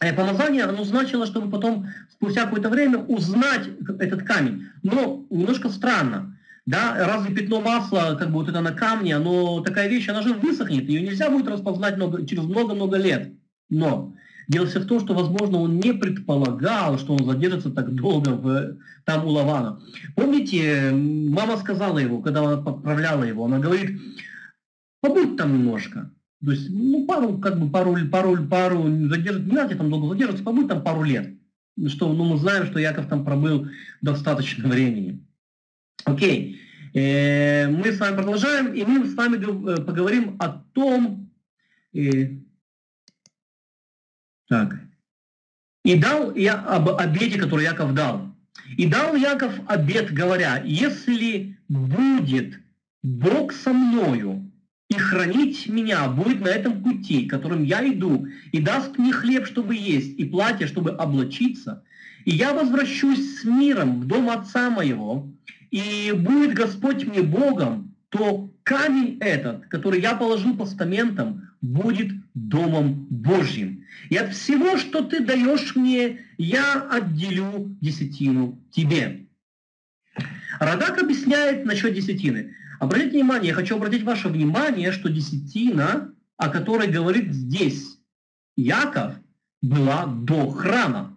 э, 0.00 0.12
помазание, 0.12 0.64
оно 0.64 0.84
значило, 0.84 1.26
чтобы 1.26 1.50
потом, 1.50 1.88
спустя 2.10 2.44
какое-то 2.44 2.68
время, 2.68 2.98
узнать 2.98 3.68
этот 3.98 4.22
камень. 4.22 4.66
Но 4.82 5.24
немножко 5.30 5.68
странно. 5.68 6.36
Да, 6.70 6.94
разве 7.04 7.34
пятно 7.34 7.60
масла, 7.60 8.14
как 8.16 8.28
бы 8.28 8.34
вот 8.34 8.48
это 8.48 8.60
на 8.60 8.70
камне, 8.70 9.16
оно 9.16 9.60
такая 9.60 9.88
вещь, 9.88 10.08
она 10.08 10.22
же 10.22 10.34
высохнет, 10.34 10.88
ее 10.88 11.02
нельзя 11.02 11.28
будет 11.28 11.48
распознать 11.48 11.96
много, 11.96 12.24
через 12.24 12.44
много-много 12.44 12.96
лет. 12.96 13.32
Но 13.70 14.14
дело 14.46 14.68
все 14.68 14.78
в 14.78 14.86
том, 14.86 15.00
что, 15.00 15.14
возможно, 15.14 15.58
он 15.58 15.80
не 15.80 15.92
предполагал, 15.92 16.96
что 16.96 17.14
он 17.14 17.24
задержится 17.24 17.72
так 17.72 17.92
долго 17.92 18.28
в, 18.28 18.76
там 19.04 19.26
у 19.26 19.30
Лавана. 19.30 19.80
Помните, 20.14 20.92
мама 20.92 21.56
сказала 21.56 21.98
его, 21.98 22.22
когда 22.22 22.44
она 22.44 22.62
подправляла 22.62 23.24
его, 23.24 23.46
она 23.46 23.58
говорит, 23.58 24.00
побудь 25.00 25.36
там 25.36 25.52
немножко. 25.52 26.12
То 26.44 26.52
есть, 26.52 26.70
ну, 26.70 27.04
пару, 27.04 27.38
как 27.38 27.58
бы, 27.58 27.68
пару, 27.68 27.96
пару, 28.12 28.46
пару, 28.46 28.84
задерж... 29.08 29.40
не 29.40 29.56
надо 29.56 29.74
там 29.74 29.90
долго 29.90 30.10
задерживаться, 30.10 30.44
побудь 30.44 30.68
там 30.68 30.84
пару 30.84 31.02
лет. 31.02 31.34
Что, 31.88 32.12
ну, 32.12 32.26
мы 32.26 32.38
знаем, 32.38 32.66
что 32.66 32.78
Яков 32.78 33.08
там 33.08 33.24
пробыл 33.24 33.66
достаточно 34.02 34.68
времени. 34.68 35.26
Окей. 36.04 36.60
Э, 36.94 37.68
мы 37.68 37.92
с 37.92 38.00
вами 38.00 38.16
продолжаем, 38.16 38.72
и 38.74 38.84
мы 38.84 39.06
с 39.06 39.14
вами 39.14 39.36
э, 39.36 39.82
поговорим 39.82 40.36
о 40.38 40.48
том... 40.48 41.30
Э, 41.94 42.36
так. 44.48 44.80
И 45.84 45.94
дал 45.96 46.34
я 46.34 46.54
об 46.54 46.88
обете, 46.90 47.38
который 47.38 47.64
Яков 47.64 47.94
дал. 47.94 48.34
И 48.76 48.86
дал 48.86 49.14
Яков 49.14 49.52
обет, 49.66 50.12
говоря, 50.12 50.62
если 50.64 51.56
будет 51.68 52.58
Бог 53.02 53.52
со 53.52 53.72
мною 53.72 54.50
и 54.88 54.94
хранить 54.94 55.68
меня 55.68 56.08
будет 56.08 56.40
на 56.40 56.48
этом 56.48 56.82
пути, 56.82 57.26
которым 57.26 57.62
я 57.62 57.86
иду, 57.86 58.26
и 58.50 58.60
даст 58.60 58.98
мне 58.98 59.12
хлеб, 59.12 59.46
чтобы 59.46 59.76
есть, 59.76 60.18
и 60.18 60.24
платье, 60.24 60.66
чтобы 60.66 60.90
облачиться, 60.90 61.84
и 62.24 62.32
я 62.32 62.52
возвращусь 62.52 63.40
с 63.40 63.44
миром 63.44 64.00
в 64.00 64.06
дом 64.06 64.28
отца 64.28 64.68
моего, 64.68 65.32
и 65.70 66.12
будет 66.12 66.54
Господь 66.54 67.06
мне 67.06 67.22
Богом, 67.22 67.94
то 68.08 68.52
камень 68.64 69.18
этот, 69.20 69.66
который 69.66 70.00
я 70.00 70.14
положил 70.14 70.56
постаментом, 70.56 71.50
будет 71.60 72.12
домом 72.34 73.06
Божьим. 73.08 73.84
И 74.08 74.16
от 74.16 74.34
всего, 74.34 74.76
что 74.76 75.02
ты 75.02 75.20
даешь 75.20 75.76
мне, 75.76 76.20
я 76.38 76.88
отделю 76.90 77.76
десятину 77.80 78.60
тебе. 78.70 79.26
Радак 80.58 81.02
объясняет 81.02 81.64
насчет 81.64 81.94
десятины. 81.94 82.54
Обратите 82.80 83.12
внимание, 83.12 83.48
я 83.48 83.54
хочу 83.54 83.76
обратить 83.76 84.02
ваше 84.02 84.28
внимание, 84.28 84.90
что 84.90 85.08
десятина, 85.08 86.12
о 86.36 86.48
которой 86.48 86.88
говорит 86.88 87.32
здесь 87.32 87.98
Яков, 88.56 89.14
была 89.62 90.06
до 90.06 90.50
храма. 90.50 91.16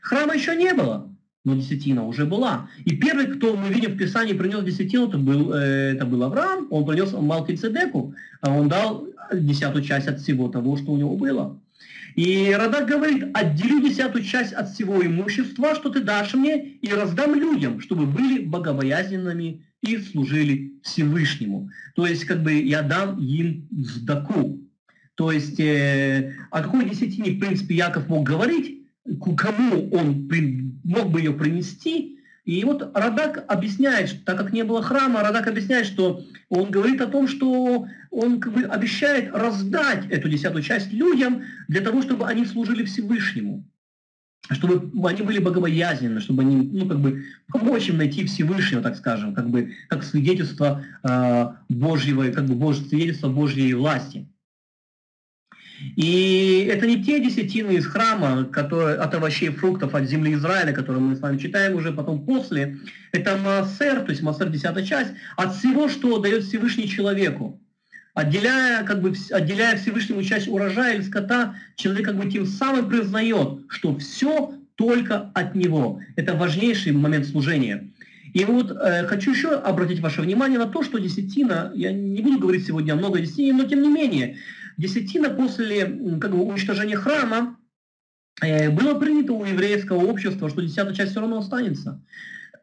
Храма 0.00 0.34
еще 0.34 0.56
не 0.56 0.72
было 0.74 1.11
но 1.44 1.56
десятина 1.56 2.06
уже 2.06 2.24
была. 2.24 2.68
И 2.84 2.96
первый, 2.96 3.26
кто 3.26 3.56
мы 3.56 3.68
видим 3.68 3.92
в 3.92 3.96
Писании 3.96 4.32
принес 4.32 4.62
десятину, 4.64 5.08
это 5.08 5.18
был, 5.18 5.52
э, 5.52 5.94
это 5.94 6.06
был 6.06 6.22
Авраам, 6.22 6.68
он 6.70 6.86
принес 6.86 7.12
Малкицедеку, 7.12 8.14
а 8.40 8.52
он 8.52 8.68
дал 8.68 9.06
десятую 9.32 9.84
часть 9.84 10.06
от 10.06 10.20
всего 10.20 10.48
того, 10.48 10.76
что 10.76 10.92
у 10.92 10.96
него 10.96 11.16
было. 11.16 11.58
И 12.14 12.54
Радак 12.56 12.86
говорит, 12.86 13.24
отделю 13.34 13.80
десятую 13.80 14.22
часть 14.24 14.52
от 14.52 14.70
всего 14.70 15.04
имущества, 15.04 15.74
что 15.74 15.88
ты 15.88 16.00
дашь 16.00 16.34
мне, 16.34 16.62
и 16.62 16.88
раздам 16.90 17.34
людям, 17.34 17.80
чтобы 17.80 18.06
были 18.06 18.44
богобоязненными 18.44 19.64
и 19.82 19.96
служили 19.98 20.74
Всевышнему. 20.82 21.70
То 21.96 22.06
есть, 22.06 22.24
как 22.24 22.42
бы 22.42 22.52
я 22.52 22.82
дам 22.82 23.18
им 23.18 23.66
сдаку. 23.70 24.60
То 25.14 25.32
есть, 25.32 25.58
э, 25.58 26.34
о 26.50 26.62
какой 26.62 26.88
десятине, 26.88 27.32
в 27.32 27.40
принципе, 27.40 27.74
Яков 27.74 28.08
мог 28.08 28.24
говорить, 28.24 28.82
к 29.04 29.34
кому 29.36 29.88
он 29.90 30.28
мог 30.84 31.10
бы 31.10 31.20
ее 31.20 31.32
принести. 31.32 32.18
И 32.44 32.64
вот 32.64 32.90
Радак 32.94 33.44
объясняет, 33.46 34.24
так 34.24 34.36
как 34.36 34.52
не 34.52 34.64
было 34.64 34.82
храма, 34.82 35.22
Радак 35.22 35.46
объясняет, 35.46 35.86
что 35.86 36.24
он 36.48 36.70
говорит 36.70 37.00
о 37.00 37.06
том, 37.06 37.28
что 37.28 37.86
он 38.10 38.40
как 38.40 38.52
бы 38.52 38.62
обещает 38.62 39.32
раздать 39.32 40.10
эту 40.10 40.28
десятую 40.28 40.62
часть 40.62 40.92
людям 40.92 41.42
для 41.68 41.80
того, 41.80 42.02
чтобы 42.02 42.26
они 42.26 42.44
служили 42.44 42.84
Всевышнему 42.84 43.64
чтобы 44.50 45.08
они 45.08 45.22
были 45.22 45.38
богобоязненны, 45.38 46.20
чтобы 46.20 46.42
они, 46.42 46.56
ну, 46.56 46.86
как 46.86 47.00
бы, 47.00 47.24
помочь 47.48 47.88
им 47.88 47.98
найти 47.98 48.24
Всевышнего, 48.24 48.82
так 48.82 48.96
скажем, 48.96 49.34
как 49.34 49.48
бы, 49.48 49.72
как 49.88 50.02
свидетельство 50.02 50.84
э, 51.02 51.48
Божьего, 51.68 52.30
как 52.32 52.46
бы, 52.46 52.54
Божье, 52.54 52.84
свидетельство 52.86 53.28
Божьей 53.28 53.72
власти. 53.74 54.26
И 55.96 56.68
это 56.70 56.86
не 56.86 57.02
те 57.02 57.20
десятины 57.20 57.72
из 57.72 57.86
храма, 57.86 58.44
которые, 58.44 58.96
от 58.96 59.14
овощей 59.14 59.50
фруктов, 59.50 59.94
от 59.94 60.08
земли 60.08 60.34
Израиля, 60.34 60.72
которые 60.72 61.02
мы 61.02 61.16
с 61.16 61.20
вами 61.20 61.38
читаем 61.38 61.76
уже 61.76 61.92
потом 61.92 62.24
после. 62.24 62.78
Это 63.12 63.36
массер, 63.36 64.00
то 64.00 64.10
есть 64.10 64.22
массер 64.22 64.48
десятая 64.48 64.84
часть, 64.84 65.12
от 65.36 65.54
всего, 65.54 65.88
что 65.88 66.18
дает 66.18 66.44
Всевышний 66.44 66.88
человеку. 66.88 67.60
Отделяя, 68.14 68.84
как 68.84 69.00
бы, 69.00 69.14
отделяя 69.30 69.76
Всевышнему 69.76 70.22
часть 70.22 70.48
урожая 70.48 70.96
или 70.96 71.02
скота, 71.02 71.56
человек 71.76 72.04
как 72.04 72.16
бы 72.16 72.30
тем 72.30 72.46
самым 72.46 72.88
признает, 72.88 73.60
что 73.68 73.96
все 73.98 74.54
только 74.76 75.30
от 75.34 75.54
него. 75.54 76.00
Это 76.16 76.34
важнейший 76.34 76.92
момент 76.92 77.26
служения. 77.26 77.90
И 78.32 78.44
вот 78.44 78.70
э, 78.70 79.06
хочу 79.06 79.32
еще 79.32 79.50
обратить 79.50 80.00
ваше 80.00 80.22
внимание 80.22 80.58
на 80.58 80.66
то, 80.66 80.82
что 80.82 80.98
десятина, 80.98 81.70
я 81.74 81.92
не 81.92 82.22
буду 82.22 82.38
говорить 82.38 82.66
сегодня 82.66 82.94
много 82.94 83.20
десятин, 83.20 83.58
но 83.58 83.64
тем 83.64 83.82
не 83.82 83.88
менее, 83.88 84.38
Десятина 84.76 85.30
после 85.30 85.86
как 86.20 86.30
бы, 86.30 86.42
уничтожения 86.42 86.96
храма 86.96 87.56
э, 88.40 88.70
было 88.70 88.98
принято 88.98 89.32
у 89.32 89.44
еврейского 89.44 90.04
общества, 90.04 90.48
что 90.48 90.62
десятая 90.62 90.94
часть 90.94 91.12
все 91.12 91.20
равно 91.20 91.38
останется. 91.38 92.02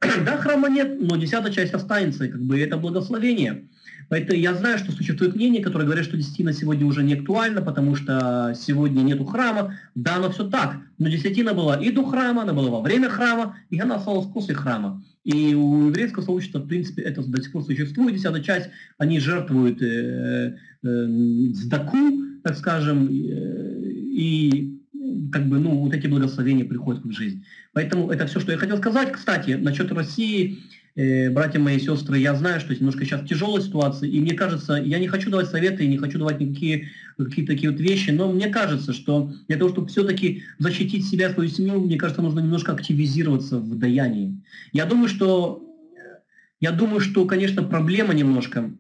Да, 0.26 0.38
храма 0.38 0.70
нет, 0.70 0.98
но 1.02 1.18
десятая 1.18 1.52
часть 1.52 1.74
останется, 1.74 2.30
как 2.30 2.42
бы 2.42 2.60
это 2.60 2.78
благословение. 2.78 3.68
Поэтому 4.10 4.40
я 4.40 4.56
знаю, 4.56 4.80
что 4.80 4.92
существует 4.92 5.36
мнение, 5.36 5.64
которое 5.64 5.86
говорит, 5.86 6.06
что 6.06 6.18
десятина 6.18 6.52
сегодня 6.52 6.86
уже 6.86 7.04
не 7.04 7.14
актуальна, 7.14 7.62
потому 7.62 7.96
что 7.96 8.56
сегодня 8.60 9.02
нету 9.02 9.24
храма. 9.24 9.78
Да, 9.94 10.18
но 10.18 10.32
все 10.32 10.50
так. 10.50 10.78
Но 10.98 11.10
десятина 11.10 11.54
была 11.54 11.76
и 11.76 11.92
до 11.92 12.04
храма, 12.06 12.42
она 12.42 12.54
была 12.54 12.70
во 12.70 12.82
время 12.82 13.10
храма, 13.10 13.58
и 13.70 13.80
она 13.80 13.96
осталась 13.96 14.26
после 14.26 14.56
храма. 14.56 15.04
И 15.24 15.54
у 15.54 15.88
еврейского 15.88 16.24
сообщества, 16.24 16.60
в 16.60 16.68
принципе, 16.68 17.02
это 17.02 17.22
до 17.22 17.42
сих 17.42 17.52
пор 17.52 17.64
существует. 17.64 18.16
Десятая 18.16 18.42
часть, 18.42 18.70
они 18.98 19.20
жертвуют 19.20 19.82
э, 19.82 20.58
э, 20.84 21.08
сдаку, 21.54 21.98
так 22.44 22.58
скажем, 22.58 23.08
э, 23.08 23.92
и 23.92 24.80
как 25.32 25.48
бы, 25.48 25.60
ну, 25.60 25.78
вот 25.78 25.94
эти 25.94 26.08
благословения 26.08 26.66
приходят 26.66 27.04
в 27.04 27.12
жизнь. 27.12 27.44
Поэтому 27.74 28.10
это 28.10 28.26
все, 28.28 28.40
что 28.40 28.52
я 28.52 28.58
хотел 28.58 28.78
сказать. 28.78 29.12
Кстати, 29.12 29.52
насчет 29.52 29.92
России, 29.92 30.60
э, 30.96 31.30
братья 31.30 31.60
мои 31.60 31.78
и 31.78 31.80
сестры, 31.80 32.18
я 32.18 32.34
знаю, 32.36 32.60
что 32.60 32.74
немножко 32.74 33.06
сейчас 33.06 33.28
тяжелая 33.28 33.62
ситуация, 33.62 34.10
и 34.10 34.20
мне 34.20 34.34
кажется, 34.34 34.74
я 34.74 35.00
не 35.00 35.08
хочу 35.08 35.30
давать 35.30 35.50
советы, 35.50 35.84
и 35.84 35.88
не 35.88 35.98
хочу 35.98 36.18
давать 36.18 36.40
никакие 36.40 36.90
какие-то 37.26 37.54
такие 37.54 37.72
вот 37.72 37.80
вещи, 37.80 38.12
но 38.12 38.32
мне 38.32 38.48
кажется, 38.48 38.94
что 38.94 39.32
для 39.48 39.58
того, 39.58 39.70
чтобы 39.72 39.88
все-таки 39.88 40.44
защитить 40.58 41.08
себя, 41.08 41.32
свою 41.32 41.50
семью, 41.50 41.82
мне 41.82 41.98
кажется, 41.98 42.22
нужно 42.22 42.40
немножко 42.40 42.74
активизироваться 42.74 43.60
в 43.60 43.78
даянии. 43.78 44.42
Я 44.72 44.86
думаю, 44.86 45.10
что, 45.10 45.64
я 46.60 46.72
думаю, 46.72 47.00
что, 47.00 47.26
конечно, 47.26 47.64
проблема 47.64 48.14
немножко, 48.14 48.72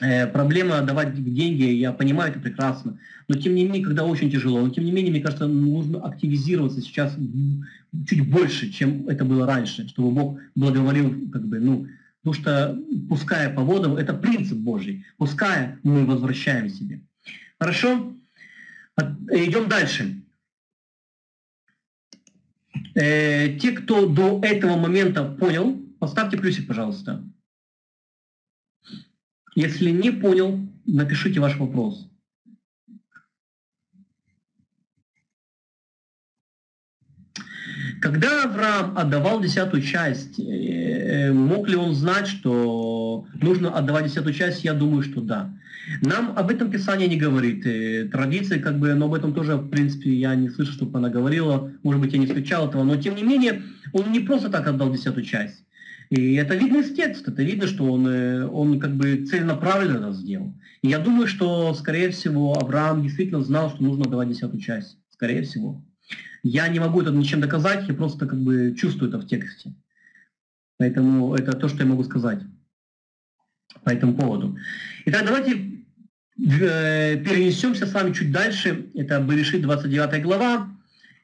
э, 0.00 0.26
проблема 0.26 0.82
давать 0.82 1.14
деньги, 1.14 1.64
я 1.64 1.92
понимаю 1.92 2.32
это 2.32 2.40
прекрасно, 2.40 2.98
но 3.28 3.36
тем 3.36 3.54
не 3.54 3.64
менее, 3.64 3.84
когда 3.84 4.04
очень 4.04 4.30
тяжело, 4.30 4.60
но 4.60 4.70
тем 4.70 4.84
не 4.84 4.92
менее, 4.92 5.10
мне 5.10 5.22
кажется, 5.22 5.46
нужно 5.46 6.00
активизироваться 6.04 6.80
сейчас 6.80 7.16
чуть 8.08 8.28
больше, 8.28 8.70
чем 8.70 9.08
это 9.08 9.24
было 9.24 9.46
раньше, 9.46 9.88
чтобы 9.88 10.10
Бог 10.10 10.38
благоволил, 10.54 11.30
как 11.30 11.46
бы, 11.46 11.60
ну, 11.60 11.86
потому 12.22 12.34
что, 12.34 12.78
пуская 13.08 13.54
по 13.54 13.62
водам, 13.62 13.96
это 13.96 14.14
принцип 14.14 14.58
Божий, 14.58 15.04
пуская 15.18 15.78
мы 15.82 16.06
возвращаем 16.06 16.70
себе. 16.70 17.00
Хорошо? 17.64 18.14
Идем 19.30 19.70
дальше. 19.70 20.22
Э, 22.94 23.56
те, 23.56 23.72
кто 23.72 24.06
до 24.06 24.38
этого 24.42 24.76
момента 24.76 25.24
понял, 25.24 25.74
поставьте 25.98 26.36
плюсик, 26.36 26.68
пожалуйста. 26.68 27.24
Если 29.54 29.88
не 29.88 30.10
понял, 30.10 30.60
напишите 30.84 31.40
ваш 31.40 31.56
вопрос. 31.56 32.06
Когда 38.04 38.44
Авраам 38.44 38.98
отдавал 38.98 39.40
десятую 39.40 39.82
часть, 39.82 40.38
э, 40.38 40.42
э, 40.42 41.32
мог 41.32 41.66
ли 41.66 41.74
он 41.74 41.94
знать, 41.94 42.26
что 42.26 43.26
нужно 43.40 43.70
отдавать 43.70 44.04
десятую 44.04 44.34
часть? 44.34 44.62
Я 44.62 44.74
думаю, 44.74 45.02
что 45.02 45.22
да. 45.22 45.54
Нам 46.02 46.34
об 46.36 46.50
этом 46.50 46.70
Писание 46.70 47.08
не 47.08 47.16
говорит. 47.16 47.64
Э, 47.64 48.06
традиции, 48.12 48.58
как 48.58 48.78
бы, 48.78 48.92
но 48.92 49.06
об 49.06 49.14
этом 49.14 49.32
тоже, 49.32 49.56
в 49.56 49.70
принципе, 49.70 50.12
я 50.12 50.34
не 50.34 50.50
слышу, 50.50 50.72
чтобы 50.72 50.98
она 50.98 51.08
говорила. 51.08 51.72
Может 51.82 52.02
быть, 52.02 52.12
я 52.12 52.18
не 52.18 52.26
встречал 52.26 52.68
этого. 52.68 52.82
Но, 52.84 52.96
тем 52.96 53.16
не 53.16 53.22
менее, 53.22 53.62
он 53.94 54.12
не 54.12 54.20
просто 54.20 54.50
так 54.50 54.68
отдал 54.68 54.92
десятую 54.92 55.24
часть. 55.24 55.64
И 56.10 56.34
это 56.34 56.56
видно 56.56 56.80
из 56.80 56.94
текста. 56.94 57.30
Это 57.30 57.42
видно, 57.42 57.66
что 57.66 57.90
он, 57.90 58.06
он 58.06 58.80
как 58.80 58.96
бы 58.96 59.24
целенаправленно 59.24 60.08
это 60.08 60.12
сделал. 60.12 60.52
И 60.82 60.88
я 60.88 60.98
думаю, 60.98 61.26
что, 61.26 61.72
скорее 61.72 62.10
всего, 62.10 62.52
Авраам 62.52 63.02
действительно 63.02 63.40
знал, 63.40 63.70
что 63.70 63.82
нужно 63.82 64.04
отдавать 64.04 64.28
десятую 64.28 64.60
часть. 64.60 64.98
Скорее 65.08 65.40
всего. 65.44 65.82
Я 66.44 66.68
не 66.68 66.78
могу 66.78 67.00
это 67.00 67.10
ничем 67.10 67.40
доказать, 67.40 67.88
я 67.88 67.94
просто 67.94 68.26
как 68.26 68.38
бы 68.38 68.74
чувствую 68.76 69.08
это 69.08 69.18
в 69.18 69.26
тексте. 69.26 69.74
Поэтому 70.76 71.34
это 71.34 71.52
то, 71.52 71.68
что 71.68 71.78
я 71.78 71.86
могу 71.86 72.04
сказать 72.04 72.40
по 73.82 73.88
этому 73.88 74.14
поводу. 74.14 74.56
Итак, 75.06 75.24
давайте 75.24 75.52
э, 75.52 77.16
перенесемся 77.16 77.86
с 77.86 77.94
вами 77.94 78.12
чуть 78.12 78.30
дальше. 78.30 78.90
Это 78.94 79.20
Берешит 79.20 79.62
29 79.62 80.22
глава. 80.22 80.70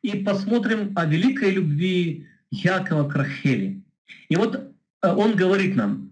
И 0.00 0.16
посмотрим 0.24 0.92
о 0.96 1.04
великой 1.04 1.50
любви 1.50 2.26
Якова 2.50 3.06
к 3.06 3.14
Рахели. 3.14 3.82
И 4.30 4.36
вот 4.36 4.56
э, 4.56 4.72
он 5.02 5.36
говорит 5.36 5.76
нам, 5.76 6.10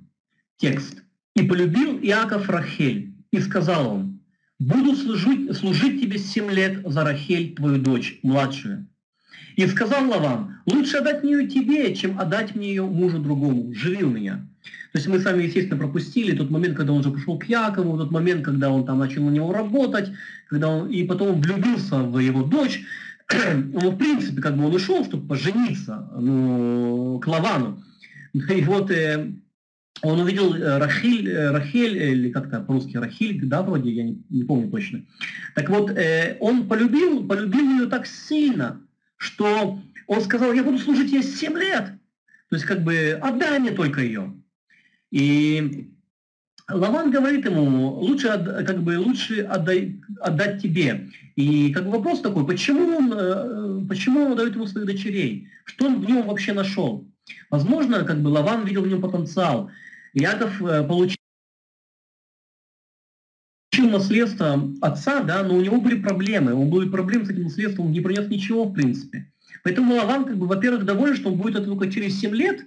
текст. 0.59 1.03
«И 1.35 1.43
полюбил 1.43 1.99
Иаков 2.03 2.49
Рахель, 2.51 3.15
и 3.31 3.41
сказал 3.41 3.95
он, 3.95 4.21
буду 4.59 4.95
служить, 4.97 5.57
служить 5.57 6.01
тебе 6.03 6.19
семь 6.19 6.51
лет 6.51 6.83
за 6.85 7.05
Рахель, 7.05 7.55
твою 7.55 7.79
дочь, 7.79 8.19
младшую. 8.23 8.87
И 9.57 9.67
сказал 9.67 10.09
Лаван, 10.09 10.59
лучше 10.67 10.99
отдать 10.99 11.23
мне 11.23 11.33
ее 11.33 11.49
тебе, 11.49 11.95
чем 11.95 12.19
отдать 12.19 12.55
мне 12.55 12.69
ее 12.69 12.85
мужу 12.85 13.19
другому. 13.19 13.73
Живи 13.75 14.05
у 14.05 14.11
меня. 14.11 14.47
То 14.93 14.99
есть 14.99 15.09
мы 15.09 15.19
с 15.19 15.25
вами, 15.25 15.43
естественно, 15.43 15.79
пропустили 15.79 16.37
тот 16.37 16.51
момент, 16.51 16.77
когда 16.77 16.93
он 16.93 17.01
уже 17.01 17.11
пошел 17.11 17.39
к 17.39 17.45
Якову, 17.45 17.99
тот 17.99 18.11
момент, 18.11 18.45
когда 18.45 18.71
он 18.71 18.87
там 18.87 18.99
начал 18.99 19.23
на 19.25 19.31
него 19.31 19.53
работать, 19.53 20.11
когда 20.49 20.69
он, 20.69 20.89
и 20.89 21.05
потом 21.05 21.29
он 21.29 21.41
влюбился 21.41 21.99
в 21.99 22.19
его 22.19 22.43
дочь. 22.43 22.83
ну, 23.55 23.91
в 23.91 23.97
принципе, 23.97 24.41
как 24.41 24.57
бы 24.57 24.67
он 24.67 24.75
ушел, 24.75 25.05
чтобы 25.05 25.29
пожениться 25.29 26.09
ну, 26.19 27.21
к 27.23 27.27
Лавану. 27.27 27.83
И 28.33 28.63
вот 28.63 28.91
э, 28.91 29.33
он 30.03 30.21
увидел 30.21 30.55
э, 30.55 30.79
Рахиль, 30.79 31.29
э, 31.29 31.51
Рахель, 31.51 31.97
или 31.97 32.31
как-то 32.31 32.61
по-русски 32.61 32.97
Рахиль, 32.97 33.45
да, 33.45 33.63
вроде, 33.63 33.91
я 33.91 34.05
не, 34.05 34.23
не 34.31 34.45
помню 34.45 34.71
точно. 34.71 35.05
Так 35.55 35.69
вот, 35.71 35.91
э, 35.91 36.37
он 36.41 36.69
полюбил, 36.69 37.27
полюбил 37.27 37.81
ее 37.81 37.87
так 37.87 38.07
сильно, 38.07 38.81
что 39.19 39.79
он 40.07 40.21
сказал, 40.23 40.53
я 40.55 40.65
буду 40.65 40.79
служить 40.79 41.13
ей 41.13 41.23
7 41.23 41.59
лет. 41.59 41.93
То 42.49 42.57
есть 42.57 42.65
как 42.65 42.83
бы 42.83 43.19
отдай 43.21 43.59
мне 43.59 43.73
только 43.73 44.01
ее. 44.01 44.35
И 45.11 45.91
Лаван 46.71 47.11
говорит 47.11 47.45
ему, 47.45 47.95
лучше, 47.95 48.29
как 48.29 48.83
бы, 48.83 48.99
лучше 48.99 49.43
отдай, 49.43 50.01
отдать 50.21 50.63
тебе. 50.63 51.09
И 51.37 51.73
как 51.73 51.85
бы 51.85 51.93
вопрос 51.93 52.21
такой, 52.21 52.47
почему 52.47 52.97
он, 52.97 53.13
э, 53.13 53.87
почему 53.89 54.23
он 54.23 54.37
дает 54.37 54.55
ему 54.55 54.67
своих 54.67 54.87
дочерей? 54.87 55.49
Что 55.65 55.87
он 55.87 56.01
в 56.01 56.09
нем 56.09 56.27
вообще 56.27 56.53
нашел? 56.53 57.07
Возможно, 57.51 58.05
как 58.05 58.21
бы 58.23 58.29
Лаван 58.29 58.65
видел 58.65 58.83
в 58.83 58.89
нем 58.89 59.01
потенциал. 59.01 59.71
Яков 60.15 60.63
э, 60.63 60.83
получил 63.71 63.91
наследство 63.91 64.71
отца, 64.81 65.23
да, 65.23 65.43
но 65.43 65.57
у 65.57 65.61
него 65.61 65.81
были 65.81 66.01
проблемы. 66.01 66.55
У 66.55 66.65
него 66.65 66.71
были 66.79 66.89
проблемы 66.89 67.27
с 67.27 67.31
этим 67.31 67.45
наследством, 67.45 67.87
он 67.87 67.93
не 67.93 68.01
принес 68.01 68.29
ничего, 68.29 68.65
в 68.65 68.73
принципе. 68.73 69.31
Поэтому 69.65 69.95
Лаван, 69.95 70.25
как 70.25 70.37
бы, 70.37 70.47
во-первых, 70.47 70.85
доволен, 70.85 71.17
что 71.17 71.31
он 71.31 71.37
будет 71.37 71.57
это 71.57 71.67
только 71.67 71.91
через 71.91 72.19
7 72.21 72.35
лет, 72.35 72.67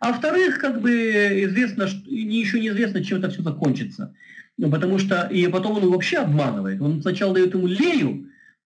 а 0.00 0.12
во-вторых, 0.12 0.58
как 0.58 0.80
бы 0.80 0.90
известно, 0.90 1.86
что, 1.86 2.10
еще 2.10 2.60
неизвестно, 2.60 3.02
чем 3.02 3.18
это 3.18 3.30
все 3.30 3.42
закончится. 3.42 4.14
Ну, 4.56 4.70
потому 4.70 4.98
что, 4.98 5.28
и 5.32 5.46
потом 5.48 5.78
он 5.78 5.90
вообще 5.90 6.18
обманывает. 6.18 6.80
Он 6.80 7.00
сначала 7.00 7.34
дает 7.34 7.54
ему 7.54 7.66
Лею, 7.66 8.26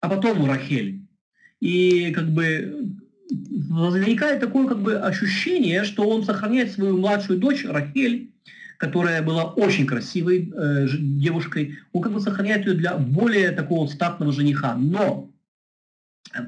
а 0.01 0.09
потом 0.09 0.45
Рахель. 0.47 1.01
И 1.61 2.13
как 2.13 2.31
бы 2.31 2.95
возникает 3.71 4.41
такое 4.41 4.67
как 4.67 4.83
бы 4.83 4.97
ощущение, 4.97 5.85
что 5.85 6.09
он 6.09 6.25
сохраняет 6.25 6.73
свою 6.73 6.99
младшую 6.99 7.39
дочь 7.39 7.65
Рахель, 7.65 8.33
которая 8.85 9.23
была 9.23 9.45
очень 9.45 9.87
красивой 9.87 10.53
э, 10.55 10.87
девушкой, 10.99 11.79
он 11.95 12.03
как 12.03 12.13
бы 12.13 12.21
сохраняет 12.21 12.67
ее 12.67 12.75
для 12.75 12.99
более 12.99 13.51
такого 13.53 13.87
статного 13.87 14.31
жениха. 14.31 14.75
Но 14.77 15.31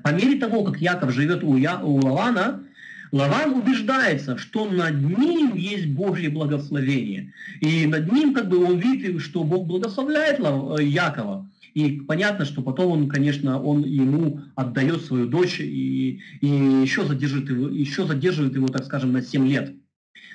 по 0.05 0.13
мере 0.13 0.39
того, 0.39 0.63
как 0.65 0.83
Яков 0.83 1.13
живет 1.13 1.43
у, 1.43 1.57
Я, 1.57 1.81
у 1.83 1.97
Лавана, 1.97 2.63
Лаван 3.11 3.55
убеждается, 3.55 4.37
что 4.37 4.69
над 4.69 5.01
ним 5.01 5.55
есть 5.55 5.87
Божье 5.87 6.29
благословение. 6.29 7.33
И 7.63 7.87
над 7.87 8.13
ним 8.13 8.35
как 8.35 8.51
бы 8.51 8.63
он 8.63 8.79
видит, 8.79 9.23
что 9.23 9.43
Бог 9.43 9.67
благословляет 9.67 10.39
э, 10.39 10.85
Якова. 10.85 11.49
И 11.73 12.01
понятно, 12.01 12.45
что 12.45 12.61
потом 12.61 12.93
он, 12.93 13.09
конечно, 13.09 13.63
он 13.63 13.83
ему 13.83 14.43
отдает 14.57 15.07
свою 15.07 15.27
дочь 15.27 15.59
и, 15.61 16.21
и 16.43 16.47
еще, 16.47 17.07
задерживает 17.07 17.49
его, 17.49 17.69
еще 17.69 18.07
задерживает 18.07 18.55
его, 18.55 18.69
так 18.69 18.85
скажем, 18.85 19.13
на 19.13 19.23
7 19.23 19.49
лет. 19.49 19.75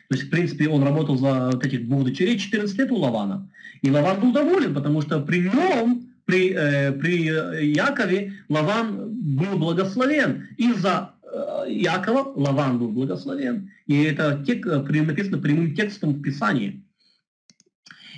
То 0.10 0.16
есть, 0.16 0.28
в 0.28 0.30
принципе, 0.30 0.68
он 0.68 0.84
работал 0.84 1.18
за 1.18 1.52
вот 1.52 1.66
этих 1.66 1.88
двух 1.88 2.04
дочерей 2.04 2.38
14 2.38 2.78
лет 2.78 2.92
у 2.92 2.98
Лавана. 2.98 3.50
И 3.82 3.90
Лаван 3.90 4.20
был 4.20 4.34
доволен, 4.34 4.74
потому 4.74 5.02
что 5.02 5.22
при 5.22 5.42
нем, 5.42 6.10
при, 6.26 6.54
э, 6.54 6.92
при 6.92 7.26
Якове, 7.74 8.34
Лаван 8.50 9.10
был 9.10 9.58
благословен. 9.58 10.50
И 10.58 10.74
за 10.74 11.14
э, 11.24 11.66
Якова 11.70 12.34
Лаван 12.36 12.80
был 12.80 12.90
благословен. 12.90 13.72
И 13.88 14.04
это 14.04 14.44
тек, 14.46 14.66
написано 14.66 15.38
прямым 15.38 15.76
текстом 15.76 16.14
в 16.14 16.22
Писании. 16.22 16.84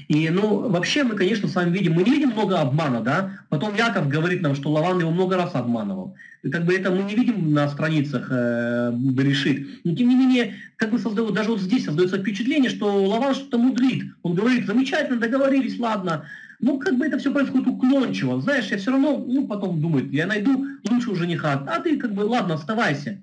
И, 0.08 0.30
ну, 0.30 0.70
вообще 0.70 1.04
мы, 1.04 1.16
конечно, 1.16 1.47
с 1.47 1.56
вами 1.56 1.72
видим, 1.72 1.93
мы 1.93 2.04
не 2.04 2.12
видим 2.12 2.30
много 2.30 2.60
обмана, 2.60 3.01
да. 3.01 3.39
Потом 3.49 3.76
Яков 3.76 4.08
говорит 4.08 4.41
нам, 4.41 4.56
что 4.56 4.72
Лаван 4.72 4.99
его 4.99 5.12
много 5.12 5.38
раз 5.38 5.56
обманывал. 5.56 6.16
И 6.43 6.49
как 6.49 6.66
бы 6.66 6.74
это 6.74 6.91
мы 6.91 7.04
не 7.04 7.16
видим 7.16 7.54
на 7.54 7.70
страницах 7.70 8.28
э, 8.30 8.91
Берешит. 8.93 9.68
Но 9.84 9.95
тем 9.95 10.10
не 10.10 10.16
менее, 10.16 10.56
как 10.76 10.91
бы 10.91 10.99
создает, 10.99 11.34
даже 11.34 11.49
вот 11.49 11.62
здесь 11.62 11.86
создается 11.86 12.18
впечатление, 12.18 12.70
что 12.70 13.06
Лаван 13.06 13.34
что-то 13.34 13.58
мудрит. 13.58 14.04
Он 14.24 14.34
говорит, 14.34 14.66
замечательно, 14.66 15.20
договорились, 15.20 15.80
ладно. 15.80 16.26
Ну, 16.60 16.80
как 16.80 16.97
бы 16.97 17.06
это 17.06 17.18
все 17.18 17.32
происходит 17.32 17.68
уклончиво. 17.68 18.41
Знаешь, 18.41 18.68
я 18.68 18.78
все 18.78 18.91
равно, 18.91 19.18
ну, 19.18 19.47
потом 19.47 19.82
думаю, 19.82 20.10
я 20.12 20.28
найду 20.28 20.66
лучшего 20.89 21.16
жениха, 21.16 21.54
а 21.68 21.80
ты 21.80 21.97
как 21.97 22.14
бы, 22.14 22.22
ладно, 22.22 22.56
оставайся. 22.56 23.22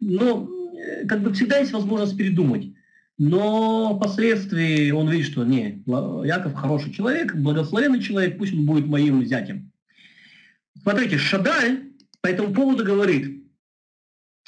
Но 0.00 0.48
э, 0.76 1.06
как 1.06 1.20
бы 1.22 1.32
всегда 1.32 1.58
есть 1.58 1.72
возможность 1.72 2.16
передумать. 2.16 2.66
Но 3.16 3.96
впоследствии 3.96 4.90
он 4.90 5.08
видит, 5.08 5.26
что 5.30 5.44
не, 5.44 5.82
Яков 6.26 6.54
хороший 6.54 6.92
человек, 6.92 7.34
благословенный 7.34 8.02
человек, 8.02 8.38
пусть 8.38 8.52
он 8.52 8.66
будет 8.66 8.86
моим 8.86 9.24
зятем. 9.24 9.70
Смотрите, 10.82 11.16
Шадаль 11.18 11.84
по 12.20 12.26
этому 12.26 12.52
поводу 12.52 12.84
говорит, 12.84 13.44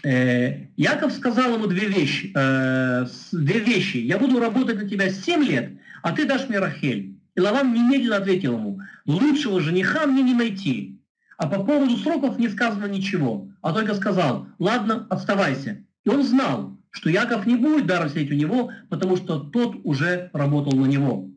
э, 0.03 0.67
Яков 0.77 1.13
сказал 1.13 1.55
ему 1.55 1.67
две 1.69 1.87
вещи, 1.87 2.33
э, 2.35 3.07
две 3.33 3.61
вещи. 3.61 3.99
Я 3.99 4.19
буду 4.19 4.41
работать 4.41 4.83
на 4.83 4.89
тебя 4.89 5.11
7 5.11 5.45
лет, 5.45 5.73
а 6.03 6.13
ты 6.13 6.25
дашь 6.25 6.49
мне 6.49 6.59
Рахель. 6.59 7.17
И 7.37 7.41
Лаван 7.41 7.73
немедленно 7.73 8.17
ответил 8.17 8.55
ему, 8.55 8.81
лучшего 9.05 9.61
жениха 9.61 10.07
мне 10.07 10.23
не 10.23 10.35
найти. 10.35 11.01
А 11.37 11.47
по 11.47 11.63
поводу 11.63 11.97
сроков 11.99 12.39
не 12.39 12.49
сказано 12.49 12.87
ничего, 12.87 13.49
а 13.61 13.73
только 13.73 13.95
сказал, 13.95 14.49
ладно, 14.59 15.07
оставайся. 15.11 15.85
И 16.05 16.09
он 16.09 16.25
знал, 16.25 16.76
что 16.97 17.11
Яков 17.11 17.47
не 17.47 17.57
будет 17.57 17.87
даром 17.87 18.09
сидеть 18.09 18.31
у 18.31 18.35
него, 18.35 18.73
потому 18.89 19.17
что 19.17 19.39
тот 19.39 19.77
уже 19.85 20.31
работал 20.33 20.73
на 20.73 20.87
него. 20.87 21.29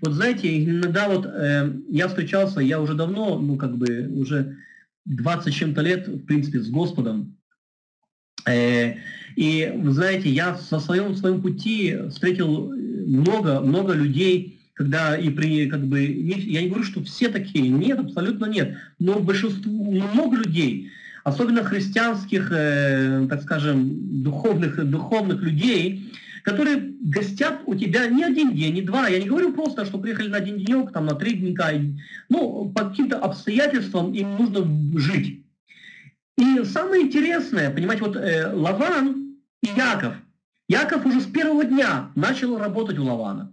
Вот 0.00 0.14
знаете, 0.14 0.64
иногда 0.64 1.08
вот 1.08 1.26
э, 1.26 1.72
я 1.88 2.06
встречался, 2.06 2.60
я 2.60 2.80
уже 2.80 2.94
давно, 2.94 3.38
ну 3.38 3.56
как 3.56 3.76
бы 3.76 4.08
уже 4.08 4.56
20 5.06 5.52
чем-то 5.52 5.82
лет, 5.82 6.06
в 6.06 6.24
принципе, 6.26 6.60
с 6.60 6.70
Господом. 6.70 7.36
Э, 8.46 8.94
и 9.34 9.74
знаете, 9.86 10.30
я 10.30 10.56
со 10.56 10.78
своем, 10.78 11.16
своем 11.16 11.42
пути 11.42 11.98
встретил 12.10 12.70
много, 12.70 13.60
много 13.60 13.94
людей, 13.94 14.60
когда 14.74 15.16
и 15.16 15.28
при, 15.28 15.68
как 15.68 15.84
бы, 15.86 16.02
я 16.02 16.62
не 16.62 16.68
говорю, 16.68 16.84
что 16.84 17.02
все 17.02 17.30
такие, 17.30 17.68
нет, 17.68 17.98
абсолютно 17.98 18.46
нет, 18.46 18.76
но 19.00 19.18
большинство, 19.18 19.70
много 19.72 20.36
людей, 20.36 20.92
особенно 21.24 21.64
христианских, 21.64 22.50
э, 22.52 23.26
так 23.28 23.42
скажем, 23.42 24.22
духовных, 24.22 24.88
духовных 24.88 25.40
людей, 25.42 26.12
которые 26.44 26.94
гостят 27.00 27.60
у 27.66 27.74
тебя 27.74 28.06
не 28.06 28.24
один 28.24 28.54
день, 28.54 28.74
не 28.74 28.82
два. 28.82 29.08
Я 29.08 29.18
не 29.18 29.28
говорю 29.28 29.52
просто, 29.52 29.84
что 29.84 29.98
приехали 29.98 30.28
на 30.28 30.38
один 30.38 30.58
денек, 30.58 30.92
там, 30.92 31.06
на 31.06 31.14
три 31.14 31.34
дника. 31.34 31.70
Ну, 32.28 32.72
по 32.74 32.84
каким-то 32.86 33.18
обстоятельствам 33.18 34.12
им 34.12 34.36
нужно 34.36 34.98
жить. 34.98 35.44
И 36.38 36.64
самое 36.64 37.02
интересное, 37.02 37.70
понимаете, 37.70 38.04
вот 38.04 38.16
э, 38.16 38.50
Лаван 38.52 39.36
и 39.62 39.68
Яков. 39.76 40.14
Яков 40.68 41.04
уже 41.04 41.20
с 41.20 41.26
первого 41.26 41.64
дня 41.64 42.10
начал 42.14 42.56
работать 42.56 42.98
у 42.98 43.04
Лавана. 43.04 43.52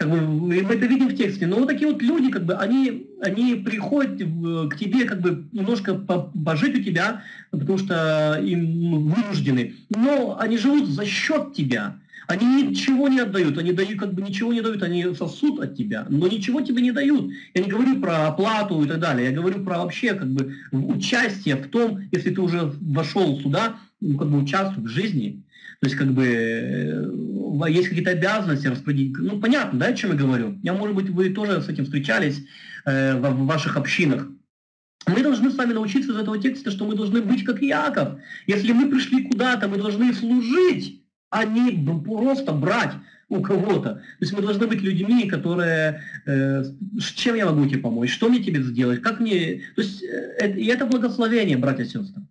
Как 0.00 0.08
бы, 0.08 0.18
мы 0.22 0.54
это 0.54 0.86
видим 0.86 1.08
в 1.08 1.14
тексте. 1.14 1.46
Но 1.46 1.56
вот 1.56 1.68
такие 1.68 1.92
вот 1.92 2.00
люди, 2.00 2.30
как 2.30 2.46
бы, 2.46 2.54
они, 2.54 3.06
они 3.20 3.56
приходят 3.56 4.14
к 4.14 4.78
тебе, 4.78 5.04
как 5.04 5.20
бы, 5.20 5.44
немножко 5.52 5.92
пожить 5.94 6.74
у 6.74 6.82
тебя, 6.82 7.22
потому 7.50 7.76
что 7.76 8.40
им 8.42 9.10
вынуждены. 9.10 9.74
Но 9.90 10.38
они 10.40 10.56
живут 10.56 10.88
за 10.88 11.04
счет 11.04 11.52
тебя. 11.52 11.98
Они 12.28 12.62
ничего 12.62 13.08
не 13.08 13.20
отдают, 13.20 13.58
они 13.58 13.74
дают, 13.74 14.00
как 14.00 14.14
бы 14.14 14.22
ничего 14.22 14.54
не 14.54 14.62
дают, 14.62 14.82
они 14.82 15.04
сосут 15.14 15.60
от 15.60 15.76
тебя, 15.76 16.06
но 16.08 16.28
ничего 16.28 16.62
тебе 16.62 16.80
не 16.80 16.92
дают. 16.92 17.30
Я 17.52 17.62
не 17.62 17.68
говорю 17.68 18.00
про 18.00 18.28
оплату 18.28 18.82
и 18.82 18.88
так 18.88 19.00
далее, 19.00 19.28
я 19.28 19.36
говорю 19.36 19.62
про 19.64 19.80
вообще 19.80 20.14
как 20.14 20.32
бы 20.32 20.54
участие 20.72 21.56
в 21.56 21.68
том, 21.68 22.00
если 22.10 22.30
ты 22.30 22.40
уже 22.40 22.72
вошел 22.80 23.38
сюда, 23.40 23.76
ну, 24.00 24.16
как 24.16 24.30
бы 24.30 24.38
участвуй 24.38 24.84
в 24.84 24.88
жизни. 24.88 25.42
То 25.80 25.86
есть 25.86 25.96
как 25.96 26.12
бы 26.12 26.26
э, 26.26 27.70
есть 27.70 27.88
какие-то 27.88 28.10
обязанности 28.10 28.66
распределить. 28.66 29.16
Ну, 29.18 29.40
понятно, 29.40 29.78
да, 29.78 29.86
о 29.86 29.94
чем 29.94 30.10
я 30.10 30.16
говорю? 30.16 30.58
Я, 30.62 30.74
может 30.74 30.94
быть, 30.94 31.08
вы 31.08 31.30
тоже 31.30 31.62
с 31.62 31.68
этим 31.68 31.84
встречались 31.84 32.44
э, 32.84 33.16
в, 33.18 33.30
в 33.30 33.46
ваших 33.46 33.76
общинах. 33.76 34.28
Мы 35.06 35.22
должны 35.22 35.50
с 35.50 35.56
вами 35.56 35.72
научиться 35.72 36.12
из 36.12 36.18
этого 36.18 36.38
текста, 36.38 36.70
что 36.70 36.84
мы 36.84 36.94
должны 36.94 37.22
быть 37.22 37.44
как 37.44 37.62
Яков. 37.62 38.20
Если 38.46 38.72
мы 38.72 38.90
пришли 38.90 39.24
куда-то, 39.24 39.68
мы 39.68 39.78
должны 39.78 40.12
служить, 40.12 41.02
а 41.30 41.44
не 41.44 41.82
просто 42.04 42.52
брать 42.52 42.92
у 43.30 43.40
кого-то. 43.40 43.94
То 43.94 44.02
есть 44.20 44.32
мы 44.32 44.42
должны 44.42 44.66
быть 44.66 44.82
людьми, 44.82 45.28
которые, 45.28 46.02
э, 46.26 46.64
чем 47.14 47.36
я 47.36 47.46
могу 47.46 47.66
тебе 47.66 47.78
помочь, 47.78 48.12
что 48.12 48.28
мне 48.28 48.42
тебе 48.42 48.62
сделать, 48.62 49.00
как 49.00 49.20
мне... 49.20 49.62
То 49.76 49.82
есть 49.82 50.02
э, 50.02 50.34
это, 50.38 50.60
это 50.60 50.86
благословение, 50.86 51.56
братья 51.56 51.84
и 51.84 51.86
сестры. 51.86 52.22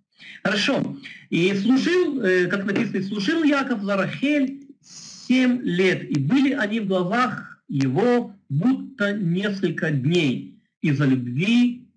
Хорошо. 0.44 0.98
И 1.30 1.54
служил, 1.56 2.22
э, 2.22 2.48
как 2.48 2.66
написано, 2.66 3.04
служил 3.04 3.44
Яков 3.44 3.84
за 3.84 3.96
Рахель 3.96 4.68
семь 4.82 5.62
лет, 5.62 6.10
и 6.10 6.20
были 6.20 6.54
они 6.54 6.80
в 6.80 6.88
глазах 6.88 7.62
его 7.68 8.36
будто 8.50 9.14
несколько 9.14 9.92
дней 9.92 10.60
из-за 10.82 11.06
любви 11.06 11.88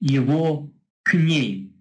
его 0.00 0.72
к 1.02 1.14
ней. 1.14 1.74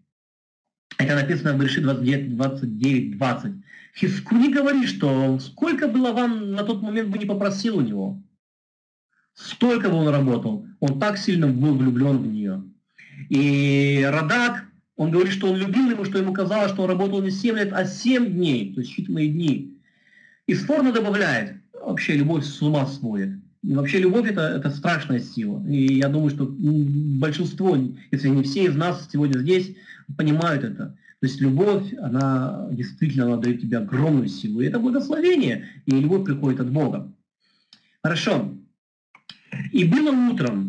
Это 0.98 1.16
написано 1.16 1.54
в 1.54 1.60
Берешит 1.60 1.84
29, 1.84 2.36
29, 2.36 3.18
20. 3.18 3.54
Хиску 3.96 4.36
не 4.36 4.52
говори, 4.52 4.86
что 4.86 5.40
сколько 5.40 5.88
было 5.88 6.12
вам 6.12 6.52
на 6.52 6.64
тот 6.64 6.82
момент 6.82 7.10
бы 7.10 7.18
не 7.18 7.26
попросил 7.26 7.78
у 7.78 7.82
него. 7.82 8.22
Столько 9.34 9.90
бы 9.90 9.96
он 9.96 10.10
работал. 10.10 10.66
Он 10.80 11.00
так 11.00 11.18
сильно 11.18 11.48
был 11.48 11.76
влюблен 11.76 12.18
в 12.18 12.28
нее. 12.28 12.64
И 13.30 14.06
Радак, 14.06 14.69
он 15.00 15.12
говорит, 15.12 15.32
что 15.32 15.50
он 15.50 15.56
любил 15.56 15.90
ему, 15.90 16.04
что 16.04 16.18
ему 16.18 16.34
казалось, 16.34 16.74
что 16.74 16.84
он 16.84 16.90
работал 16.90 17.22
не 17.22 17.32
7 17.32 17.56
лет, 17.56 17.72
а 17.72 17.86
7 17.86 18.34
дней, 18.34 18.74
то 18.74 18.82
есть 18.82 19.00
считанные 19.00 19.30
дни. 19.30 19.78
И 20.46 20.54
Сфорна 20.54 20.92
добавляет, 20.92 21.56
вообще 21.72 22.18
любовь 22.18 22.44
с 22.44 22.62
ума 22.62 22.86
сводит. 22.86 23.30
И 23.64 23.74
вообще 23.74 24.00
любовь 24.00 24.30
это, 24.30 24.42
это 24.42 24.70
страшная 24.70 25.22
сила. 25.22 25.66
И 25.70 25.94
я 26.00 26.10
думаю, 26.10 26.32
что 26.32 26.54
большинство, 26.54 27.78
если 28.12 28.28
не 28.28 28.44
все 28.44 28.66
из 28.66 28.76
нас 28.76 29.08
сегодня 29.10 29.40
здесь, 29.40 29.74
понимают 30.18 30.66
это. 30.66 30.98
То 31.22 31.28
есть 31.28 31.40
любовь, 31.40 31.94
она 32.02 32.68
действительно 32.72 33.28
она 33.28 33.38
дает 33.38 33.62
тебе 33.62 33.78
огромную 33.78 34.28
силу. 34.28 34.60
И 34.60 34.66
это 34.66 34.80
благословение, 34.80 35.66
и 35.86 35.92
любовь 35.92 36.26
приходит 36.26 36.60
от 36.60 36.74
Бога. 36.74 37.10
Хорошо. 38.04 38.54
И 39.72 39.86
было 39.86 40.12
утром, 40.12 40.69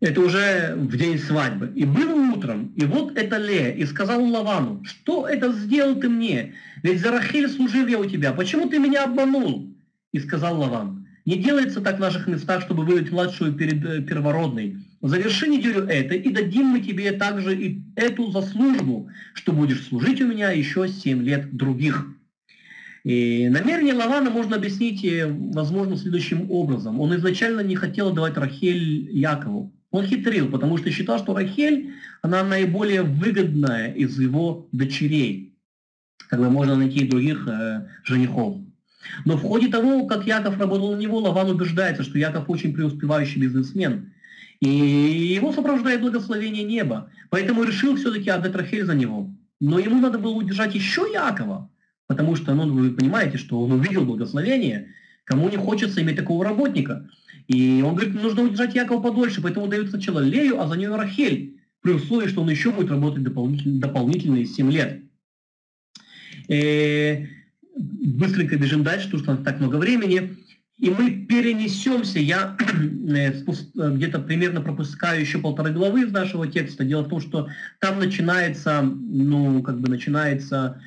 Это 0.00 0.22
уже 0.22 0.74
в 0.76 0.96
день 0.96 1.18
свадьбы. 1.18 1.72
И 1.76 1.84
было 1.84 2.14
утром, 2.32 2.72
и 2.74 2.84
вот 2.86 3.18
это 3.18 3.36
Ле, 3.36 3.74
и 3.76 3.84
сказал 3.84 4.24
Лавану, 4.24 4.82
что 4.84 5.28
это 5.28 5.52
сделал 5.52 5.96
ты 5.96 6.08
мне? 6.08 6.54
Ведь 6.82 7.00
за 7.00 7.10
Рахель 7.10 7.48
служил 7.48 7.86
я 7.86 7.98
у 7.98 8.06
тебя, 8.06 8.32
почему 8.32 8.68
ты 8.68 8.78
меня 8.78 9.04
обманул? 9.04 9.76
И 10.12 10.18
сказал 10.18 10.58
Лаван, 10.58 11.06
не 11.26 11.36
делается 11.36 11.82
так 11.82 11.98
в 11.98 12.00
наших 12.00 12.26
местах, 12.26 12.62
чтобы 12.62 12.84
выдать 12.84 13.12
младшую 13.12 13.52
перед 13.52 13.84
э, 13.84 14.00
первородной. 14.00 14.78
Заверши 15.02 15.48
неделю 15.48 15.84
это, 15.84 16.14
и 16.14 16.30
дадим 16.30 16.66
мы 16.66 16.80
тебе 16.80 17.12
также 17.12 17.54
и 17.54 17.82
эту 17.94 18.30
заслужбу, 18.30 19.10
что 19.34 19.52
будешь 19.52 19.86
служить 19.86 20.20
у 20.22 20.26
меня 20.26 20.50
еще 20.50 20.88
семь 20.88 21.22
лет 21.22 21.54
других. 21.54 22.06
И 23.04 23.48
намерение 23.48 23.94
Лавана 23.94 24.30
можно 24.30 24.56
объяснить, 24.56 25.04
э, 25.04 25.26
возможно, 25.26 25.98
следующим 25.98 26.50
образом. 26.50 27.00
Он 27.00 27.14
изначально 27.16 27.60
не 27.60 27.76
хотел 27.76 28.12
давать 28.12 28.38
Рахель 28.38 29.10
Якову. 29.10 29.72
Он 29.90 30.06
хитрил, 30.06 30.50
потому 30.50 30.78
что 30.78 30.90
считал, 30.90 31.18
что 31.18 31.34
Рахель, 31.34 31.94
она 32.22 32.44
наиболее 32.44 33.02
выгодная 33.02 33.92
из 33.92 34.18
его 34.18 34.68
дочерей. 34.72 35.54
Бы 36.30 36.48
можно 36.48 36.76
найти 36.76 37.08
других 37.08 37.48
э, 37.48 37.88
женихов. 38.04 38.58
Но 39.24 39.36
в 39.36 39.42
ходе 39.42 39.68
того, 39.68 40.06
как 40.06 40.26
Яков 40.26 40.58
работал 40.58 40.94
на 40.94 41.00
него, 41.00 41.18
Лаван 41.18 41.50
убеждается, 41.50 42.04
что 42.04 42.18
Яков 42.18 42.48
очень 42.48 42.72
преуспевающий 42.72 43.40
бизнесмен. 43.40 44.12
И 44.60 44.68
его 44.68 45.52
сопровождает 45.52 46.02
благословение 46.02 46.62
неба. 46.62 47.10
Поэтому 47.30 47.64
решил 47.64 47.96
все-таки 47.96 48.30
отдать 48.30 48.54
Рахель 48.54 48.84
за 48.84 48.94
него. 48.94 49.34
Но 49.58 49.78
ему 49.78 50.00
надо 50.00 50.18
было 50.18 50.32
удержать 50.32 50.74
еще 50.74 51.06
Якова, 51.12 51.70
потому 52.06 52.36
что, 52.36 52.54
ну, 52.54 52.72
вы 52.72 52.90
понимаете, 52.90 53.38
что 53.38 53.60
он 53.60 53.72
увидел 53.72 54.04
благословение, 54.04 54.94
кому 55.24 55.48
не 55.48 55.56
хочется 55.56 56.00
иметь 56.00 56.16
такого 56.16 56.44
работника. 56.44 57.08
И 57.48 57.82
он 57.82 57.94
говорит, 57.94 58.14
нужно 58.14 58.42
удержать 58.42 58.74
Якова 58.74 59.02
подольше, 59.02 59.40
поэтому 59.42 59.68
дают 59.68 59.90
сначала 59.90 60.20
Лею, 60.20 60.60
а 60.60 60.66
за 60.66 60.76
нее 60.76 60.94
Рахель, 60.94 61.60
при 61.82 61.92
условии, 61.92 62.28
что 62.28 62.42
он 62.42 62.50
еще 62.50 62.70
будет 62.70 62.90
работать 62.90 63.22
дополнительно, 63.22 63.80
дополнительные 63.80 64.46
7 64.46 64.70
лет. 64.70 65.02
И 66.48 66.54
э, 66.54 67.26
быстренько 67.76 68.56
бежим 68.56 68.82
дальше, 68.82 69.06
потому 69.06 69.22
что 69.22 69.32
у 69.32 69.34
нас 69.36 69.44
так 69.44 69.60
много 69.60 69.76
времени. 69.76 70.36
И 70.78 70.88
мы 70.90 71.10
перенесемся, 71.26 72.18
я 72.18 72.56
э, 73.08 73.32
где-то 73.32 74.18
примерно 74.20 74.60
пропускаю 74.60 75.20
еще 75.20 75.38
полторы 75.38 75.72
главы 75.72 76.02
из 76.02 76.12
нашего 76.12 76.46
текста. 76.46 76.84
Дело 76.84 77.02
в 77.02 77.08
том, 77.08 77.20
что 77.20 77.48
там 77.80 77.98
начинается, 77.98 78.82
ну, 78.82 79.62
как 79.62 79.80
бы 79.80 79.88
начинается 79.88 80.80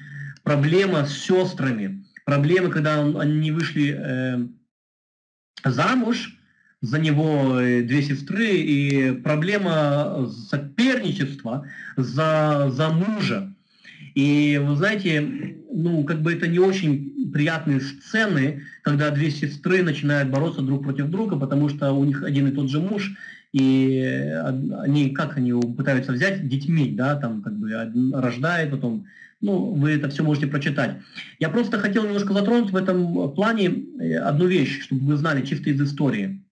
проблема 0.44 1.06
с 1.06 1.18
сестрами. 1.18 2.04
Проблема, 2.26 2.70
когда 2.70 3.04
они 3.04 3.52
вышли 3.52 3.96
э, 3.98 4.48
замуж, 5.64 6.38
за 6.84 7.00
него 7.00 7.60
э, 7.62 7.82
две 7.82 8.04
сестры, 8.04 8.58
и 8.58 9.12
проблема 9.14 10.30
соперничества 10.50 11.66
за, 11.96 12.70
за 12.72 12.90
мужа. 12.90 13.54
И 14.16 14.62
вы 14.62 14.76
знаете, 14.76 15.56
ну, 15.72 16.04
как 16.04 16.22
бы 16.22 16.34
это 16.34 16.46
не 16.46 16.60
очень 16.60 17.32
приятные 17.32 17.80
сцены, 17.80 18.64
когда 18.82 19.12
две 19.12 19.32
сестры 19.32 19.82
начинают 19.82 20.30
бороться 20.30 20.62
друг 20.62 20.84
против 20.84 21.08
друга, 21.08 21.38
потому 21.38 21.70
что 21.70 21.94
у 21.94 22.04
них 22.04 22.22
один 22.22 22.50
и 22.50 22.52
тот 22.52 22.70
же 22.70 22.82
муж, 22.82 23.16
и 23.54 24.30
они, 24.82 25.12
как 25.12 25.38
они 25.38 25.54
пытаются 25.54 26.12
взять 26.12 26.50
детьми, 26.50 26.92
да, 26.92 27.16
там 27.16 27.42
как 27.42 27.58
бы 27.58 27.72
рождает, 28.14 28.72
потом, 28.72 29.06
ну, 29.40 29.74
вы 29.74 29.92
это 29.92 30.10
все 30.10 30.22
можете 30.22 30.48
прочитать. 30.48 30.98
Я 31.40 31.48
просто 31.48 31.80
хотел 31.80 32.04
немножко 32.04 32.34
затронуть 32.34 32.72
в 32.72 32.76
этом 32.76 33.34
плане 33.34 33.86
э, 34.02 34.16
одну 34.18 34.48
вещь, 34.48 34.82
чтобы 34.82 35.06
вы 35.06 35.16
знали 35.16 35.46
чисто 35.46 35.70
из 35.70 35.82
истории. 35.82 36.43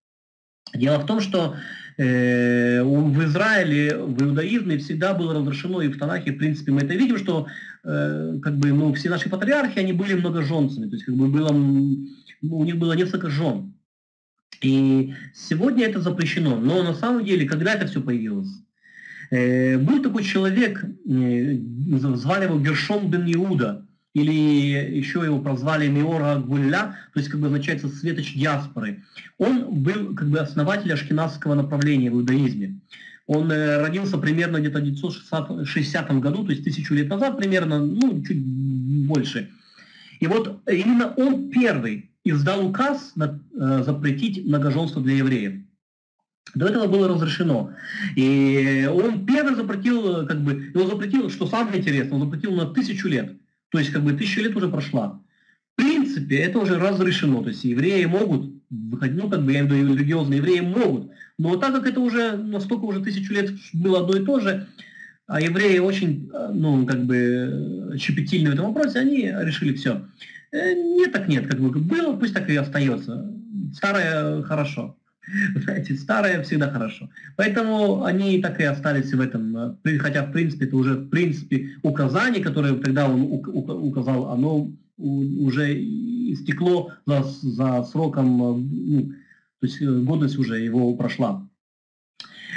Дело 0.74 1.00
в 1.00 1.06
том, 1.06 1.20
что 1.20 1.56
э, 1.98 2.82
в 2.84 3.24
Израиле, 3.26 3.98
в 3.98 4.22
иудаизме 4.24 4.78
всегда 4.78 5.14
было 5.14 5.34
разрешено, 5.34 5.82
и 5.82 5.90
в 5.90 5.98
Танахе, 5.98 6.32
в 6.32 6.38
принципе, 6.38 6.72
мы 6.72 6.82
это 6.82 6.94
видим, 6.94 7.18
что 7.18 7.48
э, 7.84 8.40
как 8.42 8.58
бы, 8.58 8.72
ну, 8.72 8.94
все 8.94 9.10
наши 9.10 9.30
патриархи, 9.30 9.80
они 9.80 9.94
были 9.94 10.14
многоженцами, 10.14 10.88
то 10.88 10.96
есть 10.96 11.06
как 11.06 11.16
бы 11.16 11.28
было, 11.28 11.52
у 11.52 12.64
них 12.64 12.78
было 12.78 12.94
несколько 12.94 13.30
жен. 13.30 13.74
И 14.62 15.14
сегодня 15.34 15.86
это 15.86 16.00
запрещено, 16.00 16.56
но 16.56 16.84
на 16.84 16.94
самом 16.94 17.26
деле, 17.26 17.48
когда 17.48 17.74
это 17.74 17.88
все 17.88 18.02
появилось? 18.02 18.50
Э, 19.32 19.78
был 19.78 20.02
такой 20.02 20.24
человек, 20.24 20.84
э, 20.84 21.58
звали 22.16 22.46
его 22.46 22.60
Гершон 22.60 23.10
бен 23.10 23.26
Иуда, 23.34 23.88
или 24.14 24.34
еще 24.34 25.24
его 25.24 25.40
прозвали 25.40 25.88
Меора 25.88 26.38
Гулля, 26.40 26.98
то 27.14 27.20
есть 27.20 27.30
как 27.30 27.40
бы 27.40 27.48
означается 27.48 27.88
светоч 27.88 28.34
диаспоры. 28.36 29.04
Он 29.38 29.82
был 29.82 30.14
как 30.16 30.30
бы 30.30 30.40
основателем 30.40 30.96
ашкенадского 30.96 31.56
направления 31.56 32.12
в 32.12 32.16
иудаизме. 32.16 32.80
Он 33.28 33.50
э, 33.52 33.82
родился 33.82 34.18
примерно 34.18 34.58
где-то 34.60 34.80
в 34.80 34.82
1960 34.82 36.20
году, 36.20 36.44
то 36.44 36.52
есть 36.52 36.64
тысячу 36.66 36.94
лет 36.94 37.08
назад 37.08 37.38
примерно, 37.38 37.80
ну, 37.80 38.22
чуть 38.24 38.44
больше. 39.08 39.50
И 40.20 40.28
вот 40.28 40.62
именно 40.70 41.14
он 41.16 41.50
первый 41.50 42.12
издал 42.26 42.66
указ 42.66 43.14
на, 43.16 43.40
э, 43.54 43.84
запретить 43.86 44.46
многоженство 44.46 45.02
для 45.02 45.16
евреев. 45.16 45.62
До 46.54 46.68
этого 46.68 46.88
было 46.88 47.08
разрешено. 47.08 47.72
И 48.16 48.90
он 48.92 49.26
первый 49.26 49.56
запретил, 49.56 50.28
как 50.28 50.42
бы, 50.42 50.72
его 50.74 50.88
запретил, 50.88 51.30
что 51.30 51.48
самое 51.48 51.80
интересное, 51.80 52.20
он 52.20 52.26
запретил 52.26 52.52
на 52.52 52.66
тысячу 52.66 53.08
лет. 53.08 53.34
То 53.72 53.80
есть 53.80 53.92
как 53.92 54.04
бы 54.04 54.14
тысяча 54.14 54.42
лет 54.42 54.56
уже 54.56 54.68
прошла. 54.68 55.22
В 55.74 55.82
принципе, 55.82 56.38
это 56.38 56.60
уже 56.60 56.78
разрешено. 56.78 57.42
То 57.42 57.50
есть 57.50 57.64
евреи 57.64 58.06
могут 58.06 58.54
выходить, 58.70 59.22
ну 59.22 59.30
как 59.30 59.44
бы 59.44 59.54
я 59.54 59.62
имею 59.62 59.70
в 59.70 59.78
виду 59.78 59.94
религиозные 59.96 60.38
евреи 60.38 60.60
могут. 60.60 61.12
Но 61.38 61.56
так 61.56 61.74
как 61.74 61.88
это 61.88 62.00
уже 62.00 62.38
настолько 62.38 62.84
уже 62.84 63.02
тысячу 63.02 63.34
лет 63.34 63.52
было 63.74 64.02
одно 64.02 64.18
и 64.18 64.26
то 64.26 64.40
же, 64.40 64.68
а 65.28 65.40
евреи 65.40 65.80
очень, 65.80 66.30
ну, 66.54 66.86
как 66.86 67.06
бы, 67.06 67.96
щепетильны 67.98 68.50
в 68.50 68.54
этом 68.54 68.74
вопросе, 68.74 69.00
они 69.00 69.32
решили 69.40 69.74
все. 69.74 70.06
Э, 70.52 70.74
нет, 70.74 71.14
так 71.14 71.30
нет, 71.30 71.48
как 71.48 71.60
бы 71.60 71.70
было, 71.70 72.18
пусть 72.18 72.34
так 72.34 72.50
и 72.50 72.56
остается. 72.58 73.34
Старое 73.74 74.44
хорошо. 74.44 74.98
Знаете, 75.56 75.96
старое 75.96 76.42
всегда 76.44 76.70
хорошо. 76.70 77.10
Поэтому 77.38 78.04
они 78.04 78.42
так 78.42 78.60
и 78.60 78.64
остались 78.64 79.14
в 79.14 79.22
этом. 79.22 79.78
Хотя, 80.00 80.26
в 80.26 80.32
принципе, 80.32 80.66
это 80.66 80.76
уже, 80.76 80.96
в 80.96 81.10
принципе, 81.10 81.72
указание, 81.84 82.44
которое 82.44 82.74
тогда 82.76 83.08
он 83.08 83.24
указал, 83.24 84.32
оно 84.32 84.72
уже 84.98 85.74
истекло 85.74 86.92
за, 87.06 87.24
за 87.24 87.84
сроком, 87.84 88.38
ну, 88.38 89.12
то 89.60 89.68
есть 89.68 89.82
годность 89.82 90.38
уже 90.38 90.60
его 90.60 90.94
прошла. 90.96 91.48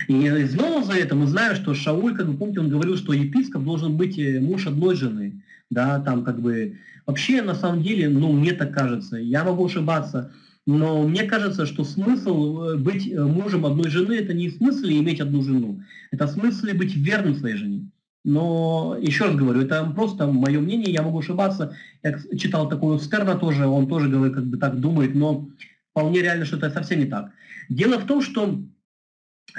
И 0.08 0.46
снова 0.46 0.84
за 0.84 0.94
это 0.94 1.14
мы 1.14 1.26
знаем, 1.26 1.54
что 1.54 1.74
Шауль, 1.74 2.14
как 2.16 2.26
вы 2.26 2.36
помните, 2.36 2.60
он 2.60 2.68
говорил, 2.68 2.96
что 2.96 3.12
епископ 3.12 3.64
должен 3.64 3.96
быть 3.96 4.18
э, 4.18 4.40
муж 4.40 4.66
одной 4.66 4.96
жены. 4.96 5.42
Да, 5.70 6.00
там 6.00 6.24
как 6.24 6.40
бы... 6.40 6.78
Вообще, 7.06 7.42
на 7.42 7.54
самом 7.54 7.82
деле, 7.82 8.08
ну, 8.08 8.32
мне 8.32 8.52
так 8.52 8.72
кажется, 8.72 9.16
я 9.16 9.44
могу 9.44 9.66
ошибаться, 9.66 10.32
но 10.66 11.06
мне 11.06 11.24
кажется, 11.24 11.66
что 11.66 11.84
смысл 11.84 12.62
э, 12.62 12.76
быть 12.76 13.06
э, 13.06 13.22
мужем 13.22 13.66
одной 13.66 13.90
жены, 13.90 14.14
это 14.14 14.32
не 14.32 14.48
в 14.48 14.56
смысле 14.56 14.98
иметь 14.98 15.20
одну 15.20 15.42
жену, 15.42 15.82
это 16.10 16.26
в 16.26 16.30
смысле 16.30 16.74
быть 16.74 16.94
верным 16.94 17.34
своей 17.36 17.56
жене. 17.56 17.90
Но, 18.24 18.96
еще 18.98 19.26
раз 19.26 19.34
говорю, 19.34 19.60
это 19.60 19.84
просто 19.94 20.26
мое 20.26 20.58
мнение, 20.58 20.90
я 20.90 21.02
могу 21.02 21.18
ошибаться. 21.18 21.76
Я 22.02 22.18
читал 22.38 22.70
такую 22.70 22.98
Стерна 22.98 23.34
тоже, 23.34 23.66
он 23.66 23.86
тоже 23.86 24.08
говорит, 24.08 24.34
как 24.34 24.46
бы 24.46 24.56
так 24.56 24.80
думает, 24.80 25.14
но 25.14 25.46
вполне 25.90 26.22
реально, 26.22 26.46
что 26.46 26.56
это 26.56 26.70
совсем 26.70 27.00
не 27.00 27.04
так. 27.04 27.30
Дело 27.68 27.98
в 27.98 28.06
том, 28.06 28.22
что 28.22 28.62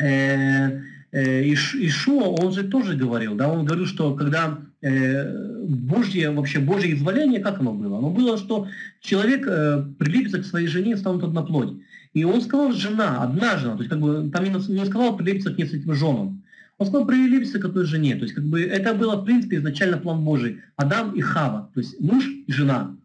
э, 0.02 0.82
Ишуа, 1.12 2.28
он 2.28 2.52
же 2.52 2.64
тоже 2.64 2.96
говорил, 2.96 3.36
да, 3.36 3.50
он 3.50 3.66
говорил, 3.66 3.86
что 3.86 4.16
когда 4.16 4.60
э, 4.82 5.66
Божье, 5.68 6.32
вообще 6.32 6.60
Божье 6.60 6.94
изволение, 6.94 7.40
как 7.40 7.60
оно 7.60 7.74
было? 7.74 7.98
Оно 7.98 8.10
было, 8.10 8.38
что 8.38 8.68
человек 9.02 9.46
э, 9.48 9.86
прилепится 9.98 10.40
к 10.40 10.46
своей 10.46 10.68
жене 10.68 10.92
и 10.92 10.96
станут 10.98 11.24
одна 11.24 11.44
плоть. 11.44 11.74
И 12.14 12.24
он 12.24 12.42
сказал, 12.42 12.72
жена, 12.72 13.24
одна 13.24 13.58
жена, 13.58 13.74
то 13.74 13.80
есть 13.80 13.90
как 13.90 14.00
бы 14.00 14.30
там 14.32 14.44
не 14.44 14.86
сказал 14.86 15.18
прилепиться 15.18 15.54
к 15.54 15.58
нескольким 15.58 15.94
женам. 15.96 16.44
Он 16.78 16.88
сказал, 16.88 17.06
прилепиться 17.08 17.60
к 17.60 17.66
одной 17.66 17.86
жене. 17.86 18.16
То 18.16 18.24
есть 18.24 18.34
как 18.34 18.46
бы 18.46 18.62
это 18.62 18.94
было, 18.94 19.16
в 19.16 19.26
принципе, 19.26 19.58
изначально 19.58 19.98
план 19.98 20.24
Божий. 20.24 20.60
Адам 20.76 21.12
и 21.14 21.22
Хава, 21.22 21.70
то 21.74 21.80
есть 21.80 22.00
муж 22.00 22.26
и 22.48 22.52
жена. 22.52 22.96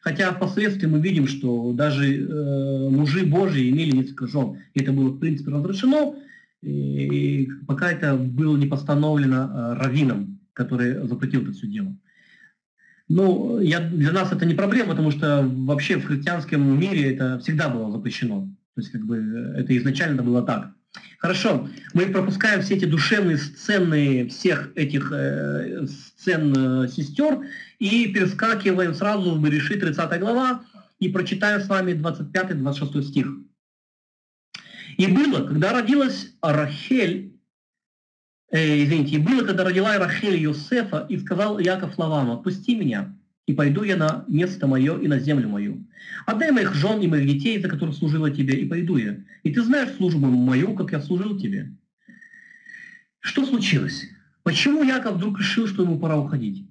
Хотя 0.00 0.32
впоследствии 0.32 0.86
мы 0.86 1.00
видим, 1.00 1.26
что 1.26 1.72
даже 1.72 2.14
э, 2.14 2.88
мужи 2.88 3.26
Божьи 3.26 3.68
имели 3.68 3.90
несколько 3.90 4.26
жен. 4.26 4.58
И 4.74 4.80
это 4.80 4.92
было, 4.92 5.10
в 5.10 5.18
принципе, 5.18 5.50
разрешено, 5.50 6.16
и 6.62 7.48
пока 7.66 7.90
это 7.90 8.16
было 8.16 8.56
не 8.56 8.66
постановлено 8.66 9.36
э, 9.36 9.74
раввином, 9.74 10.40
который 10.52 11.06
запретил 11.06 11.42
это 11.42 11.52
все 11.52 11.66
дело. 11.66 11.94
Ну, 13.08 13.58
я, 13.60 13.80
для 13.80 14.12
нас 14.12 14.32
это 14.32 14.44
не 14.44 14.54
проблема, 14.54 14.90
потому 14.90 15.10
что 15.10 15.42
вообще 15.42 15.96
в 15.96 16.04
христианском 16.04 16.78
мире 16.78 17.14
это 17.14 17.38
всегда 17.38 17.68
было 17.68 17.90
запрещено. 17.90 18.42
То 18.74 18.80
есть 18.80 18.92
как 18.92 19.04
бы 19.06 19.16
это 19.56 19.76
изначально 19.76 20.22
было 20.22 20.42
так. 20.42 20.72
Хорошо, 21.18 21.68
мы 21.94 22.06
пропускаем 22.06 22.62
все 22.62 22.76
эти 22.76 22.84
душевные 22.84 23.38
сцены 23.38 24.28
всех 24.28 24.70
этих 24.76 25.10
э, 25.12 25.86
сцен 25.86 26.54
э, 26.56 26.88
сестер 26.88 27.40
и 27.78 28.06
перескакиваем 28.12 28.94
сразу 28.94 29.34
в 29.34 29.42
Береши 29.42 29.78
30 29.78 30.20
глава 30.20 30.62
и 31.00 31.08
прочитаем 31.08 31.60
с 31.60 31.68
вами 31.68 31.92
25-26 31.92 33.02
стих. 33.02 33.26
«И 34.98 35.06
было, 35.06 35.46
когда 35.46 35.72
родилась 35.72 36.34
Рахель, 36.42 37.32
э, 38.50 38.84
извините, 38.84 39.16
и 39.16 39.18
было, 39.18 39.44
когда 39.44 39.64
родила 39.64 39.96
Рахель 39.96 40.36
Йосефа, 40.36 41.06
и 41.08 41.16
сказал 41.18 41.58
Яков 41.58 41.96
Лавану, 41.98 42.34
отпусти 42.34 42.76
меня, 42.76 43.16
и 43.46 43.54
пойду 43.54 43.84
я 43.84 43.96
на 43.96 44.24
место 44.28 44.66
мое 44.66 44.98
и 44.98 45.06
на 45.06 45.20
землю 45.20 45.48
мою. 45.48 45.86
Отдай 46.26 46.50
моих 46.50 46.74
жен 46.74 47.00
и 47.00 47.06
моих 47.06 47.26
детей, 47.26 47.62
за 47.62 47.68
которых 47.68 47.94
служила 47.94 48.30
тебе, 48.30 48.60
и 48.60 48.68
пойду 48.68 48.96
я. 48.96 49.20
И 49.44 49.54
ты 49.54 49.62
знаешь 49.62 49.96
службу 49.96 50.26
мою, 50.26 50.74
как 50.74 50.90
я 50.92 51.00
служил 51.00 51.38
тебе. 51.38 51.72
Что 53.20 53.46
случилось? 53.46 54.04
Почему 54.42 54.82
Яков 54.82 55.14
вдруг 55.14 55.38
решил, 55.38 55.68
что 55.68 55.84
ему 55.84 55.98
пора 55.98 56.18
уходить? 56.18 56.68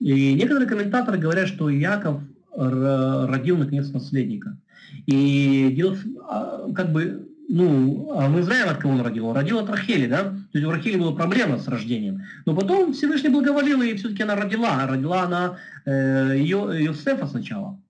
И 0.00 0.32
некоторые 0.34 0.68
комментаторы 0.68 1.18
говорят, 1.18 1.48
что 1.48 1.68
Яков 1.68 2.22
родил 2.56 3.58
наконец 3.58 3.90
наследника. 3.90 4.58
И 5.06 5.70
дело, 5.76 5.96
а, 6.28 6.72
как 6.72 6.92
бы 6.92 7.28
ну, 7.50 8.12
а 8.14 8.28
мы 8.28 8.42
знаем, 8.42 8.68
от 8.68 8.76
кого 8.76 8.92
он 8.92 9.00
родил. 9.00 9.26
Он 9.26 9.34
родил 9.34 9.58
от 9.58 9.70
Рахели, 9.70 10.06
да? 10.06 10.24
То 10.24 10.58
есть 10.58 10.66
у 10.66 10.70
Рахели 10.70 10.98
была 10.98 11.12
проблема 11.12 11.58
с 11.58 11.66
рождением. 11.66 12.22
Но 12.44 12.54
потом 12.54 12.92
Всевышний 12.92 13.30
благоволил, 13.30 13.80
и 13.80 13.94
все-таки 13.94 14.22
она 14.22 14.36
родила. 14.36 14.86
Родила 14.86 15.22
она 15.22 15.58
э, 15.86 16.34
ее, 16.36 16.58
Иосифа 16.58 17.26
сначала. 17.26 17.80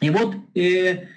И 0.00 0.08
вот, 0.08 0.34
э, 0.54 1.08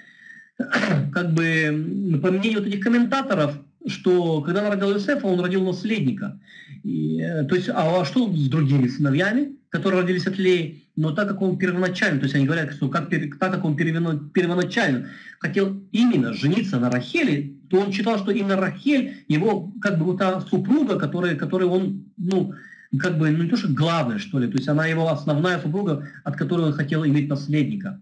как 0.58 1.32
бы, 1.32 2.20
по 2.22 2.30
мнению 2.30 2.58
вот 2.58 2.68
этих 2.68 2.84
комментаторов, 2.84 3.54
что 3.86 4.40
когда 4.40 4.60
она 4.60 4.70
родила 4.70 4.92
Иосифа, 4.92 5.26
он 5.26 5.40
родил 5.40 5.64
наследника. 5.64 6.40
И, 6.82 7.20
э, 7.20 7.44
то 7.44 7.54
есть, 7.54 7.68
а, 7.72 8.04
что 8.04 8.32
с 8.32 8.48
другими 8.48 8.88
сыновьями, 8.88 9.56
которые 9.68 10.02
родились 10.02 10.26
от 10.26 10.38
Леи? 10.38 10.82
Но 10.96 11.10
так 11.10 11.28
как 11.28 11.42
он 11.42 11.58
первоначально, 11.58 12.20
то 12.20 12.24
есть 12.24 12.36
они 12.36 12.46
говорят, 12.46 12.72
что 12.72 12.88
как, 12.88 13.10
так 13.10 13.52
как 13.52 13.64
он 13.64 13.76
первоначально 13.76 15.08
хотел 15.40 15.82
именно 15.90 16.32
жениться 16.32 16.78
на 16.78 16.88
Рахеле, 16.90 17.54
то 17.68 17.80
он 17.80 17.92
считал, 17.92 18.18
что 18.18 18.30
именно 18.30 18.56
Рахель, 18.56 19.24
его 19.26 19.72
как 19.80 19.98
бы 19.98 20.04
вот 20.04 20.18
та 20.18 20.40
супруга, 20.40 20.98
которая, 20.98 21.34
которой 21.34 21.64
он, 21.64 22.04
ну, 22.16 22.54
как 22.98 23.18
бы, 23.18 23.30
ну 23.30 23.42
не 23.42 23.50
то, 23.50 23.56
что 23.56 23.68
главное, 23.68 24.18
что 24.18 24.38
ли, 24.38 24.46
то 24.46 24.56
есть 24.56 24.68
она 24.68 24.86
его 24.86 25.10
основная 25.10 25.58
супруга, 25.58 26.08
от 26.22 26.36
которой 26.36 26.66
он 26.66 26.72
хотел 26.72 27.04
иметь 27.04 27.28
наследника. 27.28 28.00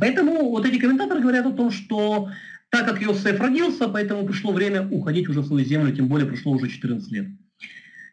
Поэтому 0.00 0.48
вот 0.48 0.64
эти 0.64 0.78
комментаторы 0.78 1.20
говорят 1.20 1.44
о 1.46 1.52
том, 1.52 1.70
что 1.70 2.30
так 2.72 2.86
как 2.86 3.00
Иосиф 3.02 3.38
родился, 3.38 3.86
поэтому 3.86 4.26
пришло 4.26 4.52
время 4.52 4.88
уходить 4.88 5.28
уже 5.28 5.42
в 5.42 5.46
свою 5.46 5.64
землю, 5.64 5.94
тем 5.94 6.08
более 6.08 6.26
прошло 6.26 6.52
уже 6.52 6.68
14 6.68 7.12
лет 7.12 7.28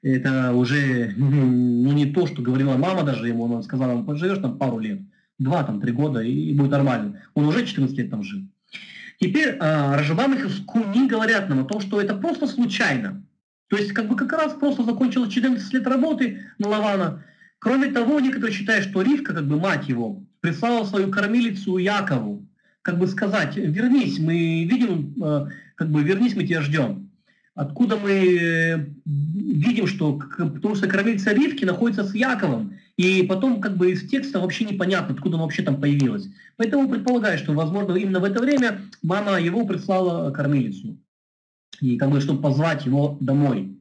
это 0.02 0.54
уже 0.54 1.14
ну, 1.18 1.92
не 1.92 2.08
то, 2.08 2.28
что 2.28 2.42
говорила 2.42 2.78
мама 2.78 3.04
даже 3.04 3.28
ему, 3.28 3.46
она 3.46 3.62
сказала, 3.62 3.94
"Он 3.94 4.06
поживешь 4.06 4.40
там 4.40 4.58
пару 4.58 4.80
лет, 4.80 5.02
два, 5.38 5.64
там, 5.64 5.82
три 5.82 5.92
года, 5.92 6.22
и 6.22 6.54
будет 6.54 6.72
нормально. 6.72 7.22
Он 7.34 7.46
уже 7.46 7.66
14 7.66 7.98
лет 7.98 8.10
там 8.10 8.24
жил. 8.24 8.42
Теперь 9.20 9.58
а, 9.60 9.98
Рашабам 9.98 10.34
и 10.34 10.64
Куни 10.66 11.08
говорят 11.08 11.50
нам 11.50 11.62
о 11.62 11.66
том, 11.66 11.82
что 11.82 12.00
это 12.00 12.16
просто 12.16 12.48
случайно. 12.48 13.22
То 13.68 13.78
есть 13.78 13.92
как 13.92 14.08
бы 14.08 14.16
как 14.16 14.32
раз 14.32 14.54
просто 14.54 14.84
закончила 14.84 15.30
14 15.30 15.74
лет 15.74 15.86
работы 15.86 16.42
на 16.58 16.70
Лавана. 16.70 17.26
Кроме 17.60 17.92
того, 17.92 18.20
некоторые 18.22 18.54
считают, 18.54 18.86
что 18.86 19.02
Ривка, 19.02 19.34
как 19.34 19.46
бы 19.46 19.60
мать 19.60 19.90
его, 19.90 20.24
прислала 20.40 20.86
свою 20.86 21.12
кормилицу 21.12 21.78
Якову, 21.78 22.48
как 22.82 22.98
бы 22.98 23.08
сказать, 23.08 23.56
вернись, 23.56 24.20
мы 24.20 24.64
видим, 24.64 25.16
а, 25.22 25.48
как 25.76 25.90
бы 25.90 26.04
вернись, 26.04 26.36
мы 26.36 26.46
тебя 26.46 26.62
ждем. 26.62 27.10
Откуда 27.56 27.98
мы 27.98 28.12
э, 28.12 28.86
видим, 29.06 29.86
что 29.86 30.14
потому 30.14 30.76
что 30.76 30.88
кормильца 30.88 31.34
Ривки 31.34 31.66
находится 31.66 32.06
с 32.06 32.16
Яковом, 32.16 32.76
и 32.96 33.24
потом 33.24 33.60
как 33.60 33.76
бы 33.76 33.92
из 33.92 34.08
текста 34.10 34.40
вообще 34.40 34.64
непонятно, 34.64 35.14
откуда 35.14 35.36
он 35.36 35.42
вообще 35.42 35.64
там 35.64 35.82
появилась. 35.82 36.30
Поэтому 36.56 36.88
предполагаю, 36.88 37.38
что, 37.38 37.52
возможно, 37.52 37.96
именно 37.96 38.22
в 38.22 38.24
это 38.24 38.42
время 38.42 38.82
мама 39.02 39.42
его 39.42 39.66
прислала 39.66 40.32
кормилицу, 40.32 40.98
и 41.82 41.98
как 41.98 42.12
бы, 42.12 42.22
чтобы 42.22 42.42
позвать 42.42 42.86
его 42.86 43.18
домой. 43.20 43.78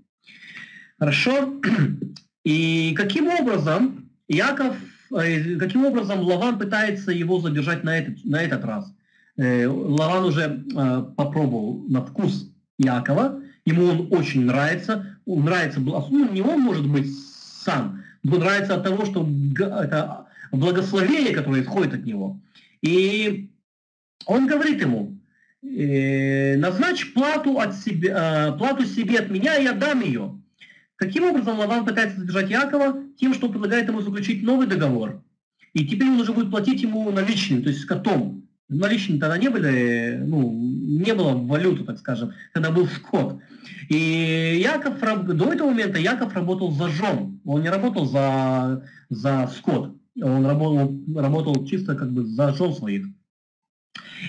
Хорошо? 0.98 1.60
И 2.44 2.94
каким 2.96 3.28
образом 3.28 4.10
Яков, 4.26 4.74
э, 4.74 4.97
каким 5.10 5.86
образом 5.86 6.20
Лаван 6.20 6.58
пытается 6.58 7.12
его 7.12 7.40
задержать 7.40 7.84
на 7.84 7.98
этот, 7.98 8.24
на 8.24 8.42
этот 8.42 8.64
раз? 8.64 8.92
Э, 9.36 9.66
Лаван 9.66 10.24
уже 10.24 10.64
попробовал 11.16 11.84
на 11.88 12.04
вкус 12.04 12.50
Якова, 12.78 13.40
ему 13.64 13.86
он 13.86 14.08
очень 14.10 14.44
нравится, 14.44 15.18
он 15.26 15.44
нравится, 15.44 15.80
ну, 15.80 16.32
не 16.32 16.42
он 16.42 16.60
может 16.60 16.88
быть 16.88 17.08
сам, 17.64 18.02
ему 18.22 18.36
нравится 18.36 18.74
от 18.74 18.84
того, 18.84 19.04
что 19.04 19.28
это 19.58 20.26
благословение, 20.52 21.34
которое 21.34 21.62
исходит 21.62 21.94
от 21.94 22.04
него. 22.04 22.40
И 22.82 23.50
он 24.26 24.46
говорит 24.46 24.80
ему, 24.80 25.18
э, 25.62 26.56
назначь 26.56 27.12
плату, 27.12 27.58
от 27.58 27.74
себя, 27.74 28.48
э, 28.48 28.58
плату 28.58 28.84
себе 28.84 29.18
от 29.18 29.30
меня, 29.30 29.56
и 29.56 29.64
я 29.64 29.72
дам 29.72 30.00
ее. 30.00 30.37
Каким 30.98 31.24
образом 31.24 31.58
Лаван 31.58 31.84
пытается 31.84 32.18
задержать 32.18 32.50
Якова? 32.50 33.04
Тем, 33.16 33.32
что 33.32 33.48
предлагает 33.48 33.86
ему 33.86 34.02
заключить 34.02 34.42
новый 34.42 34.66
договор. 34.66 35.22
И 35.72 35.86
теперь 35.86 36.08
он 36.08 36.20
уже 36.20 36.32
будет 36.32 36.50
платить 36.50 36.82
ему 36.82 37.08
наличными, 37.12 37.62
то 37.62 37.68
есть 37.68 37.84
котом. 37.84 38.42
Наличные 38.68 39.20
тогда 39.20 39.38
не 39.38 39.48
были, 39.48 40.20
ну, 40.26 40.52
не 40.52 41.14
было 41.14 41.34
валюты, 41.34 41.84
так 41.84 41.98
скажем, 41.98 42.32
тогда 42.52 42.72
был 42.72 42.88
скот. 42.88 43.40
И 43.88 44.60
Яков, 44.60 44.98
до 44.98 45.52
этого 45.52 45.70
момента 45.70 45.98
Яков 45.98 46.34
работал 46.34 46.72
за 46.72 46.88
жен, 46.88 47.40
он 47.44 47.62
не 47.62 47.70
работал 47.70 48.04
за, 48.04 48.84
за 49.08 49.48
скот, 49.56 49.96
он 50.20 50.44
работал, 50.44 51.00
работал 51.14 51.64
чисто 51.64 51.94
как 51.94 52.12
бы 52.12 52.24
за 52.24 52.52
жен 52.54 52.74
своих. 52.74 53.06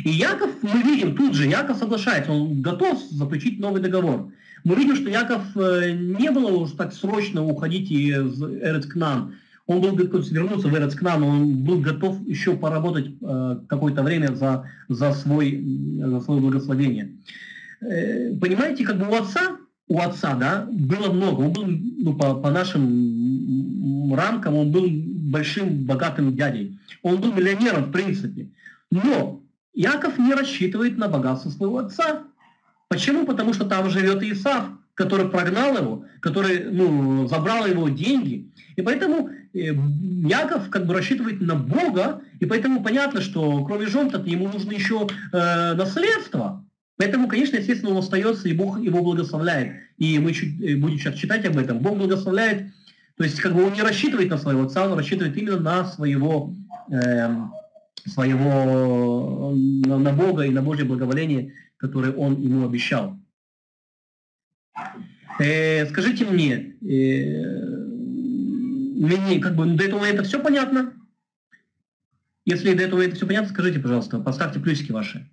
И 0.06 0.12
Яков, 0.12 0.52
мы 0.62 0.84
видим, 0.84 1.16
тут 1.16 1.34
же 1.34 1.48
Яков 1.48 1.78
соглашается, 1.78 2.32
он 2.32 2.62
готов 2.62 3.02
заключить 3.10 3.60
новый 3.60 3.82
договор. 3.82 4.32
Мы 4.64 4.76
видим, 4.76 4.96
что 4.96 5.10
Яков 5.10 5.44
э, 5.56 5.92
не 5.92 6.32
было 6.32 6.52
уже 6.52 6.76
так 6.76 6.94
срочно 6.94 7.44
уходить 7.44 7.92
из 7.92 8.42
Эрецкнан. 8.42 9.36
Он 9.66 9.82
был 9.82 9.94
готов 9.94 10.28
вернуться 10.30 10.68
в 10.68 10.76
Эрецкнан, 10.76 11.24
он 11.24 11.64
был 11.64 11.80
готов 11.80 12.26
еще 12.28 12.58
поработать 12.58 13.12
э, 13.22 13.60
какое-то 13.68 14.04
время 14.04 14.34
за, 14.36 14.66
за, 14.88 15.14
свой, 15.14 15.64
за 16.00 16.22
свое 16.22 16.42
благословение. 16.42 17.12
Э, 17.82 18.34
понимаете, 18.40 18.84
как 18.84 18.98
бы 18.98 19.08
у 19.08 19.16
отца, 19.16 19.58
у 19.88 20.00
отца, 20.00 20.36
да, 20.36 20.68
было 20.72 21.12
много. 21.12 21.42
Он 21.42 21.54
был, 21.54 21.66
ну, 21.68 22.14
по, 22.16 22.36
по 22.36 22.52
нашим 22.52 24.14
рамкам, 24.14 24.56
он 24.56 24.72
был 24.72 24.88
большим, 24.90 25.86
богатым 25.86 26.36
дядей. 26.36 26.78
Он 27.04 27.22
был 27.22 27.32
миллионером, 27.32 27.86
в 27.86 27.92
принципе. 27.92 28.50
Но 28.92 29.42
Яков 29.74 30.18
не 30.18 30.34
рассчитывает 30.34 30.98
на 30.98 31.08
богатство 31.08 31.50
своего 31.50 31.78
отца. 31.78 32.24
Почему? 32.90 33.26
Потому 33.26 33.54
что 33.54 33.66
там 33.66 33.90
живет 33.90 34.24
Исав, 34.24 34.66
который 34.96 35.30
прогнал 35.30 35.78
его, 35.78 36.06
который 36.22 36.66
ну, 36.72 37.28
забрал 37.28 37.66
его 37.66 37.88
деньги. 37.88 38.50
И 38.76 38.82
поэтому 38.82 39.30
э, 39.54 39.76
Яков 40.28 40.70
как 40.70 40.88
бы 40.88 40.96
рассчитывает 40.96 41.40
на 41.40 41.56
Бога, 41.56 42.22
и 42.40 42.46
поэтому 42.46 42.84
понятно, 42.84 43.22
что 43.22 43.64
кроме 43.64 43.86
жен 43.86 44.12
ему 44.26 44.50
нужно 44.50 44.72
еще 44.72 45.08
э, 45.32 45.74
наследство. 45.76 46.66
Поэтому, 46.98 47.28
конечно, 47.28 47.58
естественно, 47.58 47.92
он 47.92 48.00
остается, 48.00 48.50
и 48.50 48.54
Бог 48.54 48.80
его 48.82 49.02
благословляет. 49.02 49.76
И 49.98 50.18
мы 50.18 50.34
чуть, 50.34 50.60
э, 50.60 50.76
будем 50.76 50.98
сейчас 50.98 51.16
читать 51.16 51.46
об 51.46 51.58
этом. 51.58 51.80
Бог 51.80 51.96
благословляет, 51.98 52.72
то 53.16 53.24
есть 53.24 53.40
как 53.40 53.54
бы 53.54 53.66
он 53.66 53.74
не 53.74 53.84
рассчитывает 53.84 54.30
на 54.30 54.38
своего 54.40 54.64
отца, 54.64 54.86
он 54.86 54.98
рассчитывает 54.98 55.38
именно 55.38 55.60
на 55.60 55.86
своего, 55.86 56.56
э, 56.92 57.30
своего 58.08 59.54
на 59.56 60.12
Бога 60.12 60.44
и 60.44 60.50
на 60.50 60.64
Божье 60.64 60.86
благоволение, 60.86 61.54
который 61.80 62.14
он 62.14 62.40
ему 62.40 62.66
обещал. 62.66 63.18
Э, 65.40 65.88
скажите 65.88 66.26
мне, 66.26 66.76
э, 66.82 67.44
мне 69.00 69.40
как 69.40 69.56
бы 69.56 69.66
до 69.66 69.86
этого 69.86 70.02
момента 70.02 70.24
все 70.24 70.42
понятно? 70.42 70.94
Если 72.46 72.74
до 72.74 72.84
этого 72.84 72.98
момента 72.98 73.16
все 73.16 73.26
понятно, 73.26 73.50
скажите, 73.50 73.80
пожалуйста, 73.80 74.20
поставьте 74.20 74.60
плюсики 74.60 74.92
ваши. 74.92 75.32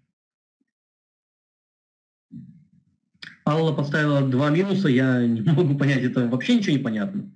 Алла 3.45 3.73
поставила 3.73 4.27
два 4.27 4.51
минуса, 4.51 4.89
я 4.89 5.27
не 5.27 5.41
могу 5.53 5.77
понять, 5.77 6.03
это 6.03 6.29
вообще 6.29 6.57
ничего 6.57 6.77
не 6.77 6.83
понятно. 6.83 7.33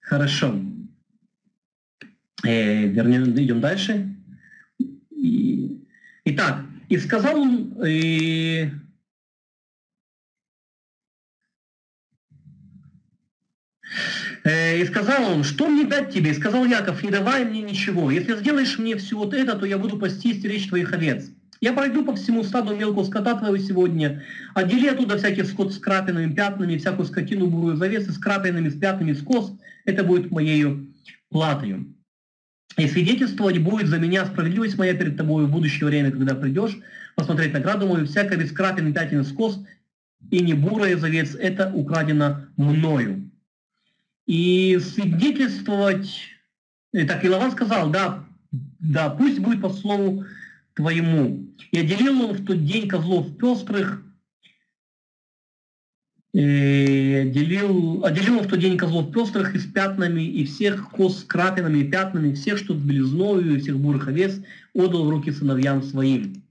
Хорошо. 0.00 0.60
Э, 2.44 2.86
вернем, 2.86 3.38
идем 3.38 3.60
дальше. 3.60 4.08
И, 5.10 5.80
итак, 6.24 6.64
и 6.88 6.98
сказал 6.98 7.40
он, 7.40 7.72
и, 7.86 8.68
э, 14.44 14.80
и 14.80 14.84
сказал 14.86 15.32
он, 15.32 15.44
что 15.44 15.68
мне 15.68 15.84
дать 15.84 16.12
тебе? 16.12 16.32
И 16.32 16.34
сказал 16.34 16.64
Яков, 16.64 17.02
не 17.04 17.10
давай 17.10 17.44
мне 17.44 17.62
ничего. 17.62 18.10
Если 18.10 18.36
сделаешь 18.36 18.78
мне 18.78 18.96
все 18.96 19.16
вот 19.16 19.34
это, 19.34 19.56
то 19.56 19.64
я 19.64 19.78
буду 19.78 19.96
пасти 19.96 20.30
и 20.30 20.34
стеречь 20.34 20.68
твоих 20.68 20.92
овец. 20.92 21.30
Я 21.60 21.72
пройду 21.72 22.04
по 22.04 22.16
всему 22.16 22.42
стаду 22.42 22.74
мелкого 22.74 23.04
скота 23.04 23.36
твоего 23.36 23.56
сегодня, 23.56 24.24
отдели 24.52 24.88
оттуда 24.88 25.16
всякий 25.16 25.44
скот 25.44 25.72
с 25.72 25.78
крапинами, 25.78 26.34
пятнами, 26.34 26.76
всякую 26.76 27.06
скотину 27.06 27.46
бурую 27.46 27.76
завесы 27.76 28.10
с 28.10 28.18
крапинами, 28.18 28.68
с 28.68 28.76
пятнами, 28.76 29.12
с 29.12 29.22
кос. 29.22 29.52
Это 29.84 30.02
будет 30.02 30.32
моею 30.32 30.92
платою. 31.30 31.94
И 32.76 32.88
свидетельствовать 32.88 33.58
будет 33.58 33.88
за 33.88 33.98
меня 33.98 34.24
справедливость 34.24 34.78
моя 34.78 34.94
перед 34.94 35.16
тобой 35.16 35.46
в 35.46 35.50
будущее 35.50 35.86
время, 35.86 36.10
когда 36.10 36.34
придешь, 36.34 36.78
посмотреть 37.14 37.52
награду 37.52 37.86
мою, 37.86 38.06
всякая 38.06 38.38
без 38.38 38.52
крапин 38.52 38.88
и 38.88 38.92
пятен 38.92 39.24
скос, 39.24 39.62
и 40.30 40.40
не 40.40 40.54
бурая 40.54 40.96
завец, 40.96 41.34
это 41.34 41.70
украдено 41.74 42.46
мною. 42.56 43.30
И 44.26 44.78
свидетельствовать, 44.78 46.08
и 46.92 47.04
так 47.04 47.24
Илован 47.24 47.52
сказал, 47.52 47.90
да, 47.90 48.24
да, 48.78 49.10
пусть 49.10 49.40
будет 49.40 49.60
по 49.60 49.70
слову 49.70 50.24
твоему. 50.74 51.46
И 51.70 51.78
отделил 51.78 52.22
он 52.22 52.34
в 52.34 52.44
тот 52.44 52.64
день 52.64 52.88
козлов 52.88 53.36
пестрых, 53.36 54.02
и 56.32 57.26
отделил, 57.26 58.04
отделил 58.04 58.40
в 58.40 58.46
тот 58.46 58.58
день 58.58 58.78
козлов 58.78 59.12
пестрых 59.12 59.54
и 59.54 59.58
с 59.58 59.66
пятнами, 59.66 60.22
и 60.22 60.44
всех 60.44 60.90
коз 60.90 61.18
с 61.18 61.24
крапинами 61.24 61.80
и 61.80 61.90
пятнами, 61.90 62.32
всех, 62.32 62.58
что 62.58 62.74
с 62.74 62.78
белизною, 62.78 63.56
и 63.56 63.60
всех 63.60 63.78
бурых 63.78 64.08
овец, 64.08 64.40
отдал 64.74 65.04
в 65.04 65.10
руки 65.10 65.30
сыновьям 65.30 65.82
своим. 65.82 66.42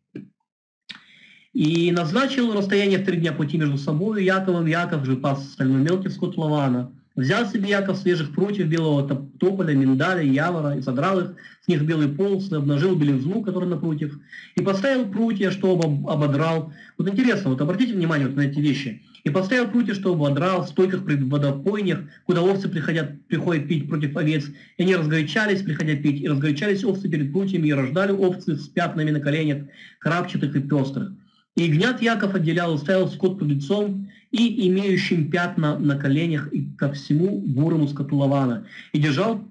И 1.54 1.92
назначил 1.92 2.54
расстояние 2.54 3.00
в 3.00 3.06
три 3.06 3.18
дня 3.18 3.34
пути 3.34 3.58
между 3.58 3.78
собой 3.78 4.24
Яковом. 4.24 4.68
Яков 4.68 5.06
же 5.06 5.18
пас 5.18 5.40
остальной 5.40 5.82
мелкий 5.82 6.10
скот 6.10 6.38
Лавана. 6.38 6.94
Взял 7.16 7.46
себе 7.46 7.70
Яков 7.70 7.98
свежих 7.98 8.34
прутьев 8.34 8.68
белого 8.68 9.06
тополя, 9.38 9.74
миндаля, 9.74 10.22
явора, 10.22 10.78
и 10.78 10.82
содрал 10.82 11.20
их, 11.20 11.34
с 11.62 11.68
них 11.68 11.84
белый 11.84 12.08
полос, 12.08 12.50
и 12.50 12.56
обнажил 12.56 12.96
белизну, 12.96 13.42
которая 13.42 13.70
на 13.70 13.76
прутьев, 13.76 14.18
и 14.56 14.62
поставил 14.62 15.06
прутья, 15.12 15.52
чтобы 15.52 15.84
ободрал. 16.10 16.72
Вот 16.98 17.10
интересно, 17.10 17.50
вот 17.50 17.60
обратите 17.60 17.94
внимание 17.94 18.28
вот 18.28 18.38
на 18.38 18.42
эти 18.42 18.60
вещи. 18.60 19.02
И 19.26 19.30
поставил 19.30 19.68
прутья, 19.68 19.94
чтобы 19.94 20.26
ободрал 20.26 20.64
в 20.64 20.70
стойках 20.70 21.04
при 21.04 21.16
водопойнях, 21.16 22.00
куда 22.26 22.42
овцы 22.42 22.70
приходят, 22.70 23.22
приходят 23.28 23.68
пить 23.68 23.90
против 23.90 24.16
овец. 24.16 24.46
И 24.78 24.84
они 24.84 24.96
разгорячались, 24.96 25.64
приходя 25.64 25.96
пить, 25.96 26.22
и 26.22 26.30
разгорячались 26.30 26.86
овцы 26.86 27.10
перед 27.10 27.34
прутьями, 27.34 27.68
и 27.68 27.74
рождали 27.74 28.14
овцы 28.14 28.56
с 28.56 28.70
пятнами 28.70 29.12
на 29.12 29.20
коленях, 29.20 29.66
крапчатых 30.00 30.56
и 30.56 30.62
пестрых. 30.62 31.12
И 31.58 31.68
гнят 31.68 32.02
Яков 32.02 32.34
отделял 32.36 32.74
и 32.76 32.78
ставил 32.78 33.10
скот 33.10 33.38
под 33.38 33.50
лицом, 33.50 34.10
и 34.32 34.68
имеющим 34.70 35.30
пятна 35.30 35.78
на 35.78 35.98
коленях 35.98 36.52
и 36.54 36.66
ко 36.78 36.92
всему 36.94 37.42
бурому 37.42 37.88
скоту 37.88 38.18
Лавана, 38.18 38.66
и 38.94 39.00
держал 39.00 39.44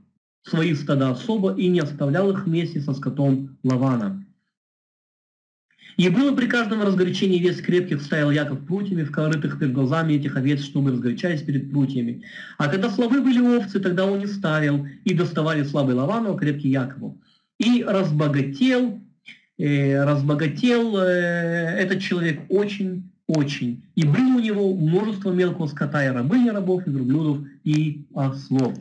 свои 0.42 0.74
стада 0.74 1.10
особо 1.10 1.54
и 1.54 1.68
не 1.68 1.80
оставлял 1.80 2.30
их 2.30 2.46
вместе 2.46 2.80
со 2.80 2.94
скотом 2.94 3.58
Лавана. 3.62 4.24
И 5.96 6.08
было 6.08 6.34
при 6.34 6.46
каждом 6.46 6.82
разгорячении 6.82 7.38
вес 7.38 7.60
крепких 7.60 8.00
ставил 8.00 8.30
Яков 8.30 8.64
прутьями, 8.66 9.02
в 9.02 9.12
корытых 9.12 9.58
перед 9.58 9.74
глазами 9.74 10.14
этих 10.14 10.34
овец, 10.34 10.62
чтобы 10.62 10.92
разгорячались 10.92 11.42
перед 11.42 11.70
прутьями. 11.70 12.22
А 12.56 12.68
когда 12.68 12.88
слабы 12.88 13.20
были 13.20 13.38
овцы, 13.38 13.80
тогда 13.80 14.06
он 14.06 14.20
не 14.20 14.26
ставил, 14.26 14.86
и 15.04 15.12
доставали 15.12 15.62
слабый 15.62 15.94
Лавану, 15.94 16.34
а 16.34 16.38
крепкий 16.38 16.70
Якову. 16.70 17.20
И 17.58 17.84
разбогател, 17.86 18.98
э, 19.58 20.02
разбогател 20.04 20.96
э, 20.96 21.76
этот 21.78 22.00
человек 22.00 22.40
очень 22.48 23.09
очень. 23.30 23.82
И 23.94 24.04
было 24.04 24.36
у 24.36 24.40
него 24.40 24.74
множество 24.74 25.30
мелкого 25.30 25.66
скота 25.66 26.04
и 26.04 26.08
рабыни 26.08 26.48
рабов, 26.48 26.86
и 26.86 26.90
верблюдов, 26.90 27.38
и 27.64 28.04
ослов. 28.14 28.74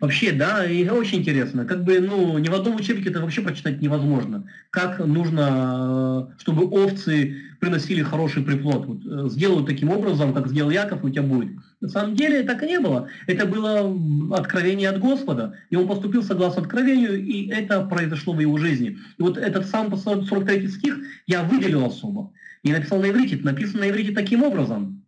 Вообще, 0.00 0.32
да, 0.32 0.64
и 0.64 0.88
очень 0.88 1.18
интересно. 1.18 1.64
Как 1.64 1.84
бы, 1.84 2.00
ну, 2.00 2.36
ни 2.38 2.48
в 2.48 2.54
одном 2.54 2.76
учебнике 2.76 3.10
это 3.10 3.20
вообще 3.20 3.42
прочитать 3.42 3.80
невозможно. 3.80 4.44
Как 4.70 4.98
нужно, 4.98 6.28
э, 6.30 6.40
чтобы 6.40 6.66
овцы 6.66 7.36
приносили 7.60 8.02
хороший 8.02 8.42
приплод. 8.42 8.86
Вот, 8.86 8.98
э, 9.06 9.28
сделаю 9.28 9.64
таким 9.64 9.90
образом, 9.90 10.34
как 10.34 10.48
сделал 10.48 10.70
Яков, 10.70 11.04
у 11.04 11.10
тебя 11.10 11.22
будет. 11.22 11.52
На 11.80 11.88
самом 11.88 12.16
деле 12.16 12.42
так 12.42 12.62
и 12.62 12.66
не 12.66 12.80
было. 12.80 13.06
Это 13.28 13.46
было 13.46 13.96
откровение 14.36 14.88
от 14.88 14.98
Господа. 14.98 15.54
И 15.70 15.76
он 15.76 15.86
поступил 15.86 16.24
согласно 16.24 16.62
откровению, 16.62 17.22
и 17.24 17.48
это 17.48 17.82
произошло 17.82 18.34
в 18.34 18.40
его 18.40 18.58
жизни. 18.58 18.98
И 19.18 19.22
вот 19.22 19.38
этот 19.38 19.66
сам 19.66 19.96
43 19.96 20.68
стих 20.68 20.98
я 21.26 21.44
выделил 21.44 21.86
особо 21.86 22.32
и 22.62 22.72
написал 22.72 23.00
на 23.00 23.10
иврите. 23.10 23.38
Написано 23.42 23.80
на 23.80 23.90
иврите 23.90 24.12
таким 24.12 24.42
образом. 24.42 25.04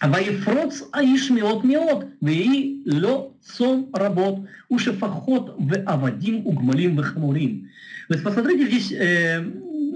Ваефроц 0.00 0.84
аиш 0.92 1.28
меот 1.30 1.62
меот, 1.62 2.06
веи 2.20 2.82
ло 2.86 3.34
сон 3.42 3.90
работ, 3.92 4.48
ушефахот 4.68 5.56
в 5.58 5.82
авадим 5.84 6.46
угмалим 6.46 6.96
в 6.96 7.02
хамурим. 7.02 7.68
То 8.08 8.14
есть 8.14 8.24
посмотрите, 8.24 8.66
здесь, 8.66 8.92
э, 8.92 9.44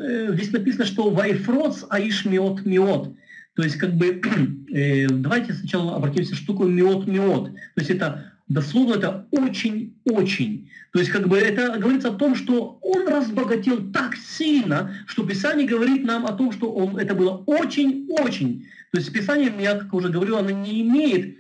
э, 0.03 0.35
здесь 0.35 0.53
написано, 0.53 0.85
что 0.85 1.11
ваефроц 1.11 1.85
аиш 1.89 2.27
меот 2.27 2.67
меот. 2.67 3.15
То 3.55 3.63
есть 3.63 3.77
как 3.77 3.95
бы, 3.95 4.21
э, 4.73 5.07
давайте 5.09 5.55
сначала 5.55 5.97
обратимся, 5.97 6.35
что 6.35 6.53
такое 6.53 6.69
меот 6.69 7.07
меот. 7.07 7.55
То 7.55 7.81
есть 7.81 7.91
это 7.91 8.34
дословно 8.49 8.95
это 8.95 9.27
очень-очень. 9.31 10.71
То 10.93 10.99
есть 10.99 11.11
как 11.11 11.29
бы 11.29 11.39
это 11.39 11.79
говорится 11.79 12.09
о 12.09 12.15
том, 12.15 12.37
что 12.37 12.79
он 12.83 13.09
разбогател 13.09 13.91
так 13.91 14.17
сильно, 14.17 14.95
что 15.07 15.27
Писание 15.27 15.67
говорит 15.67 16.05
нам 16.05 16.27
о 16.27 16.33
том, 16.33 16.53
что 16.53 16.73
он, 16.73 16.99
это 16.99 17.15
было 17.15 17.43
очень-очень. 17.47 18.67
То 18.93 18.99
есть 18.99 19.13
Писание, 19.13 19.53
я 19.59 19.77
как 19.79 19.93
уже 19.95 20.09
говорил, 20.11 20.37
оно 20.37 20.51
не 20.51 20.83
имеет 20.83 21.39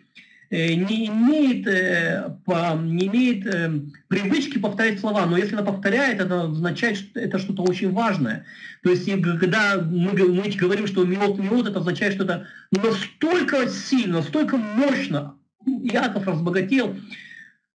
э, 0.50 0.74
не 0.74 1.06
имеет, 1.06 1.66
э, 1.66 2.34
не 2.82 3.06
имеет 3.06 3.84
привычки 4.08 4.58
повторять 4.58 5.00
слова, 5.00 5.26
но 5.26 5.36
если 5.36 5.54
она 5.54 5.64
повторяет, 5.64 6.20
это 6.20 6.44
означает, 6.44 6.96
что 6.96 7.20
это 7.20 7.38
что-то 7.38 7.62
очень 7.62 7.92
важное. 7.92 8.44
То 8.82 8.90
есть, 8.90 9.08
когда 9.38 9.76
мы, 9.78 10.12
мы 10.12 10.50
говорим, 10.50 10.86
что 10.86 11.04
миот 11.04 11.38
миот, 11.38 11.68
это 11.68 11.80
означает, 11.80 12.14
что 12.14 12.24
это 12.24 12.46
настолько 12.72 13.68
сильно, 13.68 14.18
настолько 14.18 14.56
мощно 14.56 15.36
Иаков 15.66 16.26
разбогател, 16.26 16.96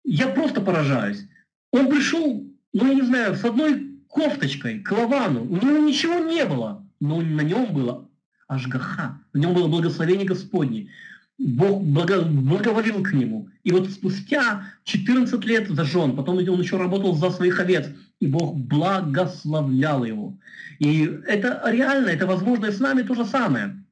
я 0.04 0.28
просто 0.28 0.62
поражаюсь. 0.62 1.26
Он 1.72 1.90
пришел, 1.90 2.46
ну, 2.74 2.88
я 2.88 2.94
не 2.94 3.02
знаю, 3.02 3.36
с 3.36 3.44
одной 3.44 4.00
кофточкой 4.08 4.80
к 4.80 4.92
Лавану. 4.92 5.44
У 5.44 5.56
него 5.56 5.78
ничего 5.80 6.20
не 6.20 6.46
было, 6.46 6.86
но 7.00 7.22
на 7.22 7.42
нем 7.42 7.74
было 7.74 8.08
Ашгаха, 8.48 9.20
на 9.34 9.40
нем 9.40 9.54
было 9.54 9.68
благословение 9.68 10.26
Господне. 10.26 10.90
Бог 11.38 11.84
благо, 11.84 12.22
благоволил 12.22 13.04
к 13.04 13.12
нему. 13.12 13.50
И 13.64 13.72
вот 13.72 13.90
спустя 13.90 14.64
14 14.86 15.44
лет 15.44 15.68
зажжен, 15.68 16.16
потом 16.16 16.38
он 16.38 16.62
еще 16.62 16.78
работал 16.78 17.14
за 17.14 17.30
своих 17.30 17.60
овец, 17.60 17.88
и 18.22 18.28
Бог 18.28 18.56
благословлял 18.56 20.06
его. 20.06 20.38
И 20.80 21.04
это 21.28 21.62
реально, 21.66 22.10
это 22.10 22.26
возможно 22.26 22.68
и 22.68 22.72
с 22.72 22.80
нами 22.80 23.02
то 23.02 23.16
же 23.16 23.26
самое. 23.26 23.84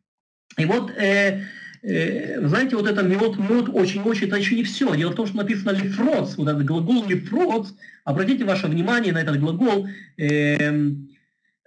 И 0.58 0.66
вот, 0.66 0.92
э, 0.92 1.44
э, 1.84 2.48
знаете, 2.48 2.76
вот 2.76 2.88
это 2.88 3.04
мед, 3.04 3.38
мед, 3.38 3.70
очень-очень, 3.72 4.28
это 4.28 4.38
еще 4.38 4.56
не 4.56 4.64
все. 4.64 4.96
Дело 4.96 5.12
в 5.12 5.16
том, 5.16 5.28
что 5.28 5.38
написано 5.38 5.72
лифроц, 5.72 6.36
вот 6.38 6.48
этот 6.48 6.66
глагол 6.66 7.06
лифроц, 7.06 7.74
обратите 8.04 8.46
ваше 8.46 8.68
внимание 8.68 9.14
на 9.14 9.22
этот 9.22 9.40
глагол, 9.40 9.88
э, 10.18 10.72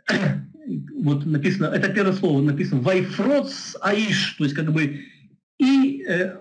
вот 1.02 1.26
написано, 1.26 1.66
это 1.66 1.88
первое 1.88 2.14
слово, 2.14 2.42
написано 2.42 2.80
«вайфроц 2.80 3.76
аиш», 3.80 4.34
то 4.38 4.44
есть 4.44 4.56
как 4.56 4.72
бы 4.72 5.04
и 5.58 6.04
э, 6.08 6.36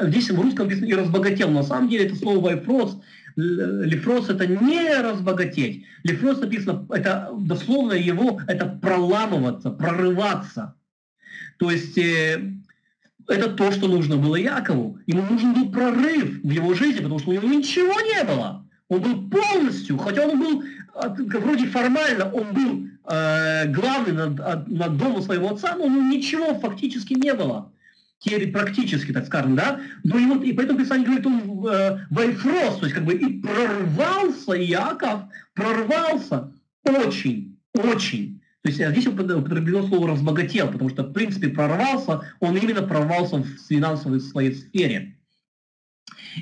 здесь 0.00 0.30
в 0.30 0.40
русском 0.40 0.66
написано 0.66 0.86
«и 0.86 0.94
разбогател». 0.94 1.50
На 1.50 1.62
самом 1.62 1.88
деле 1.88 2.06
это 2.06 2.16
слово 2.16 2.40
«вайфроц», 2.40 2.96
Лифрос 3.36 4.28
это 4.28 4.46
не 4.46 4.92
разбогатеть. 5.00 5.84
Лифрос 6.02 6.40
написано, 6.40 6.86
это 6.90 7.30
дословно 7.38 7.92
его, 7.92 8.40
это 8.46 8.66
проламываться, 8.66 9.70
прорываться. 9.70 10.74
То 11.58 11.70
есть 11.70 11.96
э, 11.98 12.54
это 13.30 13.50
то, 13.50 13.70
что 13.70 13.88
нужно 13.88 14.16
было 14.16 14.36
Якову. 14.36 14.98
Ему 15.06 15.22
нужен 15.30 15.54
был 15.54 15.70
прорыв 15.70 16.42
в 16.42 16.50
его 16.50 16.74
жизни, 16.74 16.98
потому 16.98 17.18
что 17.18 17.30
у 17.30 17.32
него 17.32 17.48
ничего 17.48 17.94
не 18.00 18.24
было. 18.24 18.66
Он 18.88 19.00
был 19.00 19.30
полностью, 19.30 19.98
хотя 19.98 20.26
он 20.26 20.38
был 20.38 20.64
вроде 20.94 21.66
формально 21.66 22.30
он 22.30 22.52
был 22.52 22.86
э, 23.10 23.66
главный 23.68 24.12
над, 24.12 24.68
над 24.68 24.96
домом 24.96 25.22
своего 25.22 25.52
отца, 25.52 25.76
но 25.76 25.86
ничего 25.86 26.58
фактически 26.58 27.14
не 27.14 27.34
было. 27.34 27.72
Теперь 28.18 28.52
практически, 28.52 29.12
так 29.12 29.26
скажем, 29.26 29.56
да? 29.56 29.80
Но 30.04 30.18
и, 30.18 30.26
вот, 30.26 30.42
и 30.44 30.52
поэтому 30.52 30.78
Писание 30.78 31.06
говорит, 31.06 31.26
он 31.26 31.66
э, 31.66 32.06
вайфрос, 32.10 32.76
то 32.78 32.86
есть 32.86 32.94
как 32.94 33.04
бы 33.04 33.14
и 33.14 33.40
прорвался 33.40 34.52
Яков, 34.52 35.22
прорвался 35.54 36.52
очень, 36.84 37.56
очень. 37.72 38.39
То 38.62 38.68
есть 38.68 38.76
здесь 38.78 39.06
употреблено 39.06 39.86
слово 39.86 40.08
«разбогател», 40.08 40.70
потому 40.70 40.90
что, 40.90 41.02
в 41.02 41.12
принципе, 41.12 41.48
прорвался, 41.48 42.20
он 42.40 42.56
именно 42.56 42.82
прорвался 42.82 43.38
в 43.38 43.46
финансовой 43.68 44.20
своей 44.20 44.54
сфере. 44.54 45.16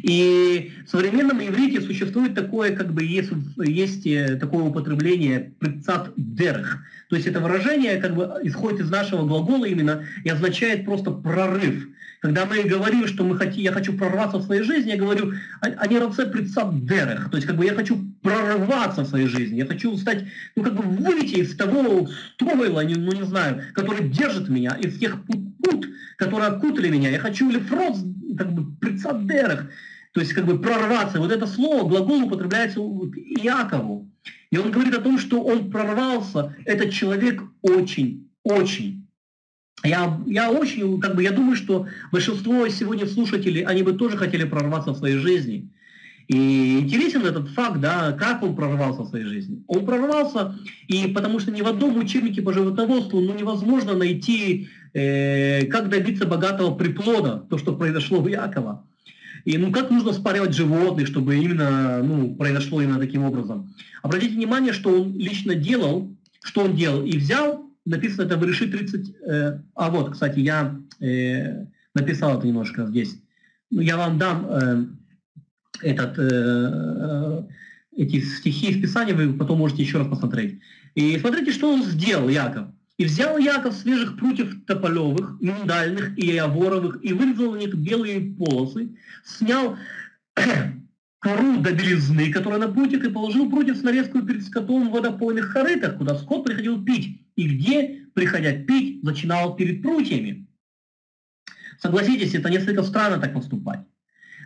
И 0.03 0.73
в 0.85 0.91
современном 0.91 1.41
иврите 1.41 1.81
существует 1.81 2.35
такое, 2.35 2.75
как 2.75 2.93
бы 2.93 3.05
есть, 3.05 3.31
есть 3.57 4.07
э, 4.07 4.37
такое 4.37 4.65
употребление 4.65 5.55
«прицат 5.59 6.13
дерх». 6.17 6.79
То 7.09 7.17
есть 7.17 7.27
это 7.27 7.41
выражение 7.41 7.97
как 7.97 8.15
бы 8.15 8.41
исходит 8.43 8.81
из 8.81 8.91
нашего 8.91 9.27
глагола 9.27 9.65
именно 9.65 10.05
и 10.25 10.29
означает 10.29 10.85
просто 10.85 11.11
прорыв. 11.11 11.89
Когда 12.21 12.47
мы 12.47 12.63
говорим, 12.63 13.07
что 13.07 13.25
мы 13.25 13.37
хотим, 13.37 13.63
я 13.63 13.73
хочу 13.73 13.97
прорваться 13.97 14.39
в 14.39 14.45
своей 14.45 14.63
жизни, 14.63 14.91
я 14.91 14.97
говорю, 14.97 15.33
они 15.61 15.97
«А, 15.97 16.01
равце 16.01 16.27
прицат 16.27 16.85
дерех. 16.85 17.31
То 17.31 17.37
есть 17.37 17.47
как 17.47 17.57
бы 17.57 17.65
я 17.65 17.75
хочу 17.75 17.97
прорваться 18.23 19.03
в 19.03 19.09
своей 19.09 19.29
жизни, 19.29 19.59
я 19.59 19.67
хочу 19.67 19.97
стать, 19.97 20.25
ну 20.57 20.65
как 20.65 20.75
бы 20.75 20.83
выйти 20.83 21.37
из 21.37 21.55
того 21.57 22.09
стойла, 22.35 22.83
ну 22.83 23.13
не 23.13 23.25
знаю, 23.25 23.63
который 23.73 24.09
держит 24.09 24.49
меня, 24.49 24.77
из 24.81 24.99
тех 24.99 25.25
пут, 25.25 25.87
которые 26.17 26.49
окутали 26.49 26.89
меня. 26.89 27.11
Я 27.11 27.21
хочу 27.21 27.49
лефроз 27.51 28.05
как 28.37 28.53
бы 28.53 28.77
прицадерах, 28.81 29.71
то 30.13 30.21
есть 30.21 30.33
как 30.33 30.45
бы 30.45 30.61
прорваться. 30.61 31.21
Вот 31.21 31.31
это 31.31 31.47
слово, 31.47 31.89
глагол 31.89 32.25
употребляется 32.25 32.81
Иакову. 32.81 34.11
И 34.51 34.59
он 34.59 34.71
говорит 34.71 34.95
о 34.95 35.01
том, 35.01 35.19
что 35.19 35.43
он 35.43 35.71
прорвался, 35.71 36.57
этот 36.65 36.93
человек 36.93 37.43
очень, 37.63 38.29
очень. 38.43 39.07
Я, 39.85 40.21
я 40.27 40.51
очень, 40.51 41.01
как 41.01 41.15
бы, 41.15 41.23
я 41.23 41.31
думаю, 41.31 41.57
что 41.57 41.87
большинство 42.11 42.67
сегодня 42.69 43.07
слушателей, 43.07 43.63
они 43.63 43.83
бы 43.83 43.93
тоже 43.93 44.17
хотели 44.17 44.45
прорваться 44.45 44.93
в 44.93 44.99
своей 44.99 45.19
жизни. 45.19 45.71
И 46.27 46.81
интересен 46.81 47.25
этот 47.25 47.49
факт, 47.51 47.81
да, 47.81 48.13
как 48.13 48.43
он 48.43 48.55
прорвался 48.55 49.03
в 49.03 49.09
своей 49.09 49.25
жизни. 49.25 49.63
Он 49.67 49.87
прорвался, 49.87 50.59
и 50.87 51.09
потому 51.09 51.41
что 51.41 51.51
ни 51.51 51.63
в 51.63 51.67
одном 51.67 51.97
учебнике 51.97 52.43
по 52.43 52.53
животноводству 52.53 53.21
ну, 53.21 53.35
невозможно 53.35 53.95
найти, 53.95 54.69
э, 54.93 55.65
как 55.67 55.89
добиться 55.89 56.27
богатого 56.27 56.75
приплода, 56.75 57.47
то, 57.49 57.57
что 57.57 57.75
произошло 57.75 58.21
у 58.21 58.29
Якова. 58.29 58.85
И 59.45 59.59
ну 59.59 59.73
как 59.73 59.91
нужно 59.91 60.13
спаривать 60.13 60.55
животных, 60.55 61.07
чтобы 61.07 61.37
именно 61.37 62.03
ну, 62.03 62.35
произошло 62.35 62.81
именно 62.81 62.99
таким 62.99 63.25
образом. 63.25 63.75
Обратите 64.03 64.35
внимание, 64.35 64.73
что 64.73 65.01
он 65.01 65.17
лично 65.17 65.55
делал, 65.55 66.15
что 66.43 66.63
он 66.65 66.77
делал, 66.77 67.05
и 67.05 67.17
взял, 67.17 67.71
написано 67.85 68.27
это 68.27 68.37
в 68.37 68.45
Реши 68.45 68.69
30, 68.69 69.17
э, 69.27 69.61
а 69.75 69.91
вот, 69.91 70.13
кстати, 70.13 70.41
я 70.41 70.79
э, 71.01 71.67
написал 71.95 72.39
это 72.39 72.47
немножко 72.47 72.87
здесь. 72.87 73.21
Ну, 73.71 73.81
я 73.81 73.97
вам 73.97 74.19
дам... 74.19 74.47
Э, 74.51 74.87
этот, 75.83 76.19
э, 76.19 76.23
э, 76.23 77.43
эти 77.97 78.21
стихи 78.21 78.71
из 78.71 78.81
Писания, 78.81 79.15
вы 79.15 79.33
потом 79.33 79.59
можете 79.59 79.83
еще 79.83 79.99
раз 79.99 80.09
посмотреть. 80.09 80.61
И 80.95 81.19
смотрите, 81.19 81.53
что 81.53 81.73
он 81.73 81.85
сделал, 81.85 82.29
Яков. 82.29 82.69
«И 82.99 83.05
взял 83.05 83.39
Яков 83.39 83.75
свежих 83.75 84.19
прутьев 84.19 84.65
тополевых, 84.67 85.41
миндальных 85.41 86.19
и 86.19 86.27
яворовых, 86.27 86.99
и 87.03 87.13
вырезал 87.13 87.53
на 87.53 87.59
них 87.59 87.75
белые 87.75 88.35
полосы, 88.35 88.97
снял 89.25 89.77
кору 91.21 91.59
до 91.59 91.73
белизны, 91.73 92.33
которая 92.33 92.59
на 92.59 92.69
прутьях, 92.69 93.05
и 93.05 93.11
положил 93.11 93.49
прутьев 93.49 93.77
с 93.77 93.83
нарезкой 93.83 94.27
перед 94.27 94.45
скотом 94.45 94.89
в 94.89 94.93
водопойных 94.93 95.53
корытах, 95.53 95.97
куда 95.97 96.19
скот 96.19 96.45
приходил 96.45 96.85
пить, 96.85 97.23
и 97.37 97.49
где, 97.49 98.07
приходя 98.15 98.53
пить, 98.53 99.03
начинал 99.05 99.55
перед 99.55 99.81
прутьями». 99.81 100.49
Согласитесь, 101.79 102.35
это 102.35 102.51
несколько 102.51 102.83
странно 102.83 103.19
так 103.19 103.33
поступать. 103.33 103.81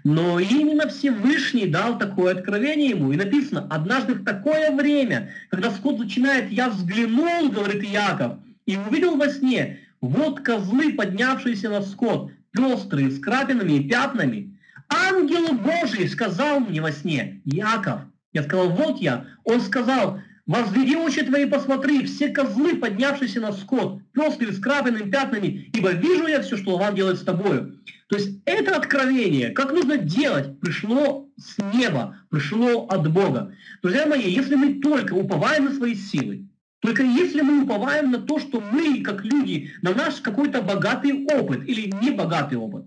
Но 0.04 0.40
именно 0.40 0.88
Всевышний 0.88 1.66
дал 1.66 1.98
такое 1.98 2.34
откровение 2.34 2.90
ему. 2.90 3.12
И 3.12 3.16
написано, 3.16 3.66
однажды 3.70 4.14
в 4.14 4.24
такое 4.24 4.72
время, 4.72 5.30
когда 5.48 5.70
скот 5.70 5.98
начинает, 5.98 6.50
я 6.50 6.68
взглянул, 6.68 7.50
говорит 7.50 7.84
Яков, 7.84 8.38
и 8.66 8.76
увидел 8.76 9.16
во 9.16 9.28
сне, 9.28 9.78
вот 10.00 10.40
козлы, 10.40 10.94
поднявшиеся 10.94 11.68
на 11.68 11.82
скот, 11.82 12.32
пестрые, 12.50 13.10
с 13.10 13.20
крапинами 13.20 13.74
и 13.74 13.88
пятнами. 13.88 14.58
Ангел 14.88 15.54
Божий 15.54 16.08
сказал 16.08 16.60
мне 16.60 16.82
во 16.82 16.92
сне, 16.92 17.40
Яков, 17.44 18.00
я 18.32 18.42
сказал, 18.42 18.70
вот 18.70 19.00
я. 19.00 19.26
Он 19.44 19.60
сказал, 19.60 20.20
Возведи 20.46 20.96
очи 20.96 21.22
твои, 21.22 21.46
посмотри, 21.46 22.04
все 22.04 22.28
козлы, 22.28 22.74
поднявшиеся 22.74 23.40
на 23.40 23.52
скот, 23.52 24.00
пестрые 24.12 24.52
с 24.52 24.58
крапинными 24.58 25.08
пятнами, 25.08 25.70
ибо 25.72 25.92
вижу 25.92 26.26
я 26.26 26.42
все, 26.42 26.56
что 26.56 26.74
Лаван 26.74 26.96
делает 26.96 27.18
с 27.18 27.22
тобою. 27.22 27.78
То 28.08 28.16
есть 28.16 28.40
это 28.44 28.76
откровение, 28.76 29.50
как 29.50 29.72
нужно 29.72 29.98
делать, 29.98 30.58
пришло 30.58 31.28
с 31.36 31.58
неба, 31.72 32.16
пришло 32.28 32.86
от 32.86 33.10
Бога. 33.10 33.54
Друзья 33.82 34.06
мои, 34.06 34.28
если 34.30 34.56
мы 34.56 34.80
только 34.80 35.14
уповаем 35.14 35.66
на 35.66 35.72
свои 35.72 35.94
силы, 35.94 36.48
только 36.80 37.04
если 37.04 37.42
мы 37.42 37.62
уповаем 37.62 38.10
на 38.10 38.18
то, 38.18 38.40
что 38.40 38.60
мы, 38.60 39.02
как 39.02 39.24
люди, 39.24 39.70
на 39.82 39.94
наш 39.94 40.16
какой-то 40.16 40.60
богатый 40.60 41.24
опыт 41.24 41.68
или 41.68 41.92
небогатый 42.02 42.58
опыт, 42.58 42.86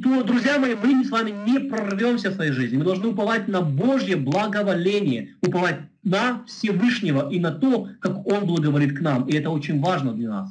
то, 0.00 0.22
друзья 0.22 0.58
мои, 0.60 0.74
мы 0.76 1.04
с 1.04 1.10
вами 1.10 1.34
не 1.46 1.58
прорвемся 1.58 2.30
в 2.30 2.34
своей 2.34 2.52
жизни. 2.52 2.76
Мы 2.76 2.84
должны 2.84 3.08
уповать 3.08 3.48
на 3.48 3.60
Божье 3.60 4.16
благоволение, 4.16 5.34
уповать 5.40 5.80
на 6.04 6.44
Всевышнего 6.46 7.30
и 7.30 7.40
на 7.40 7.50
то, 7.50 7.88
как 8.00 8.26
Он 8.26 8.46
благоволит 8.46 8.96
к 8.96 9.00
нам. 9.00 9.26
И 9.28 9.34
это 9.34 9.50
очень 9.50 9.80
важно 9.80 10.12
для 10.12 10.28
нас. 10.28 10.50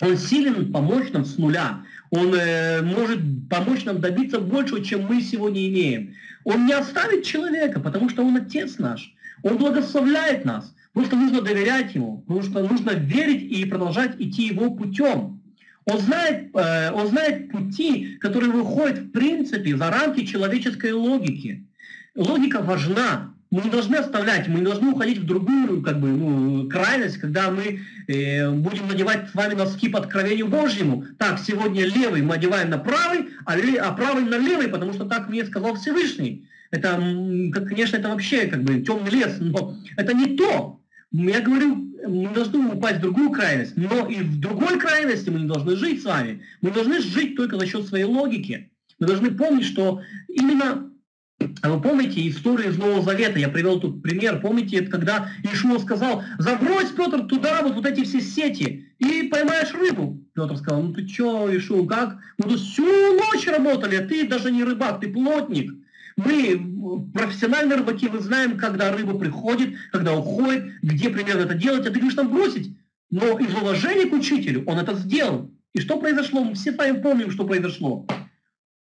Он 0.00 0.16
силен 0.16 0.72
помочь 0.72 1.10
нам 1.12 1.24
с 1.24 1.38
нуля. 1.38 1.84
Он 2.10 2.34
э, 2.34 2.82
может 2.82 3.20
помочь 3.48 3.84
нам 3.84 4.00
добиться 4.00 4.38
большего, 4.40 4.84
чем 4.84 5.06
мы 5.06 5.22
сегодня 5.22 5.66
имеем. 5.68 6.14
Он 6.44 6.66
не 6.66 6.72
оставит 6.72 7.24
человека, 7.24 7.80
потому 7.80 8.08
что 8.08 8.22
Он 8.22 8.36
Отец 8.36 8.78
наш. 8.78 9.12
Он 9.42 9.56
благословляет 9.56 10.44
нас. 10.44 10.74
Просто 10.92 11.16
нужно 11.16 11.42
доверять 11.42 11.94
Ему, 11.94 12.24
что 12.42 12.62
нужно 12.62 12.90
верить 12.90 13.50
и 13.50 13.64
продолжать 13.64 14.20
идти 14.20 14.46
Его 14.48 14.70
путем. 14.70 15.42
Он 15.86 16.00
знает, 16.00 16.50
э, 16.54 16.90
он 16.92 17.08
знает 17.08 17.50
пути, 17.50 18.16
которые 18.20 18.50
выходят 18.50 18.98
в 18.98 19.10
принципе 19.12 19.76
за 19.76 19.90
рамки 19.90 20.26
человеческой 20.26 20.92
логики. 20.92 21.64
Логика 22.16 22.60
важна, 22.60 23.34
мы 23.56 23.62
не 23.62 23.70
должны 23.70 23.96
оставлять, 23.96 24.48
мы 24.48 24.58
не 24.58 24.66
должны 24.66 24.90
уходить 24.90 25.16
в 25.16 25.24
другую 25.24 25.80
как 25.80 25.98
бы, 25.98 26.08
ну, 26.08 26.68
крайность, 26.68 27.16
когда 27.16 27.50
мы 27.50 27.80
э, 28.06 28.50
будем 28.50 28.86
надевать 28.86 29.30
с 29.30 29.34
вами 29.34 29.54
носки 29.54 29.88
по 29.88 29.98
откровению 29.98 30.48
Божьему. 30.48 31.06
Так, 31.16 31.38
сегодня 31.38 31.86
левый 31.86 32.20
мы 32.20 32.34
одеваем 32.34 32.68
на 32.68 32.76
правый, 32.76 33.30
а, 33.46 33.56
ле, 33.56 33.78
а 33.78 33.92
правый 33.92 34.24
на 34.24 34.36
левый, 34.36 34.68
потому 34.68 34.92
что 34.92 35.06
так 35.06 35.30
мне 35.30 35.42
сказал 35.46 35.74
Всевышний. 35.76 36.46
Это, 36.70 36.96
конечно, 37.66 37.96
это 37.96 38.10
вообще 38.10 38.46
как 38.46 38.62
бы 38.62 38.82
темный 38.82 39.10
лес, 39.10 39.36
но 39.40 39.74
это 39.96 40.12
не 40.12 40.36
то. 40.36 40.78
Я 41.12 41.40
говорю, 41.40 41.76
мы 42.06 42.26
не 42.26 42.34
должны 42.34 42.58
упасть 42.74 42.98
в 42.98 43.02
другую 43.02 43.30
крайность, 43.30 43.72
но 43.76 44.06
и 44.06 44.16
в 44.16 44.38
другой 44.38 44.78
крайности 44.78 45.30
мы 45.30 45.40
не 45.40 45.48
должны 45.48 45.76
жить 45.76 46.02
с 46.02 46.04
вами. 46.04 46.42
Мы 46.60 46.72
должны 46.72 47.00
жить 47.00 47.36
только 47.36 47.58
за 47.58 47.66
счет 47.66 47.86
своей 47.86 48.04
логики. 48.04 48.70
Мы 48.98 49.06
должны 49.06 49.30
помнить, 49.30 49.64
что 49.64 50.02
именно 50.28 50.90
вы 51.76 51.80
помните 51.80 52.26
историю 52.28 52.70
из 52.70 52.78
Нового 52.78 53.02
Завета? 53.02 53.38
Я 53.38 53.48
привел 53.48 53.80
тут 53.80 54.02
пример. 54.02 54.40
Помните, 54.40 54.76
это 54.76 54.90
когда 54.90 55.30
Ишуа 55.42 55.78
сказал, 55.78 56.22
забрось, 56.38 56.90
Петр, 56.90 57.26
туда 57.26 57.62
вот, 57.62 57.74
вот 57.74 57.86
эти 57.86 58.04
все 58.04 58.20
сети 58.20 58.86
и 58.98 59.24
поймаешь 59.24 59.74
рыбу. 59.74 60.18
Петр 60.34 60.56
сказал, 60.56 60.82
ну 60.82 60.92
ты 60.92 61.06
что, 61.08 61.54
Ишуа, 61.54 61.86
как? 61.86 62.18
Мы 62.38 62.48
тут 62.50 62.60
всю 62.60 62.84
ночь 62.84 63.46
работали, 63.46 63.96
а 63.96 64.06
ты 64.06 64.26
даже 64.26 64.50
не 64.50 64.64
рыбак, 64.64 65.00
ты 65.00 65.08
плотник. 65.08 65.72
Мы 66.16 67.10
профессиональные 67.12 67.76
рыбаки, 67.76 68.08
мы 68.08 68.20
знаем, 68.20 68.56
когда 68.56 68.90
рыба 68.90 69.18
приходит, 69.18 69.74
когда 69.92 70.16
уходит, 70.16 70.64
где 70.82 71.10
примерно 71.10 71.42
это 71.42 71.54
делать, 71.54 71.82
а 71.82 71.90
ты 71.90 71.98
говоришь 71.98 72.14
там 72.14 72.30
бросить. 72.30 72.74
Но 73.10 73.38
из 73.38 73.54
уважения 73.54 74.06
к 74.06 74.14
учителю 74.14 74.64
он 74.66 74.78
это 74.78 74.94
сделал. 74.94 75.50
И 75.74 75.80
что 75.80 75.98
произошло? 75.98 76.42
Мы 76.42 76.54
все 76.54 76.72
помним, 76.72 77.30
что 77.30 77.46
произошло. 77.46 78.06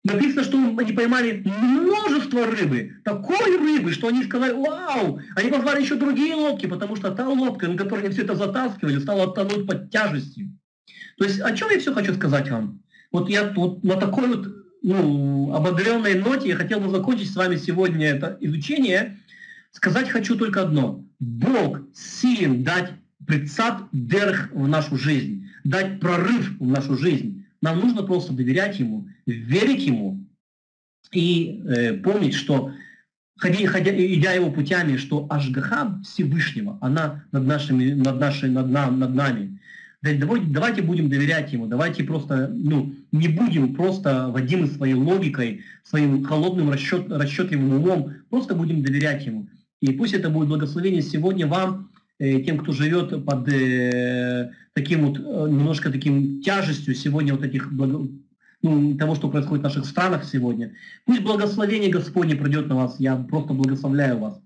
Написано, 0.05 0.45
что 0.45 0.59
они 0.59 0.93
поймали 0.93 1.43
множество 1.47 2.47
рыбы, 2.47 2.93
такой 3.05 3.57
рыбы, 3.57 3.91
что 3.93 4.09
они 4.09 4.23
сказали, 4.25 4.53
вау, 4.53 5.19
они 5.35 5.51
позвали 5.51 5.81
еще 5.81 5.95
другие 5.95 6.35
лодки, 6.35 6.67
потому 6.67 6.95
что 6.95 7.11
та 7.11 7.27
лодка, 7.27 7.69
на 7.69 7.79
которой 7.79 8.05
они 8.05 8.11
все 8.11 8.23
это 8.23 8.35
затаскивали, 8.35 8.99
стала 8.99 9.33
тонуть 9.33 9.67
под 9.67 9.91
тяжестью. 9.91 10.53
То 11.17 11.25
есть 11.25 11.41
о 11.41 11.57
чем 11.57 11.71
я 11.71 11.79
все 11.79 11.95
хочу 11.95 12.13
сказать 12.15 12.51
вам? 12.51 12.83
Вот 13.13 13.31
я 13.31 13.51
вот 13.57 13.83
на 13.83 13.97
такой 13.97 14.29
вот 14.29 14.47
ну, 14.83 15.55
ободренной 15.55 16.17
ноте 16.17 16.49
я 16.49 16.57
хотел 16.57 16.81
бы 16.81 16.91
закончить 16.91 17.33
с 17.33 17.37
вами 17.37 17.57
сегодня 17.57 18.09
это 18.09 18.37
изучение. 18.41 19.19
Сказать 19.71 20.11
хочу 20.11 20.37
только 20.37 20.63
одно. 20.63 21.03
Бог 21.19 21.81
силен 21.95 22.63
дать 22.63 22.93
предсад 23.27 23.85
дерх 23.93 24.51
в 24.53 24.69
нашу 24.69 24.99
жизнь, 24.99 25.49
дать 25.65 25.99
прорыв 25.99 26.59
в 26.59 26.67
нашу 26.67 26.99
жизнь. 26.99 27.47
Нам 27.63 27.81
нужно 27.81 28.03
просто 28.03 28.35
доверять 28.35 28.79
Ему, 28.79 29.09
верить 29.27 29.87
Ему 29.87 30.25
и 31.13 31.63
э, 31.67 31.95
помнить, 31.95 32.35
что, 32.35 32.73
ходя, 33.37 33.67
ходя, 33.67 33.93
идя 33.95 34.33
Его 34.33 34.51
путями, 34.51 34.97
что 34.97 35.27
Ашгаха 35.31 36.01
Всевышнего, 36.03 36.79
она 36.81 37.25
над, 37.33 37.45
нашими, 37.45 37.93
над, 37.93 38.19
нашей, 38.19 38.51
над, 38.51 38.69
нам, 38.69 38.99
над 38.99 39.15
нами. 39.15 39.61
Давайте, 40.03 40.47
давайте 40.49 40.83
будем 40.83 41.09
доверять 41.09 41.53
Ему, 41.53 41.67
давайте 41.67 42.05
просто 42.05 42.49
ну, 42.53 42.95
не 43.11 43.29
будем 43.29 43.75
просто 43.75 44.29
водимы 44.29 44.67
своей 44.67 44.95
логикой, 44.95 45.63
своим 45.83 46.25
холодным 46.25 46.71
расчет, 46.71 47.11
расчетливым 47.11 47.75
умом, 47.75 48.13
просто 48.29 48.55
будем 48.55 48.83
доверять 48.83 49.25
Ему. 49.25 49.49
И 49.81 49.93
пусть 49.93 50.13
это 50.13 50.29
будет 50.29 50.49
благословение 50.49 51.01
сегодня 51.01 51.47
вам, 51.47 51.91
Э, 52.21 52.41
тем, 52.43 52.59
кто 52.59 52.73
живет 52.73 53.25
под 53.25 53.49
э, 53.49 54.53
таким 54.73 55.07
вот, 55.07 55.19
э, 55.19 55.51
немножко 55.51 55.91
таким 55.91 56.41
тяжестью 56.43 56.95
сегодня 56.95 57.35
вот 57.35 57.45
этих 57.45 57.73
того, 58.99 59.15
что 59.15 59.29
происходит 59.29 59.61
в 59.61 59.65
наших 59.65 59.85
странах 59.85 60.25
сегодня. 60.25 60.73
Пусть 61.05 61.23
благословение 61.23 61.91
Господне 61.91 62.35
придет 62.35 62.69
на 62.69 62.77
вас, 62.77 62.97
я 62.99 63.17
просто 63.17 63.53
благословляю 63.53 64.19
вас. 64.19 64.41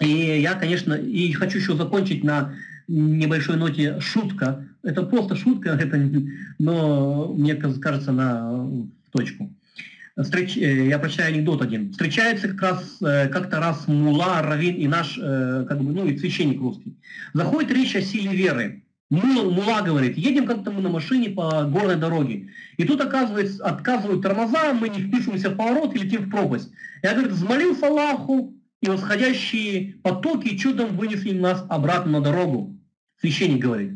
И 0.00 0.08
я, 0.08 0.54
конечно, 0.54 0.94
и 0.94 1.32
хочу 1.32 1.58
еще 1.58 1.76
закончить 1.76 2.24
на 2.24 2.54
небольшой 2.88 3.56
ноте 3.56 4.00
шутка. 4.00 4.66
Это 4.82 5.02
просто 5.02 5.36
шутка, 5.36 5.70
это, 5.80 5.98
но 6.58 7.32
мне 7.34 7.54
кажется 7.54 8.12
на 8.12 8.68
точку. 9.10 9.52
Встреч... 10.20 10.56
Э, 10.56 10.88
я 10.88 10.98
прочитаю 10.98 11.34
анекдот 11.34 11.62
один. 11.62 11.92
Встречается 11.92 12.48
как 12.48 12.62
раз 12.62 12.98
э, 13.00 13.28
как-то 13.28 13.60
раз 13.60 13.88
мула, 13.88 14.42
равин 14.42 14.74
и 14.76 14.86
наш, 14.86 15.18
э, 15.18 15.64
как 15.66 15.80
бы, 15.80 15.92
ну 15.92 16.06
и 16.06 16.18
священник 16.18 16.60
русский. 16.60 16.96
Заходит 17.32 17.72
речь 17.72 17.96
о 17.96 18.02
силе 18.02 18.36
веры. 18.36 18.82
Мула, 19.12 19.82
говорит, 19.82 20.16
едем 20.16 20.46
как-то 20.46 20.70
мы 20.70 20.80
на 20.80 20.88
машине 20.88 21.28
по 21.28 21.64
горной 21.64 21.96
дороге. 21.96 22.48
И 22.78 22.84
тут 22.84 22.98
оказывается, 23.02 23.62
отказывают 23.62 24.22
тормоза, 24.22 24.72
мы 24.72 24.88
не 24.88 25.02
впишемся 25.02 25.50
в 25.50 25.56
поворот 25.56 25.94
и 25.94 25.98
летим 25.98 26.22
в 26.22 26.30
пропасть. 26.30 26.70
Я, 27.02 27.12
говорит, 27.12 27.32
взмолился 27.32 27.88
Аллаху, 27.88 28.54
и 28.80 28.88
восходящие 28.88 29.96
потоки 30.02 30.56
чудом 30.56 30.96
вынесли 30.96 31.32
нас 31.32 31.62
обратно 31.68 32.12
на 32.12 32.20
дорогу. 32.22 32.74
Священник 33.20 33.62
говорит. 33.62 33.92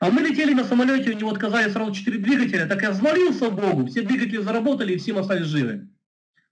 А 0.00 0.10
мы 0.10 0.20
летели 0.20 0.52
на 0.52 0.64
самолете, 0.64 1.12
у 1.12 1.18
него 1.18 1.30
отказали 1.30 1.70
сразу 1.70 1.94
четыре 1.94 2.18
двигателя, 2.18 2.66
так 2.66 2.82
я 2.82 2.90
взмолился 2.90 3.48
Богу, 3.48 3.86
все 3.86 4.02
двигатели 4.02 4.42
заработали, 4.42 4.92
и 4.92 4.98
все 4.98 5.18
остались 5.18 5.46
живы. 5.46 5.88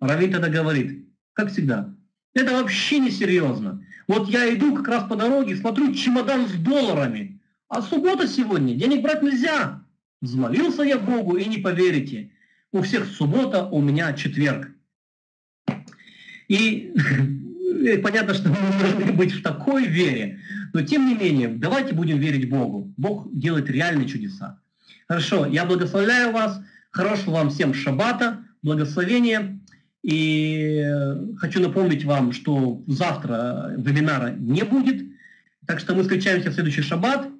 Равин 0.00 0.32
тогда 0.32 0.48
говорит, 0.48 1.06
как 1.34 1.50
всегда, 1.50 1.94
это 2.32 2.52
вообще 2.52 2.98
не 2.98 3.10
серьезно. 3.10 3.84
Вот 4.08 4.30
я 4.30 4.52
иду 4.54 4.74
как 4.74 4.88
раз 4.88 5.04
по 5.06 5.16
дороге, 5.16 5.54
смотрю 5.54 5.92
чемодан 5.92 6.48
с 6.48 6.52
долларами, 6.52 7.39
а 7.70 7.82
суббота 7.82 8.26
сегодня, 8.26 8.74
денег 8.74 9.00
брать 9.00 9.22
нельзя. 9.22 9.80
Взмолился 10.20 10.82
я 10.82 10.98
Богу, 10.98 11.36
и 11.36 11.44
не 11.46 11.58
поверите, 11.58 12.32
у 12.72 12.82
всех 12.82 13.06
суббота, 13.06 13.64
у 13.64 13.80
меня 13.80 14.12
четверг. 14.12 14.72
И 16.48 16.92
понятно, 18.02 18.34
что 18.34 18.48
мы 18.48 18.56
должны 18.80 19.12
быть 19.12 19.32
в 19.32 19.42
такой 19.42 19.86
вере, 19.86 20.40
но 20.74 20.82
тем 20.82 21.06
не 21.06 21.14
менее, 21.14 21.48
давайте 21.48 21.94
будем 21.94 22.18
верить 22.18 22.50
Богу. 22.50 22.92
Бог 22.96 23.28
делает 23.32 23.70
реальные 23.70 24.08
чудеса. 24.08 24.60
Хорошо, 25.06 25.46
я 25.46 25.64
благословляю 25.64 26.32
вас. 26.32 26.60
Хорошего 26.90 27.34
вам 27.34 27.50
всем 27.50 27.72
шаббата, 27.72 28.44
благословения. 28.62 29.60
И 30.02 30.84
хочу 31.38 31.60
напомнить 31.60 32.04
вам, 32.04 32.32
что 32.32 32.82
завтра 32.88 33.74
вебинара 33.76 34.34
не 34.36 34.64
будет. 34.64 35.04
Так 35.66 35.78
что 35.78 35.94
мы 35.94 36.02
встречаемся 36.02 36.50
в 36.50 36.54
следующий 36.54 36.82
шаббат. 36.82 37.28